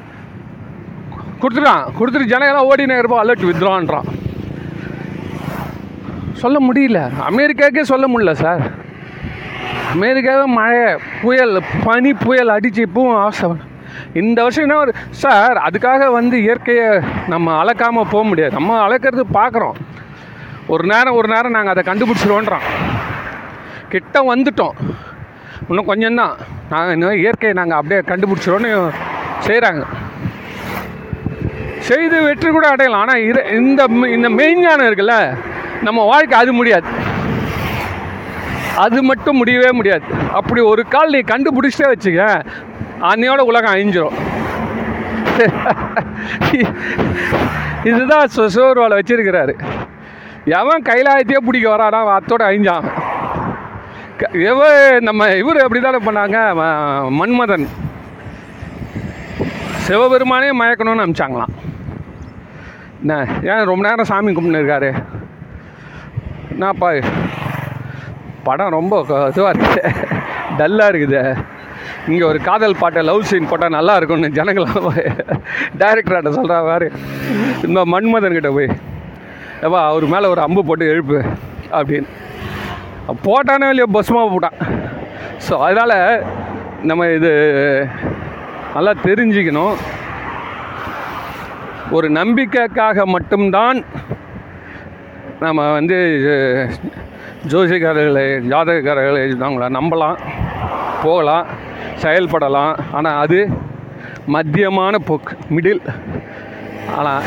கொடுத்துட்டான். 1.40 1.84
கொடுத்துட்டு 1.98 2.32
ஜனங்கள்லாம் 2.32 2.68
ஓடினே 2.70 2.98
இருப்போம் 2.98 3.22
அலர்ட் 3.22 3.46
வித்ரான்றான் 3.50 4.08
சொல்ல 6.42 6.58
முடியல. 6.66 7.00
அமெரிக்காவுக்கே 7.28 7.82
சொல்ல 7.92 8.06
முடியல 8.12 8.32
சார். 8.32 8.62
அமெரிக்காவே 9.94 10.44
மழை 10.58 10.82
புயல் 11.22 11.54
பனி 11.84 12.12
புயல் 12.24 12.54
அடிச்சு 12.56 12.80
இப்பவும் 12.86 13.20
அவசரம் 13.20 13.62
இந்த 14.20 14.38
வருஷம் 14.42 14.64
என்ன 14.64 14.78
ஒரு 14.78 14.92
சார் 15.10 15.56
அதுக்காக 15.68 16.12
வந்து 16.12 16.36
இயற்கையை 16.42 16.88
நம்ம 17.28 17.64
அளக்காமல் 17.64 18.10
போக 18.14 18.22
முடியாது. 18.24 18.52
நம்ம 18.58 18.88
அளக்கிறது 18.88 19.24
பார்க்குறோம் 19.38 19.76
ஒரு 20.72 20.84
நேரம் 20.92 21.14
ஒரு 21.14 21.28
நேரம் 21.34 21.56
நாங்கள் 21.56 21.74
அதை 21.74 21.82
கண்டுபிடிச்சிருவோன்றோம் 21.88 22.66
கிட்ட 23.88 24.34
வந்துட்டோம். 24.34 24.76
இன்னும் 25.68 25.88
கொஞ்சம்தான். 25.88 26.34
நாங்கள் 26.70 26.92
இன்னும் 26.92 27.12
இயற்கையை 27.12 27.64
நாங்கள் 27.64 27.78
அப்படியே 27.78 28.00
கண்டுபிடிச்சிரோன்னு 28.00 28.90
செய்கிறாங்க 29.46 29.84
செய்து 31.78 32.22
வெற்றி 32.22 32.48
கூட 32.48 32.68
அடையலாம். 32.68 33.00
ஆனால் 33.00 33.20
இரு 33.20 33.44
இந்த 33.50 33.84
மெ- 33.88 34.06
இந்த 34.06 34.28
மெய்ஞானம் 34.28 34.80
இருக்குல்ல 34.80 35.36
நம்ம 35.82 36.04
வாழ்க்கை 36.04 36.38
அது 36.38 36.52
முடியாது. 36.52 36.86
அது 38.76 39.02
மட்டும் 39.02 39.36
முடியவே 39.36 39.72
முடியாது. 39.72 40.02
அப்படி 40.32 40.60
ஒரு 40.60 40.84
கால் 40.88 41.10
நீ 41.10 41.18
கண்டுபிடிச்சிட்டே 41.18 41.92
வச்சுக்க 41.92 42.44
அன்னையோட 43.00 43.38
உலகம் 43.38 43.74
அழிஞ்சிரும். 43.74 44.12
இதுதான் 47.84 48.28
சு- 48.36 48.48
சிவருவால 48.54 48.98
வச்சிருக்கிறாரு. 48.98 49.54
எவன் 50.44 50.82
கைலாயத்தையே 50.82 51.36
பிடிக்க 51.36 51.76
வரானா 51.76 52.14
அத்தோடு 52.14 52.44
அத்தோட 52.44 52.48
அழிஞ்சான். 52.48 52.90
எவ்வளோ 54.50 54.68
நம்ம 55.06 55.22
இவர் 55.40 55.64
அப்படி 55.64 55.80
தானே 55.80 55.98
பண்ணாங்க 56.06 56.36
மன்மதன். 57.18 57.66
சிவபெருமானே 59.86 60.48
மயக்கணும்னு 60.60 61.02
அனுப்பிச்சாங்களாம் 61.04 61.52
என்ன 63.02 63.16
ஏன் 63.50 63.68
ரொம்ப 63.70 63.82
நேரம் 63.86 64.08
சாமி 64.10 64.30
கும்பிட்டுருக்காரு? 64.36 64.90
என்னப்பா 66.52 66.88
படம் 68.46 68.74
ரொம்ப 68.78 68.94
இதுவாக 69.32 69.52
இருக்குது 69.52 69.92
டல்லாக 70.58 70.90
இருக்குது. 70.92 71.22
இங்கே 72.10 72.24
ஒரு 72.30 72.38
காதல் 72.48 72.80
பாட்டை 72.82 73.00
லவ் 73.10 73.28
சீன் 73.30 73.50
போட்டால் 73.50 73.76
நல்லா 73.78 73.94
இருக்கும்னு 73.98 74.36
ஜனங்களாம் 74.38 75.00
டைரக்டர்கிட்ட 75.80 76.36
சொல்கிறா 76.38 76.58
மாதிரி 76.70 76.88
இந்த 77.68 77.80
மன்மதன்கிட்ட 77.94 78.52
போய் 78.58 78.70
ஏப்பா 79.66 79.80
அவர் 79.90 80.12
மேலே 80.14 80.26
ஒரு 80.34 80.42
அம்பு 80.46 80.62
போட்டு 80.68 80.92
எழுப்பு 80.94 81.18
அப்படின்னு. 81.80 82.08
போட்டானே 83.26 83.66
இல்லையோ 83.72 83.88
பஸ்மா 83.96 84.22
போட்டான். 84.32 84.58
ஸோ 85.46 85.54
அதனால் 85.66 86.24
நம்ம 86.88 87.06
இது 87.18 87.32
நல்லா 88.74 88.92
தெரிஞ்சுக்கணும். 89.06 89.76
ஒரு 91.96 92.06
நம்பிக்கைக்காக 92.18 93.06
மட்டும்தான் 93.14 93.78
நம்ம 95.44 95.66
வந்து 95.78 95.98
ஜோசியக்காரர்களை 97.52 98.26
ஜாதகக்காரர்களை 98.52 99.22
அவங்கள 99.44 99.66
நம்பலாம் 99.78 100.18
போகலாம் 101.04 101.46
செயல்படலாம். 102.04 102.74
ஆனால் 102.98 103.20
அது 103.24 103.38
மத்தியமான 104.34 104.94
போக்கு 105.08 105.34
மிடில் 105.56 105.82
ஆனால் 106.98 107.26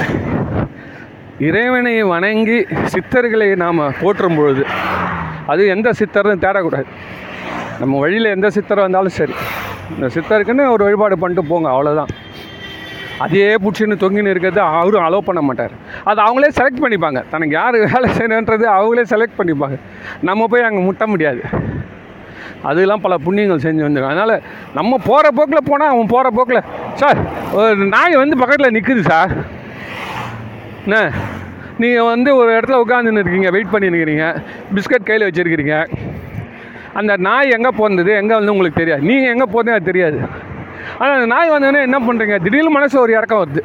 இறைவனை 1.47 1.93
வணங்கி 2.11 2.57
சித்தர்களை 2.93 3.45
நாம் 3.61 3.77
போற்றும் 3.99 4.37
பொழுது 4.37 4.63
அது 5.51 5.61
எந்த 5.73 5.89
சித்தர்னு 5.99 6.43
தேடக்கூடாது. 6.45 6.87
நம்ம 7.81 7.99
வழியில் 8.03 8.33
எந்த 8.35 8.47
சித்தர் 8.55 8.81
வந்தாலும் 8.85 9.15
சரி. 9.17 9.35
இந்த 9.93 10.07
சித்தருக்குன்னு 10.15 10.63
ஒரு 10.73 10.83
வழிபாடு 10.87 11.15
பண்ணிட்டு 11.21 11.43
போங்க 11.51 11.67
அவ்வளோதான் 11.75 12.11
அதே 13.25 13.47
பிடிச்சின்னு 13.63 13.95
தொங்கின்னு 14.01 14.33
இருக்கிறது 14.33 14.61
அவரும் 14.79 15.05
அலோவ் 15.05 15.27
பண்ண 15.29 15.41
மாட்டார். 15.49 15.73
அது 16.09 16.19
அவங்களே 16.25 16.49
செலக்ட் 16.57 16.83
பண்ணிப்பாங்க. 16.83 17.21
தனக்கு 17.33 17.55
யார் 17.59 17.77
வேலை 17.85 18.09
செய்யணுன்றது 18.17 18.65
அவங்களே 18.77 19.05
செலக்ட் 19.13 19.39
பண்ணிப்பாங்க. 19.39 19.77
நம்ம 20.29 20.47
போய் 20.53 20.67
அங்கே 20.69 20.83
முட்ட 20.87 21.07
முடியாது. 21.13 21.41
அதெல்லாம் 22.69 23.03
பல 23.05 23.15
புண்ணியங்கள் 23.25 23.63
செஞ்சு 23.67 23.85
வந்துடும் 23.87 24.11
அதனால் 24.11 24.35
நம்ம 24.77 24.99
போகிற 25.09 25.27
போக்கில் 25.39 25.67
போனால் 25.71 25.93
அவன் 25.93 26.11
போகிற 26.15 26.29
போக்கில். 26.37 26.61
சார் 27.01 27.19
ஒரு 27.59 27.87
நாய் 27.95 28.21
வந்து 28.23 28.37
பக்கத்தில் 28.43 28.75
நிற்குது 28.77 29.03
சார். 29.11 29.33
என்ன? 30.89 30.99
நீங்கள் 31.81 32.07
வந்து 32.13 32.29
ஒரு 32.39 32.49
இடத்துல 32.55 32.77
உட்காந்துன்னு 32.83 33.21
இருக்கீங்க 33.23 33.49
வெயிட் 33.55 33.73
பண்ணியிருக்கிறீங்க 33.73 34.25
பிஸ்கட் 34.75 35.09
கையில் 35.09 35.25
வச்சுருக்கிறீங்க. 35.27 35.75
அந்த 36.99 37.13
நாய் 37.25 37.53
எங்கே 37.57 37.71
போந்தது 37.79 38.11
எங்கே 38.21 38.35
வந்து 38.37 38.53
உங்களுக்கு 38.53 38.79
தெரியாது. 38.81 39.03
நீங்கள் 39.09 39.31
எங்கே 39.33 39.47
போதே 39.55 39.73
அது 39.75 39.89
தெரியாது. 39.91 40.17
ஆனால் 40.99 41.15
அந்த 41.17 41.27
நாய் 41.33 41.53
வந்தோடனே 41.53 41.81
என்ன 41.87 41.97
பண்ணுறீங்க 42.07 42.37
திடீர்னு 42.45 42.71
மனசு 42.77 42.95
ஒரு 43.03 43.11
இறக்கம் 43.17 43.41
வருது. 43.41 43.61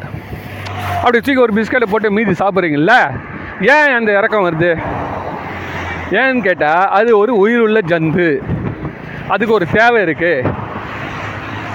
அப்படி 1.01 1.17
வச்சுக்க 1.19 1.47
ஒரு 1.47 1.55
பிஸ்கட்டை 1.59 1.89
போட்டு 1.93 2.17
மீதி 2.17 2.35
சாப்பிட்றீங்கல்ல? 2.43 2.95
ஏன் 3.77 3.97
அந்த 3.99 4.11
இறக்கம் 4.19 4.47
வருது? 4.49 4.71
ஏன்னு 6.21 6.45
கேட்டால் 6.49 6.85
அது 6.99 7.11
ஒரு 7.23 7.33
உயிருள்ள 7.45 7.81
ஜந்து. 7.93 8.29
அதுக்கு 9.35 9.57
ஒரு 9.59 9.67
தேவை 9.79 10.01
இருக்குது 10.07 10.51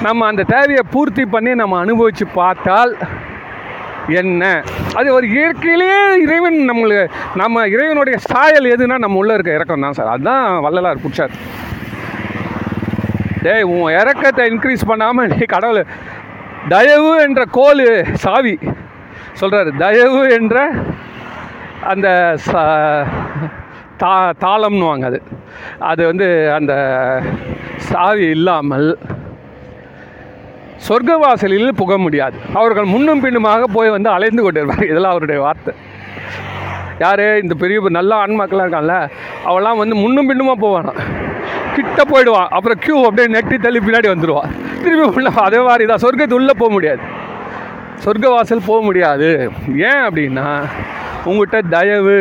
நம்ம 0.06 0.28
அந்த 0.32 0.43
தேவையை 0.56 0.84
பூர்த்தி 0.93 1.24
பண்ணி 1.36 1.54
நம்ம 1.62 1.80
அனுபவித்து 1.86 2.26
பார்த்தால் 2.41 2.93
என்ன? 4.14 4.43
அது 4.95 5.14
ஒரு 5.14 5.28
இயற்கையிலேயே 5.28 6.01
இறைவன் 6.22 6.60
நம்மளுக்கு 6.70 7.05
நம்ம 7.36 7.68
இறைவனுடைய 7.68 8.18
சாயல் 8.30 8.72
எதுனா 8.72 8.97
நம்ம 8.97 9.18
உள்ளே 9.18 9.34
இருக்க 9.34 9.51
இறக்கம் 9.51 9.82
தான் 9.82 9.93
சார். 9.93 10.07
அதுதான் 10.07 10.62
வள்ளலார் 10.62 11.03
பிடிச்சார் 11.03 11.34
டேய் 13.43 13.64
உன் 13.64 13.91
இறக்கத்தை 13.91 14.45
இன்க்ரீஸ் 14.49 14.89
பண்ணாமல் 14.89 15.32
நீ 15.34 15.45
கடவுள் 15.45 15.82
தயவு 16.68 17.12
என்ற 17.22 17.41
கோல் 17.51 17.86
சாவி 18.16 18.55
சொல்கிறாரு 19.41 19.72
தயவு 19.78 20.22
என்ற 20.32 20.57
அந்த 21.84 22.07
சா 22.45 22.64
தா 23.97 24.12
தாளம்னுவாங்க 24.43 25.05
அது. 25.05 25.20
அது 25.80 26.01
வந்து 26.05 26.28
அந்த 26.53 26.74
சாவி 27.89 28.26
இல்லாமல் 28.30 28.89
சொர்க்கவாசலில் 30.88 31.77
புக 31.82 31.93
முடியாது. 31.97 32.38
அவர்கள் 32.59 32.88
முன்னும் 32.93 33.21
பின்னுமாக 33.23 33.63
போய் 33.75 33.89
வந்து 33.95 34.09
அலைந்து 34.09 34.41
கொண்டிருப்பார் 34.43 34.89
இதெல்லாம் 34.91 35.13
அவருடைய 35.15 35.39
வார்த்தை. 35.41 35.73
யார்? 37.03 37.23
இந்த 37.43 37.53
பெரிய 37.63 37.80
நல்ல 37.97 38.11
ஆன்மாக்கெல்லாம் 38.23 38.67
இருக்கான்ல 38.67 38.95
அவெல்லாம் 39.49 39.82
வந்து 39.82 39.95
முன்னும் 39.95 40.30
பின்னுமா 40.30 40.53
போவானா? 40.63 40.93
கிட்ட 41.75 42.03
போயிடுவான். 42.03 42.49
அப்புறம் 42.57 42.80
க்யூ 42.86 42.97
அப்படியே 43.07 43.27
நெட்டி 43.36 43.57
தள்ளி 43.57 43.80
பின்னாடி 43.80 44.07
வந்துடுவான் 44.13 44.51
திரும்பி 44.84 45.05
உள்ள 45.15 45.30
அதே 45.47 45.59
மாதிரி 45.67 45.86
தான். 45.86 46.03
சொர்க்கத்து 46.05 46.39
உள்ளே 46.39 46.53
போக 46.57 46.71
முடியாது. 46.71 47.03
சொர்க்கவாசல் 48.05 48.67
போக 48.69 48.80
முடியாது. 48.88 49.30
ஏன் 49.89 50.03
அப்படின்னா 50.07 50.47
உங்கள்கிட்ட 51.25 51.59
தயவு 51.69 52.17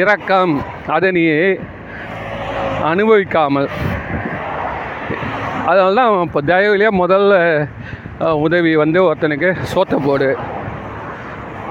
இரக்கம் 0.00 0.54
அதை 0.96 1.10
நீ 1.10 1.22
அனுபவிக்காமல் 2.90 3.68
அதனால 5.68 5.94
தான் 5.98 6.26
இப்போ 6.26 6.40
தயவுலேயே 6.50 6.90
முதல்ல 7.02 7.34
உதவி 8.44 8.72
வந்து 8.82 8.98
ஒருத்தனுக்கு 9.08 9.48
சோத்தை 9.72 9.98
போடு. 10.06 10.28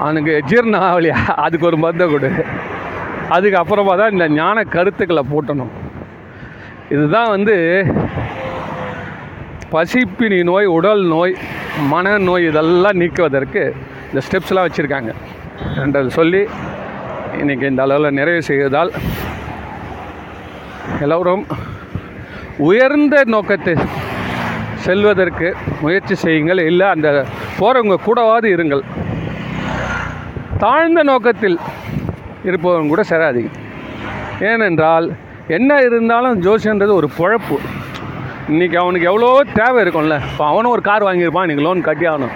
அவனுக்கு 0.02 0.34
ஜீர்ணம் 0.50 0.84
ஆகலையா? 0.88 1.18
அதுக்கு 1.44 1.68
ஒரு 1.70 1.78
மருந்தை 1.84 2.06
கொடு. 2.10 2.30
அதுக்கப்புறமா 3.36 3.94
தான் 4.00 4.12
இந்த 4.14 4.26
ஞான 4.40 4.58
கருத்துக்களை 4.74 5.22
போட்டணும். 5.32 5.72
இதுதான் 6.94 7.30
வந்து 7.34 7.56
பசிப்பினி 9.72 10.38
நோய் 10.50 10.68
உடல் 10.76 11.02
நோய் 11.14 11.34
மனநோய் 11.92 12.46
இதெல்லாம் 12.50 12.98
நீக்குவதற்கு 13.00 13.62
இந்த 14.08 14.20
ஸ்டெப்ஸ்லாம் 14.26 14.66
வச்சுருக்காங்க. 14.66 15.10
என்றது 15.84 16.10
சொல்லி 16.18 16.42
இன்றைக்கி 17.40 17.66
இந்த 17.72 17.82
அளவில் 17.86 18.16
நிறைவு 18.18 18.42
செய்வதால் 18.50 18.92
எல்லோரும் 21.04 21.44
உயர்ந்த 22.66 23.16
நோக்கத்தை 23.32 23.72
செல்வதற்கு 24.84 25.48
முயற்சி 25.82 26.14
செய்யுங்கள். 26.22 26.60
இல்லை 26.70 26.86
அந்த 26.94 27.08
போகிறவங்க 27.58 27.96
கூடவாது 28.06 28.46
இருங்கள். 28.54 28.82
தாழ்ந்த 30.62 31.00
நோக்கத்தில் 31.10 31.56
இருப்பவங்க 32.48 32.92
கூட 32.92 33.02
சேராதீங்க 33.10 33.50
ஏனென்றால் 34.50 35.06
என்ன 35.56 35.70
இருந்தாலும் 35.88 36.40
ஜோசியன்றது 36.46 36.92
ஒரு 37.00 37.08
பொழப்பு. 37.18 37.58
இன்றைக்கி 38.52 38.76
அவனுக்கு 38.82 39.08
எவ்வளோ 39.10 39.28
தேவை 39.60 39.78
இருக்கும்ல. 39.84 40.18
இப்போ 40.30 40.44
அவனும் 40.52 40.74
ஒரு 40.74 40.82
கார் 40.88 41.06
வாங்கியிருப்பான் 41.08 41.46
இன்றைக்கி 41.46 41.66
லோன் 41.68 41.86
கட்டி 41.88 42.06
ஆகணும். 42.12 42.34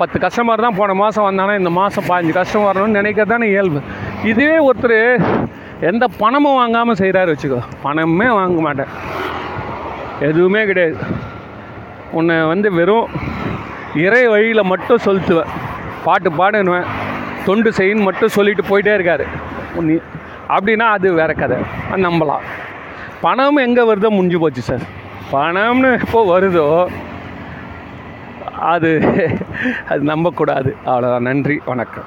பத்து 0.00 0.16
கஸ்டமர் 0.24 0.64
தான் 0.66 0.78
போன 0.80 0.94
மாதம் 1.02 1.26
வந்தானா 1.28 1.54
இந்த 1.60 1.70
மாதம் 1.80 2.08
பாஞ்சு 2.10 2.32
கஸ்டமர் 2.38 2.68
வரணும்னு 2.70 2.98
நினைக்கிறது 3.00 3.32
தானே 3.34 3.46
இயல்பு. 3.54 3.80
இதே 4.32 4.52
ஒருத்தர் 4.68 4.98
எந்த 5.90 6.04
பணமும் 6.20 6.58
வாங்காமல் 6.60 7.00
செய்கிறாரு 7.00 7.32
வச்சுக்கோ. 7.34 7.60
பணமே 7.86 8.28
வாங்க 8.40 8.60
மாட்டேன். 8.66 8.92
எதுவுமே 10.20 10.64
கிடையாது. 10.66 10.96
உன்னை 12.12 12.42
வந்து 12.42 12.72
வெறும் 12.72 13.08
இறை 13.94 14.26
வழியில் 14.26 14.62
மட்டும் 14.62 14.98
செலுத்துவேன் 15.04 15.52
பாட்டு 16.04 16.30
பாடுனுவேன் 16.30 16.86
தொண்டு 17.44 17.70
செய்யின்னு 17.70 18.02
மட்டும் 18.02 18.28
சொல்லிட்டு 18.28 18.62
போயிட்டே 18.62 18.92
இருக்காரு. 18.98 19.26
நீ 19.80 19.98
அப்படின்னா 20.48 20.88
அது 20.96 21.12
வேற 21.12 21.32
கதை. 21.32 21.56
நம்பலாம். 21.92 22.44
பணம் 23.20 23.56
எங்கே 23.56 23.94
வருதோ 23.94 24.08
முடிஞ்சு 24.08 24.38
போச்சு 24.38 24.62
சார். 24.62 24.80
பணம்னு 25.32 26.00
எப்போ 26.06 26.40
வருதோ 26.40 26.86
அது 28.58 29.02
அது 29.88 30.00
நம்பக்கூடாது. 30.00 30.76
அவ்வளோதான் 30.86 31.18
நன்றி. 31.18 31.60
வணக்கம். 31.64 32.04